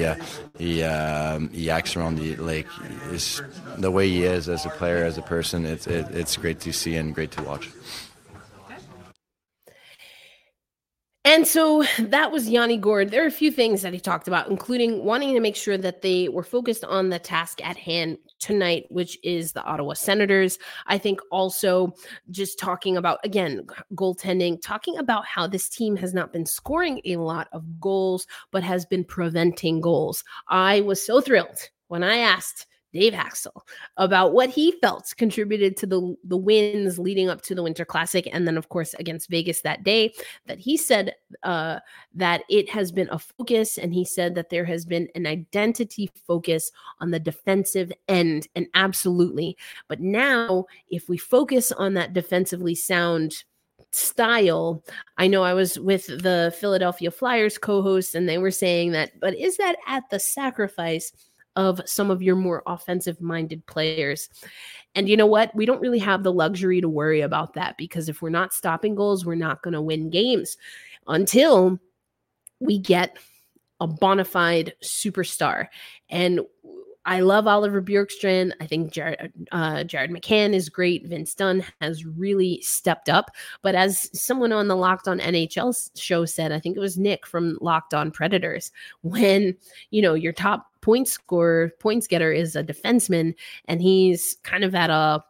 he, 0.59 0.83
um, 0.83 1.49
he 1.51 1.71
acts 1.71 1.95
around 1.97 2.19
the 2.19 2.35
lake, 2.37 2.67
is 3.13 3.41
the 3.79 3.93
way 3.93 4.09
he 4.09 4.25
is 4.25 4.49
as 4.49 4.67
a 4.67 4.71
player, 4.71 5.05
as 5.05 5.17
a 5.17 5.23
person. 5.23 5.65
It's 5.65 5.87
it, 5.87 6.07
it's 6.11 6.37
great 6.37 6.59
to 6.67 6.73
see 6.73 6.97
and 6.97 7.15
great 7.15 7.31
to 7.33 7.43
watch. 7.45 7.71
And 11.25 11.47
so 11.47 11.85
that 11.99 12.33
was 12.33 12.49
Yanni 12.49 12.79
Gourde. 12.79 13.11
There 13.11 13.23
are 13.23 13.29
a 13.29 13.33
few 13.33 13.53
things 13.53 13.83
that 13.83 13.93
he 13.93 14.01
talked 14.01 14.29
about, 14.29 14.49
including 14.49 15.05
wanting 15.05 15.35
to 15.35 15.41
make 15.41 15.57
sure 15.57 15.79
that 15.79 16.03
they 16.03 16.29
were 16.29 16.45
focused 16.45 16.85
on 16.85 17.11
the 17.11 17.21
task 17.21 17.65
at 17.65 17.77
hand 17.77 18.19
tonight, 18.39 18.87
which 18.89 19.19
is 19.23 19.53
the 19.53 19.63
Ottawa 19.65 19.95
Senators. 19.95 20.59
I 20.87 20.99
think 20.99 21.21
also 21.31 21.95
just 22.31 22.59
talking 22.59 22.97
about, 22.97 23.19
again, 23.25 23.67
goaltending, 23.95 24.61
talking 24.63 24.99
about 24.99 25.25
how 25.27 25.47
this 25.47 25.69
team 25.69 25.97
has 25.97 26.15
not 26.15 26.33
been 26.33 26.47
scoring 26.47 27.01
a 27.05 27.17
lot 27.17 27.49
of 27.53 27.81
goals, 27.81 28.27
but 28.51 28.63
has 28.63 28.87
been 28.87 29.05
preventing 29.05 29.81
goals. 29.81 30.25
I 30.49 30.81
was 30.83 31.05
so 31.05 31.21
thrilled 31.21 31.59
when 31.89 32.03
I 32.03 32.19
asked 32.19 32.67
Dave 32.97 33.13
Hakstol 33.13 33.61
about 33.99 34.33
what 34.33 34.49
he 34.49 34.73
felt 34.81 35.13
contributed 35.19 35.77
to 35.77 35.87
the, 35.87 36.17
the 36.25 36.37
wins 36.37 36.99
leading 36.99 37.29
up 37.29 37.43
to 37.43 37.55
the 37.55 37.63
Winter 37.63 37.85
Classic. 37.85 38.27
And 38.33 38.47
then, 38.47 38.57
of 38.57 38.71
course, 38.71 38.95
against 38.95 39.29
Vegas 39.29 39.61
that 39.61 39.85
day, 39.85 40.15
that 40.47 40.59
he 40.59 40.79
said 40.79 41.15
uh, 41.43 41.81
that 42.15 42.43
it 42.49 42.71
has 42.71 42.91
been 42.93 43.09
a 43.11 43.19
focus. 43.19 43.77
And 43.77 43.93
he 43.93 44.05
said 44.05 44.35
that 44.35 44.49
there 44.49 44.65
has 44.65 44.87
been 44.87 45.09
an 45.15 45.27
identity 45.27 46.11
focus 46.27 46.73
on 47.01 47.11
the 47.11 47.21
defensive 47.21 47.93
end. 48.09 48.49
And 48.57 48.67
absolutely. 48.73 49.59
But 49.89 50.01
now, 50.01 50.65
if 50.89 51.09
we 51.09 51.19
focus 51.19 51.73
on 51.73 51.95
that 51.95 52.15
defensively 52.15 52.75
sound, 52.75 53.45
style. 53.93 54.85
I 55.17 55.27
know 55.27 55.43
I 55.43 55.55
was 55.55 55.79
with 55.79 56.07
the 56.07 56.55
Philadelphia 56.59 57.11
Flyers 57.11 57.57
co 57.57 57.83
hosts, 57.83 58.15
and 58.15 58.29
they 58.29 58.37
were 58.37 58.51
saying 58.51 58.93
that, 58.93 59.19
but 59.21 59.35
is 59.35 59.57
that 59.57 59.77
at 59.87 60.05
the 60.11 60.19
sacrifice 60.19 61.13
of 61.57 61.81
some 61.87 62.11
of 62.11 62.23
your 62.23 62.37
more 62.37 62.63
offensive 62.67 63.21
minded 63.21 63.65
players. 63.67 64.29
And 64.95 65.09
you 65.09 65.17
know 65.17 65.27
what? 65.27 65.55
We 65.55 65.67
don't 65.67 65.81
really 65.81 65.99
have 65.99 66.23
the 66.23 66.33
luxury 66.33 66.81
to 66.81 66.89
worry 66.89 67.23
about 67.23 67.55
that 67.55 67.77
because 67.77 68.09
if 68.09 68.23
we're 68.23 68.31
not 68.31 68.53
stopping 68.53 68.95
goals, 68.95 69.25
we're 69.25 69.35
not 69.35 69.63
going 69.63 69.75
to 69.75 69.83
win 69.83 70.11
games 70.11 70.57
until 71.07 71.79
we 72.61 72.79
get 72.79 73.17
a 73.81 73.87
bona 73.87 74.25
fide 74.25 74.75
superstar. 74.83 75.69
And 76.09 76.41
I 77.07 77.21
love 77.21 77.47
Oliver 77.47 77.81
Bjorkstrand. 77.81 78.51
I 78.61 78.67
think 78.67 78.93
Jared, 78.93 79.33
uh, 79.53 79.85
Jared 79.85 80.11
McCann 80.11 80.53
is 80.53 80.69
great. 80.69 81.07
Vince 81.07 81.35
Dunn 81.35 81.65
has 81.81 82.05
really 82.05 82.61
stepped 82.63 83.09
up. 83.09 83.31
But 83.63 83.77
as 83.77 84.11
someone 84.13 84.53
on 84.53 84.67
the 84.67 84.75
Locked 84.75 85.07
On 85.07 85.21
NHL 85.21 85.91
show 85.97 86.25
said, 86.25 86.51
I 86.51 86.59
think 86.59 86.77
it 86.77 86.81
was 86.81 86.99
Nick 86.99 87.25
from 87.25 87.59
Locked 87.61 87.95
On 87.95 88.11
Predators, 88.11 88.73
when 89.03 89.57
you 89.91 90.03
know 90.03 90.15
your 90.15 90.33
top 90.33 90.67
point 90.81 91.07
scorer, 91.07 91.71
points 91.79 92.09
getter 92.09 92.33
is 92.33 92.57
a 92.57 92.65
defenseman, 92.65 93.35
and 93.67 93.81
he's 93.81 94.37
kind 94.43 94.65
of 94.65 94.75
at 94.75 94.91
a 94.91 95.23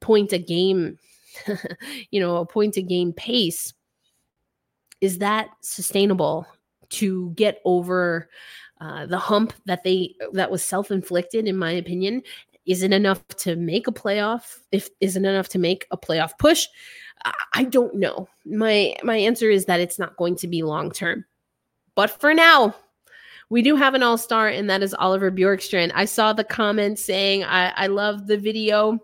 point 0.00 0.32
a 0.32 0.38
game, 0.38 0.98
you 2.10 2.20
know, 2.20 2.36
a 2.36 2.46
point 2.46 2.78
a 2.78 2.82
game 2.82 3.12
pace. 3.12 3.74
Is 5.02 5.18
that 5.18 5.50
sustainable 5.60 6.46
to 6.90 7.30
get 7.36 7.60
over? 7.66 8.30
Uh, 8.80 9.06
the 9.06 9.18
hump 9.18 9.52
that 9.64 9.82
they 9.82 10.14
that 10.32 10.50
was 10.50 10.64
self-inflicted 10.64 11.48
in 11.48 11.56
my 11.56 11.72
opinion 11.72 12.22
isn't 12.64 12.92
enough 12.92 13.26
to 13.28 13.56
make 13.56 13.88
a 13.88 13.92
playoff 13.92 14.60
if 14.70 14.88
isn't 15.00 15.24
enough 15.24 15.48
to 15.48 15.58
make 15.58 15.86
a 15.90 15.96
playoff 15.96 16.30
push 16.38 16.68
i 17.54 17.64
don't 17.64 17.94
know 17.96 18.28
my 18.44 18.94
my 19.02 19.16
answer 19.16 19.50
is 19.50 19.64
that 19.64 19.80
it's 19.80 19.98
not 19.98 20.16
going 20.16 20.36
to 20.36 20.46
be 20.46 20.62
long 20.62 20.92
term 20.92 21.24
but 21.96 22.08
for 22.20 22.32
now 22.32 22.72
we 23.50 23.62
do 23.62 23.74
have 23.74 23.94
an 23.94 24.02
all-star 24.04 24.46
and 24.46 24.70
that 24.70 24.82
is 24.82 24.94
oliver 24.94 25.32
bjorkstrand 25.32 25.90
i 25.94 26.04
saw 26.04 26.32
the 26.32 26.44
comment 26.44 27.00
saying 27.00 27.42
i 27.42 27.70
i 27.70 27.88
love 27.88 28.28
the 28.28 28.38
video 28.38 29.00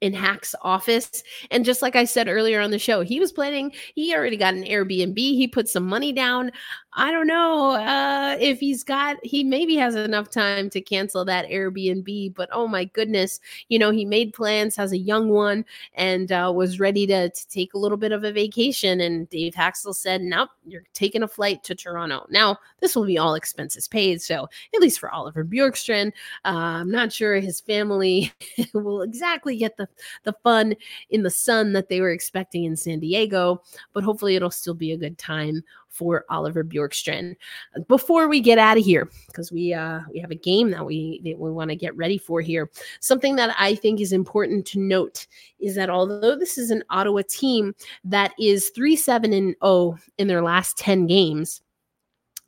in 0.00 0.14
Hak's 0.14 0.54
office. 0.62 1.22
And 1.50 1.64
just 1.64 1.82
like 1.82 1.96
I 1.96 2.04
said 2.04 2.28
earlier 2.28 2.60
on 2.60 2.70
the 2.70 2.78
show, 2.78 3.02
he 3.02 3.20
was 3.20 3.32
planning, 3.32 3.72
he 3.94 4.14
already 4.14 4.36
got 4.36 4.54
an 4.54 4.64
Airbnb. 4.64 5.16
He 5.16 5.46
put 5.46 5.68
some 5.68 5.84
money 5.84 6.12
down. 6.12 6.52
I 6.92 7.12
don't 7.12 7.28
know 7.28 7.72
uh, 7.72 8.36
if 8.40 8.58
he's 8.58 8.82
got, 8.82 9.16
he 9.24 9.44
maybe 9.44 9.76
has 9.76 9.94
enough 9.94 10.28
time 10.28 10.68
to 10.70 10.80
cancel 10.80 11.24
that 11.24 11.48
Airbnb, 11.48 12.34
but 12.34 12.48
oh 12.52 12.66
my 12.66 12.84
goodness, 12.84 13.38
you 13.68 13.78
know, 13.78 13.92
he 13.92 14.04
made 14.04 14.32
plans, 14.32 14.74
has 14.74 14.90
a 14.90 14.98
young 14.98 15.28
one, 15.28 15.64
and 15.94 16.32
uh, 16.32 16.52
was 16.54 16.80
ready 16.80 17.06
to, 17.06 17.30
to 17.30 17.48
take 17.48 17.74
a 17.74 17.78
little 17.78 17.96
bit 17.96 18.10
of 18.10 18.24
a 18.24 18.32
vacation. 18.32 19.00
And 19.00 19.30
Dave 19.30 19.54
Hakstol 19.54 19.94
said, 19.94 20.20
Nope, 20.20 20.50
you're 20.66 20.82
taking 20.92 21.22
a 21.22 21.28
flight 21.28 21.62
to 21.64 21.76
Toronto. 21.76 22.26
Now, 22.28 22.58
this 22.80 22.96
will 22.96 23.06
be 23.06 23.18
all 23.18 23.34
expenses 23.34 23.86
paid. 23.86 24.20
So, 24.20 24.48
at 24.74 24.80
least 24.80 24.98
for 24.98 25.10
Oliver 25.10 25.44
Bjorkstrand, 25.44 26.08
uh, 26.44 26.48
I'm 26.80 26.90
not 26.90 27.12
sure 27.12 27.38
his 27.38 27.60
family 27.60 28.32
will 28.74 29.02
exactly 29.02 29.56
get 29.56 29.76
the, 29.76 29.88
the 30.24 30.34
fun 30.42 30.74
in 31.10 31.22
the 31.22 31.30
sun 31.30 31.72
that 31.74 31.88
they 31.88 32.00
were 32.00 32.10
expecting 32.10 32.64
in 32.64 32.76
San 32.76 32.98
Diego, 32.98 33.62
but 33.92 34.02
hopefully 34.02 34.34
it'll 34.34 34.50
still 34.50 34.74
be 34.74 34.90
a 34.90 34.96
good 34.96 35.18
time 35.18 35.62
for 35.90 36.24
Oliver 36.30 36.64
Bjorkstrand. 36.64 37.36
Before 37.88 38.28
we 38.28 38.40
get 38.40 38.58
out 38.58 38.78
of 38.78 38.84
here, 38.84 39.10
because 39.26 39.52
we 39.52 39.74
uh, 39.74 40.00
we 40.12 40.20
have 40.20 40.30
a 40.30 40.36
game 40.36 40.70
that 40.70 40.86
we 40.86 41.20
that 41.24 41.38
we 41.38 41.50
want 41.50 41.70
to 41.70 41.76
get 41.76 41.96
ready 41.96 42.18
for 42.18 42.40
here. 42.40 42.70
Something 43.00 43.36
that 43.36 43.54
I 43.58 43.74
think 43.74 44.00
is 44.00 44.12
important 44.12 44.66
to 44.68 44.80
note 44.80 45.26
is 45.58 45.74
that 45.74 45.90
although 45.90 46.36
this 46.36 46.56
is 46.56 46.70
an 46.70 46.84
Ottawa 46.90 47.22
team 47.28 47.74
that 48.04 48.32
is 48.38 48.70
three 48.70 48.96
seven 48.96 49.32
and 49.32 49.48
zero 49.48 49.56
oh 49.62 49.98
in 50.18 50.28
their 50.28 50.42
last 50.42 50.78
ten 50.78 51.06
games. 51.06 51.60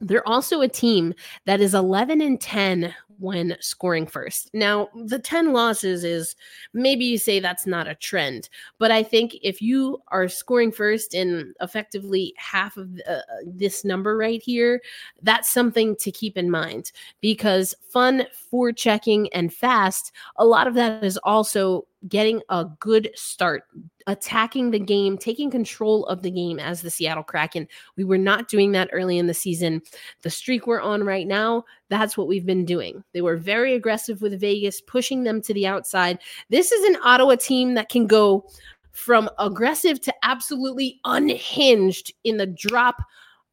They're 0.05 0.27
also 0.27 0.63
a 0.63 0.69
team 0.69 1.15
that 1.47 1.61
is 1.61 1.75
11 1.75 2.21
and 2.21 2.41
10 2.41 2.93
when 3.23 3.57
scoring 3.61 4.07
first. 4.07 4.51
Now, 4.53 4.89
the 5.05 5.19
10 5.19 5.53
losses 5.53 6.03
is 6.03 6.35
maybe 6.75 7.05
you 7.05 7.19
say 7.19 7.39
that's 7.39 7.67
not 7.67 7.87
a 7.87 7.95
trend, 7.95 8.49
but 8.79 8.91
I 8.91 9.05
think 9.05 9.37
if 9.43 9.63
you 9.63 10.03
are 10.09 10.29
scoring 10.29 10.73
first 10.73 11.15
in 11.15 11.55
effectively 11.61 12.35
half 12.37 12.77
of 12.77 12.89
uh, 13.09 13.21
this 13.47 13.85
number 13.85 14.17
right 14.17 14.43
here, 14.43 14.83
that's 15.23 15.53
something 15.53 15.95
to 15.97 16.11
keep 16.11 16.37
in 16.37 16.51
mind 16.51 16.91
because 17.21 17.75
fun, 17.89 18.27
forechecking, 18.53 19.29
and 19.33 19.55
fast, 19.55 20.13
a 20.37 20.45
lot 20.45 20.67
of 20.67 20.75
that 20.75 21.05
is 21.05 21.17
also 21.19 21.87
getting 22.09 22.43
a 22.49 22.67
good 22.81 23.11
start, 23.15 23.65
attacking 24.07 24.71
the 24.71 24.79
game, 24.79 25.17
taking 25.17 25.51
control 25.51 26.07
of 26.07 26.23
the 26.23 26.31
game 26.31 26.59
as 26.59 26.83
the 26.83 26.91
Seattle 26.91 27.23
Kraken. 27.23 27.69
We 27.97 28.05
were 28.05 28.19
not 28.19 28.49
doing 28.49 28.73
that 28.73 28.91
early 28.93 29.19
in 29.19 29.27
the 29.27 29.35
season. 29.35 29.83
The 30.23 30.31
streak 30.31 30.67
we're 30.67 30.81
on 30.81 31.05
right 31.05 31.27
now, 31.27 31.65
that's 31.89 32.17
what 32.17 32.29
we've 32.29 32.47
been 32.47 32.65
doing. 32.65 33.05
They 33.13 33.21
were 33.21 33.37
very 33.37 33.75
aggressive 33.75 34.23
with 34.23 34.41
Vegas, 34.41 34.81
pushing 34.81 35.25
them 35.25 35.41
to 35.43 35.55
the 35.55 35.67
outside. 35.67 36.19
This 36.51 36.73
is 36.73 36.85
an 36.85 36.97
Ottawa 37.03 37.37
team 37.37 37.75
that 37.75 37.89
can 37.89 38.07
go 38.07 38.47
from 38.93 39.29
aggressive 39.39 40.01
to 40.03 40.15
absolutely 40.23 41.01
unhinged 41.05 42.13
in 42.25 42.37
the 42.37 42.47
drop 42.47 42.97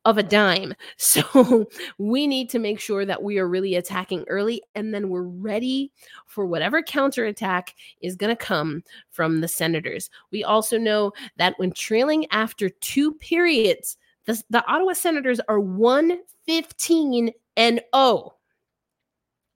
of 0.09 0.17
a 0.17 0.23
dime. 0.23 0.73
So 0.97 1.67
we 1.97 2.27
need 2.27 2.49
to 2.51 2.59
make 2.59 2.79
sure 2.79 3.05
that 3.05 3.23
we 3.23 3.39
are 3.39 3.47
really 3.47 3.75
attacking 3.75 4.25
early 4.27 4.61
and 4.75 4.93
then 4.93 5.09
we're 5.09 5.23
ready 5.23 5.91
for 6.27 6.45
whatever 6.45 6.83
counterattack 6.83 7.73
is 8.01 8.15
going 8.15 8.35
to 8.35 8.45
come 8.45 8.83
from 9.09 9.41
the 9.41 9.47
Senators. 9.47 10.09
We 10.31 10.43
also 10.43 10.77
know 10.77 11.13
that 11.37 11.57
when 11.57 11.71
trailing 11.71 12.27
after 12.31 12.69
two 12.69 13.13
periods, 13.13 13.97
the, 14.25 14.41
the 14.49 14.65
Ottawa 14.67 14.93
Senators 14.93 15.39
are 15.47 15.59
115 15.59 17.31
and 17.57 17.81
0. 17.95 18.35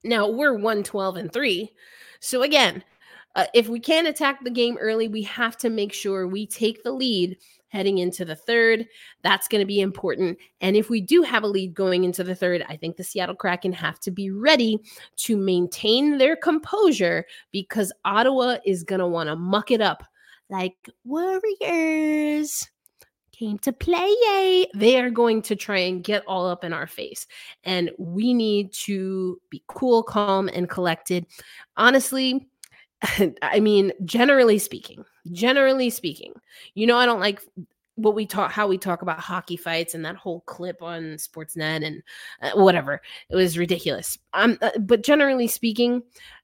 Now 0.04 0.30
we're 0.30 0.54
112 0.54 1.18
and 1.18 1.32
3. 1.32 1.72
So 2.20 2.42
again, 2.42 2.84
uh, 3.36 3.46
if 3.54 3.68
we 3.68 3.80
can't 3.80 4.08
attack 4.08 4.44
the 4.44 4.50
game 4.50 4.78
early, 4.80 5.08
we 5.08 5.24
have 5.24 5.58
to 5.58 5.70
make 5.70 5.94
sure 5.94 6.28
we 6.28 6.46
take 6.46 6.84
the 6.84 6.92
lead 6.92 7.38
heading 7.74 7.98
into 7.98 8.24
the 8.24 8.36
third. 8.36 8.88
That's 9.24 9.48
going 9.48 9.60
to 9.60 9.66
be 9.66 9.82
important. 9.82 10.38
And 10.62 10.78
if 10.78 10.90
we 10.92 11.02
do 11.02 11.24
have 11.24 11.44
a 11.44 11.48
lead 11.48 11.74
going 11.74 12.04
into 12.04 12.24
the 12.24 12.36
third, 12.36 12.64
I 12.70 12.78
think 12.78 12.96
the 12.96 13.04
Seattle 13.04 13.36
Kraken 13.36 13.74
have 13.74 14.00
to 14.02 14.12
be 14.12 14.30
ready 14.30 14.80
to 15.18 15.36
maintain 15.36 16.20
their 16.20 16.36
composure 16.36 17.26
because 17.52 17.92
Ottawa 18.06 18.58
is 18.64 18.84
going 18.84 19.00
to 19.00 19.08
want 19.08 19.28
to 19.28 19.36
muck 19.36 19.72
it 19.72 19.82
up 19.82 20.04
like 20.50 20.76
Warriors 21.04 22.70
came 23.32 23.58
to 23.58 23.74
play. 23.74 24.68
They 24.76 25.02
are 25.02 25.10
going 25.10 25.42
to 25.44 25.56
try 25.56 25.80
and 25.80 26.04
get 26.04 26.24
all 26.28 26.48
up 26.48 26.64
in 26.64 26.74
our 26.74 26.86
face. 26.86 27.26
And 27.64 27.90
we 27.98 28.36
need 28.36 28.72
to 28.86 29.42
be 29.50 29.64
cool, 29.68 30.04
calm, 30.04 30.48
and 30.54 30.70
collected. 30.70 31.26
Honestly, 31.76 32.48
I 33.42 33.60
mean, 33.60 33.92
generally 34.06 34.60
speaking, 34.60 35.04
generally 35.32 35.90
speaking, 35.90 36.34
you 36.74 36.88
know, 36.88 36.98
I 36.98 37.06
don't 37.06 37.20
like 37.20 37.42
what 37.96 38.16
we 38.16 38.26
talk, 38.26 38.52
how 38.52 38.68
we 38.68 38.78
talk 38.78 39.02
about 39.02 39.20
hockey 39.20 39.56
fights 39.56 39.94
and 39.94 40.04
that 40.04 40.16
whole 40.16 40.42
clip 40.42 40.82
on 40.82 41.04
Sportsnet 41.16 41.86
and 41.86 42.02
uh, 42.42 42.52
whatever. 42.56 43.02
It 43.30 43.36
was 43.36 43.58
ridiculous. 43.58 44.18
Um, 44.34 44.58
uh, 44.62 44.72
but 44.80 45.04
generally 45.04 45.48
speaking, 45.48 46.02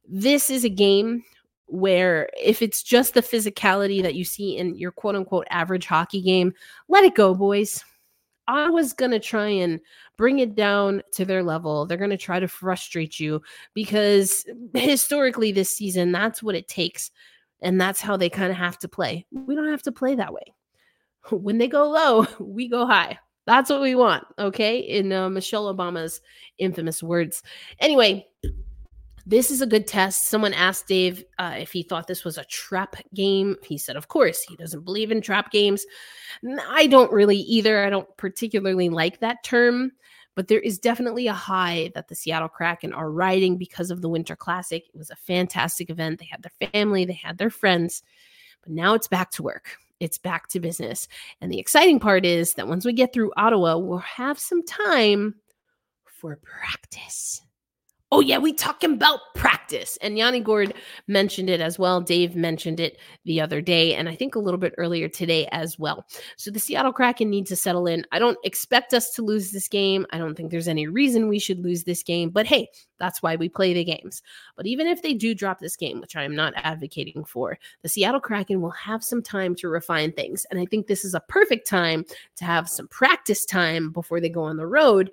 this 0.08 0.50
is 0.50 0.64
a 0.64 0.70
game 0.70 1.24
where 1.66 2.30
if 2.40 2.62
it's 2.62 2.82
just 2.84 3.14
the 3.14 3.22
physicality 3.22 4.02
that 4.02 4.16
you 4.16 4.24
see 4.24 4.58
in 4.58 4.76
your 4.76 4.92
quote 4.92 5.16
unquote 5.16 5.48
average 5.50 5.86
hockey 5.86 6.22
game, 6.22 6.54
let 6.88 7.04
it 7.04 7.16
go, 7.16 7.34
boys. 7.34 7.84
I 8.48 8.68
was 8.70 8.94
going 8.94 9.12
to 9.12 9.20
try 9.20 9.48
and 9.48 9.80
bring 10.18 10.40
it 10.40 10.56
down 10.56 11.04
to 11.14 11.24
their 11.24 11.44
level. 11.44 11.86
They're 11.86 12.00
going 12.00 12.10
to 12.10 12.18
try 12.18 12.40
to 12.40 12.48
frustrate 12.48 13.20
you 13.20 13.44
because 13.76 14.44
historically 14.74 15.52
this 15.52 15.70
season, 15.70 16.12
that's 16.12 16.42
what 16.42 16.56
it 16.56 16.68
takes. 16.68 17.12
And 17.62 17.80
that's 17.80 18.02
how 18.02 18.18
they 18.18 18.30
kind 18.30 18.52
of 18.52 18.58
have 18.58 18.78
to 18.80 18.88
play. 18.88 19.26
We 19.32 19.56
don't 19.56 19.70
have 19.70 19.84
to 19.84 19.92
play 19.92 20.16
that 20.16 20.34
way. 20.34 20.44
When 21.32 21.58
they 21.58 21.68
go 21.68 21.90
low, 21.90 22.26
we 22.40 22.70
go 22.70 22.86
high. 22.86 23.20
That's 23.46 23.70
what 23.70 23.82
we 23.82 23.94
want. 23.94 24.24
Okay. 24.38 24.80
In 24.80 25.12
uh, 25.12 25.30
Michelle 25.30 25.74
Obama's 25.74 26.22
infamous 26.58 27.04
words. 27.04 27.44
Anyway, 27.80 28.26
this 29.26 29.52
is 29.52 29.62
a 29.62 29.68
good 29.68 29.86
test. 29.86 30.28
Someone 30.28 30.54
asked 30.54 30.88
Dave 30.88 31.24
uh, 31.38 31.56
if 31.60 31.72
he 31.72 31.84
thought 31.84 32.08
this 32.08 32.24
was 32.24 32.38
a 32.38 32.46
trap 32.46 32.96
game. 33.14 33.56
He 33.64 33.78
said, 33.78 33.96
of 33.96 34.08
course, 34.08 34.42
he 34.42 34.56
doesn't 34.56 34.86
believe 34.86 35.12
in 35.12 35.22
trap 35.22 35.52
games. 35.52 35.86
I 36.68 36.88
don't 36.88 37.12
really 37.12 37.38
either. 37.38 37.86
I 37.86 37.92
don't 37.92 38.08
particularly 38.18 38.90
like 38.90 39.20
that 39.20 39.44
term, 39.44 39.92
but 40.40 40.48
there 40.48 40.62
is 40.62 40.80
definitely 40.80 41.28
a 41.28 41.34
high 41.34 41.92
that 41.96 42.08
the 42.08 42.16
Seattle 42.16 42.48
Kraken 42.48 42.94
are 42.94 43.12
riding 43.12 43.58
because 43.58 43.92
of 43.92 44.02
the 44.02 44.08
Winter 44.08 44.38
Classic. 44.38 44.88
It 44.88 44.98
was 44.98 45.10
a 45.10 45.18
fantastic 45.18 45.90
event. 45.90 46.18
They 46.18 46.30
had 46.32 46.42
their 46.44 46.70
family, 46.72 47.04
they 47.04 47.12
had 47.12 47.38
their 47.38 47.50
friends, 47.50 48.04
but 48.62 48.72
now 48.72 48.94
it's 48.94 49.10
back 49.10 49.32
to 49.32 49.44
work. 49.44 49.76
It's 50.00 50.18
back 50.18 50.48
to 50.52 50.62
business. 50.62 51.10
And 51.42 51.52
the 51.52 51.60
exciting 51.60 52.00
part 52.00 52.26
is 52.26 52.54
that 52.54 52.70
once 52.70 52.86
we 52.86 52.94
get 52.94 53.12
through 53.12 53.34
Ottawa, 53.36 53.80
we'll 53.80 53.98
have 53.98 54.40
some 54.40 54.66
time 54.66 55.36
for 56.06 56.38
practice. 56.38 57.42
Oh 58.12 58.22
yeah, 58.22 58.40
we 58.40 58.54
talking 58.54 58.94
about 58.94 59.20
practice. 59.36 59.98
And 60.02 60.18
Yanni 60.18 60.40
Gourde 60.40 60.74
mentioned 61.08 61.48
it 61.48 61.62
as 61.62 61.78
well. 61.78 62.02
Dave 62.02 62.36
mentioned 62.36 62.80
it 62.80 62.98
the 63.24 63.40
other 63.40 63.62
day, 63.62 63.94
and 63.94 64.10
I 64.10 64.16
think 64.16 64.34
a 64.34 64.40
little 64.40 64.58
bit 64.58 64.74
earlier 64.80 65.08
today 65.08 65.48
as 65.52 65.78
well. 65.78 66.08
So 66.36 66.50
the 66.50 66.60
Seattle 66.60 66.92
Kraken 66.92 67.30
need 67.30 67.46
to 67.48 67.56
settle 67.56 67.86
in. 67.86 68.04
I 68.12 68.18
don't 68.18 68.40
expect 68.44 68.96
us 68.96 69.12
to 69.12 69.22
lose 69.22 69.52
this 69.52 69.68
game. 69.68 70.08
I 70.12 70.18
don't 70.18 70.34
think 70.34 70.50
there's 70.50 70.68
any 70.68 70.88
reason 70.88 71.28
we 71.28 71.38
should 71.38 71.60
lose 71.60 71.84
this 71.84 72.02
game. 72.02 72.32
But 72.32 72.48
hey, 72.48 72.70
that's 72.98 73.22
why 73.22 73.36
we 73.36 73.48
play 73.48 73.74
the 73.74 73.84
games. 73.84 74.24
But 74.58 74.66
even 74.66 74.88
if 74.88 75.04
they 75.04 75.14
do 75.14 75.36
drop 75.36 75.60
this 75.60 75.76
game, 75.76 76.02
which 76.02 76.16
I 76.16 76.24
am 76.24 76.36
not 76.36 76.54
advocating 76.58 77.24
for, 77.24 77.60
the 77.84 77.90
Seattle 77.90 78.20
Kraken 78.20 78.60
will 78.60 78.72
have 78.72 79.04
some 79.04 79.22
time 79.22 79.54
to 79.56 79.70
refine 79.70 80.14
things. 80.14 80.48
And 80.50 80.60
I 80.60 80.66
think 80.66 80.88
this 80.88 81.06
is 81.06 81.14
a 81.14 81.20
perfect 81.22 81.68
time 81.68 82.06
to 82.38 82.46
have 82.46 82.68
some 82.68 82.88
practice 82.88 83.46
time 83.46 83.92
before 83.92 84.20
they 84.20 84.30
go 84.30 84.42
on 84.42 84.58
the 84.58 84.68
road 84.68 85.12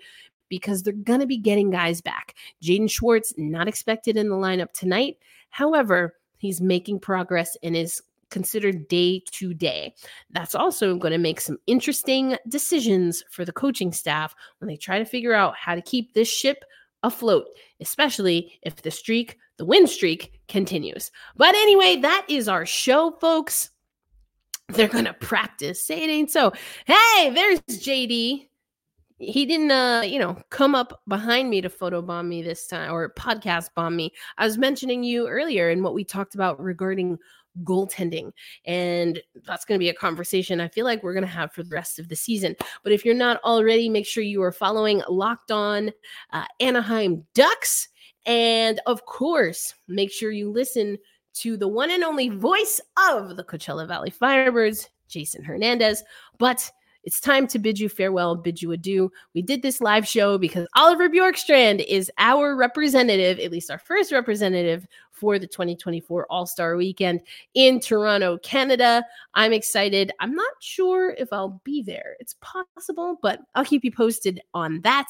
because 0.48 0.82
they're 0.82 0.92
going 0.92 1.20
to 1.20 1.26
be 1.26 1.38
getting 1.38 1.70
guys 1.70 2.00
back. 2.00 2.34
Jaden 2.62 2.90
Schwartz, 2.90 3.34
not 3.36 3.68
expected 3.68 4.16
in 4.16 4.28
the 4.28 4.36
lineup 4.36 4.72
tonight. 4.72 5.18
However, 5.50 6.14
he's 6.38 6.60
making 6.60 7.00
progress 7.00 7.56
and 7.62 7.76
is 7.76 8.02
considered 8.30 8.88
day 8.88 9.22
to 9.32 9.54
day. 9.54 9.94
That's 10.30 10.54
also 10.54 10.96
going 10.96 11.12
to 11.12 11.18
make 11.18 11.40
some 11.40 11.58
interesting 11.66 12.36
decisions 12.48 13.24
for 13.30 13.44
the 13.44 13.52
coaching 13.52 13.92
staff 13.92 14.34
when 14.58 14.68
they 14.68 14.76
try 14.76 14.98
to 14.98 15.04
figure 15.04 15.32
out 15.32 15.54
how 15.56 15.74
to 15.74 15.82
keep 15.82 16.12
this 16.12 16.28
ship 16.28 16.64
afloat, 17.02 17.46
especially 17.80 18.58
if 18.62 18.76
the 18.76 18.90
streak, 18.90 19.38
the 19.56 19.64
win 19.64 19.86
streak, 19.86 20.40
continues. 20.48 21.10
But 21.36 21.54
anyway, 21.54 21.96
that 21.96 22.26
is 22.28 22.48
our 22.48 22.66
show, 22.66 23.12
folks. 23.20 23.70
They're 24.68 24.88
going 24.88 25.04
to 25.04 25.14
practice. 25.14 25.82
Say 25.82 26.02
it 26.02 26.10
ain't 26.10 26.30
so. 26.30 26.52
Hey, 26.86 27.30
there's 27.30 27.60
JD 27.60 28.48
he 29.18 29.46
didn't 29.46 29.70
uh 29.70 30.02
you 30.04 30.18
know 30.18 30.36
come 30.50 30.74
up 30.74 31.00
behind 31.08 31.48
me 31.48 31.60
to 31.60 31.70
photobomb 31.70 32.26
me 32.26 32.42
this 32.42 32.66
time 32.66 32.92
or 32.92 33.10
podcast 33.10 33.70
bomb 33.74 33.96
me. 33.96 34.12
I 34.38 34.44
was 34.44 34.58
mentioning 34.58 35.02
you 35.02 35.28
earlier 35.28 35.70
and 35.70 35.82
what 35.82 35.94
we 35.94 36.04
talked 36.04 36.34
about 36.34 36.60
regarding 36.60 37.18
goaltending 37.64 38.32
and 38.66 39.18
that's 39.46 39.64
going 39.64 39.78
to 39.78 39.82
be 39.82 39.88
a 39.88 39.94
conversation 39.94 40.60
i 40.60 40.68
feel 40.68 40.84
like 40.84 41.02
we're 41.02 41.14
going 41.14 41.24
to 41.24 41.26
have 41.26 41.50
for 41.54 41.62
the 41.62 41.74
rest 41.74 41.98
of 41.98 42.08
the 42.10 42.16
season. 42.16 42.54
But 42.82 42.92
if 42.92 43.02
you're 43.02 43.14
not 43.14 43.42
already 43.44 43.88
make 43.88 44.06
sure 44.06 44.22
you 44.22 44.42
are 44.42 44.52
following 44.52 45.02
locked 45.08 45.50
on 45.50 45.90
uh, 46.34 46.44
anaheim 46.60 47.24
ducks 47.34 47.88
and 48.26 48.78
of 48.84 49.06
course 49.06 49.72
make 49.88 50.12
sure 50.12 50.30
you 50.30 50.50
listen 50.50 50.98
to 51.36 51.56
the 51.56 51.68
one 51.68 51.90
and 51.90 52.04
only 52.04 52.28
voice 52.28 52.78
of 53.10 53.36
the 53.36 53.44
coachella 53.44 53.88
valley 53.88 54.10
firebirds 54.10 54.88
jason 55.08 55.42
hernandez. 55.42 56.02
But 56.38 56.70
it's 57.06 57.20
time 57.20 57.46
to 57.46 57.60
bid 57.60 57.78
you 57.78 57.88
farewell, 57.88 58.34
bid 58.34 58.60
you 58.60 58.72
adieu. 58.72 59.12
We 59.32 59.40
did 59.40 59.62
this 59.62 59.80
live 59.80 60.06
show 60.06 60.38
because 60.38 60.66
Oliver 60.74 61.08
Bjorkstrand 61.08 61.86
is 61.86 62.10
our 62.18 62.56
representative, 62.56 63.38
at 63.38 63.52
least 63.52 63.70
our 63.70 63.78
first 63.78 64.10
representative 64.10 64.88
for 65.12 65.38
the 65.38 65.46
2024 65.46 66.26
All 66.28 66.46
Star 66.46 66.76
Weekend 66.76 67.20
in 67.54 67.78
Toronto, 67.78 68.38
Canada. 68.38 69.04
I'm 69.34 69.52
excited. 69.52 70.10
I'm 70.18 70.34
not 70.34 70.52
sure 70.60 71.14
if 71.16 71.32
I'll 71.32 71.60
be 71.64 71.80
there. 71.80 72.16
It's 72.18 72.34
possible, 72.40 73.18
but 73.22 73.40
I'll 73.54 73.64
keep 73.64 73.84
you 73.84 73.92
posted 73.92 74.40
on 74.52 74.80
that. 74.82 75.06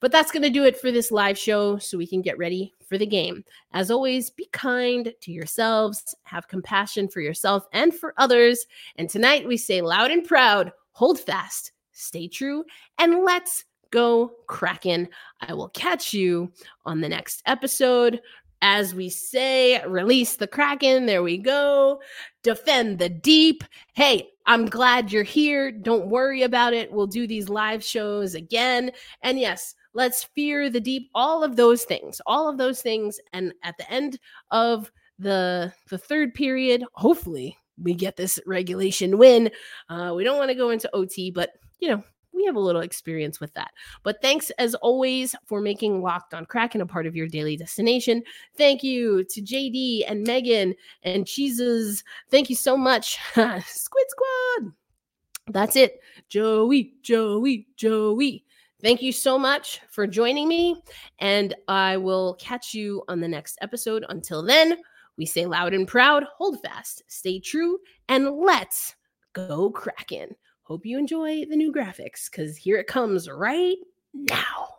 But 0.00 0.12
that's 0.12 0.32
going 0.32 0.42
to 0.42 0.50
do 0.50 0.64
it 0.64 0.80
for 0.80 0.90
this 0.90 1.12
live 1.12 1.38
show 1.38 1.76
so 1.76 1.98
we 1.98 2.06
can 2.06 2.22
get 2.22 2.38
ready 2.38 2.72
for 2.88 2.96
the 2.96 3.06
game. 3.06 3.44
As 3.72 3.90
always, 3.90 4.30
be 4.30 4.48
kind 4.52 5.12
to 5.20 5.30
yourselves, 5.30 6.14
have 6.22 6.48
compassion 6.48 7.06
for 7.06 7.20
yourself 7.20 7.66
and 7.72 7.94
for 7.94 8.14
others. 8.16 8.66
And 8.96 9.10
tonight 9.10 9.46
we 9.46 9.58
say 9.58 9.82
loud 9.82 10.10
and 10.10 10.24
proud, 10.24 10.72
hold 10.94 11.20
fast, 11.20 11.72
stay 11.92 12.26
true, 12.26 12.64
and 12.98 13.22
let's 13.24 13.64
go 13.90 14.32
Kraken. 14.48 15.08
I 15.40 15.54
will 15.54 15.68
catch 15.68 16.12
you 16.12 16.50
on 16.84 17.00
the 17.00 17.08
next 17.08 17.42
episode. 17.46 18.20
As 18.60 18.94
we 18.94 19.10
say, 19.10 19.84
release 19.86 20.36
the 20.36 20.46
Kraken. 20.46 21.04
There 21.04 21.22
we 21.22 21.36
go. 21.36 22.00
Defend 22.42 22.98
the 22.98 23.10
deep. 23.10 23.62
Hey, 23.92 24.30
I'm 24.46 24.66
glad 24.66 25.12
you're 25.12 25.22
here. 25.22 25.70
Don't 25.70 26.08
worry 26.08 26.42
about 26.42 26.72
it. 26.72 26.90
We'll 26.90 27.06
do 27.06 27.26
these 27.26 27.48
live 27.48 27.84
shows 27.84 28.34
again. 28.34 28.90
And 29.22 29.38
yes, 29.38 29.74
let's 29.92 30.24
fear 30.34 30.70
the 30.70 30.80
deep. 30.80 31.10
All 31.14 31.44
of 31.44 31.56
those 31.56 31.84
things, 31.84 32.20
all 32.26 32.48
of 32.48 32.56
those 32.58 32.80
things. 32.80 33.20
And 33.32 33.52
at 33.62 33.76
the 33.76 33.90
end 33.90 34.18
of 34.50 34.90
the 35.18 35.72
the 35.90 35.98
third 35.98 36.34
period, 36.34 36.84
hopefully 36.94 37.56
we 37.82 37.94
get 37.94 38.16
this 38.16 38.38
regulation 38.46 39.18
win. 39.18 39.50
Uh, 39.88 40.12
we 40.14 40.24
don't 40.24 40.38
want 40.38 40.50
to 40.50 40.54
go 40.54 40.70
into 40.70 40.94
OT, 40.94 41.30
but 41.30 41.52
you 41.80 41.88
know, 41.88 42.02
we 42.32 42.44
have 42.44 42.56
a 42.56 42.60
little 42.60 42.82
experience 42.82 43.40
with 43.40 43.54
that. 43.54 43.70
But 44.02 44.20
thanks 44.20 44.50
as 44.58 44.74
always 44.76 45.34
for 45.46 45.60
making 45.60 46.02
Locked 46.02 46.34
on 46.34 46.46
Kraken 46.46 46.80
a 46.80 46.86
part 46.86 47.06
of 47.06 47.16
your 47.16 47.28
daily 47.28 47.56
destination. 47.56 48.22
Thank 48.56 48.82
you 48.82 49.24
to 49.24 49.40
JD 49.40 50.02
and 50.08 50.26
Megan 50.26 50.74
and 51.02 51.26
Cheeses. 51.26 52.02
Thank 52.30 52.50
you 52.50 52.56
so 52.56 52.76
much. 52.76 53.18
Squid 53.32 54.06
Squad. 54.08 54.72
That's 55.48 55.76
it. 55.76 56.00
Joey, 56.28 56.94
Joey, 57.02 57.66
Joey. 57.76 58.44
Thank 58.82 59.00
you 59.00 59.12
so 59.12 59.38
much 59.38 59.80
for 59.88 60.06
joining 60.06 60.46
me, 60.46 60.82
and 61.18 61.54
I 61.68 61.96
will 61.96 62.34
catch 62.34 62.74
you 62.74 63.02
on 63.08 63.20
the 63.20 63.28
next 63.28 63.56
episode. 63.62 64.04
Until 64.10 64.42
then, 64.42 64.76
we 65.16 65.26
say 65.26 65.46
loud 65.46 65.74
and 65.74 65.86
proud, 65.86 66.24
hold 66.36 66.60
fast, 66.60 67.02
stay 67.08 67.38
true, 67.38 67.78
and 68.08 68.30
let's 68.30 68.94
go 69.32 69.70
Kraken. 69.70 70.34
Hope 70.62 70.86
you 70.86 70.98
enjoy 70.98 71.44
the 71.44 71.56
new 71.56 71.72
graphics 71.72 72.30
because 72.30 72.56
here 72.56 72.78
it 72.78 72.86
comes 72.86 73.28
right 73.28 73.76
now. 74.12 74.73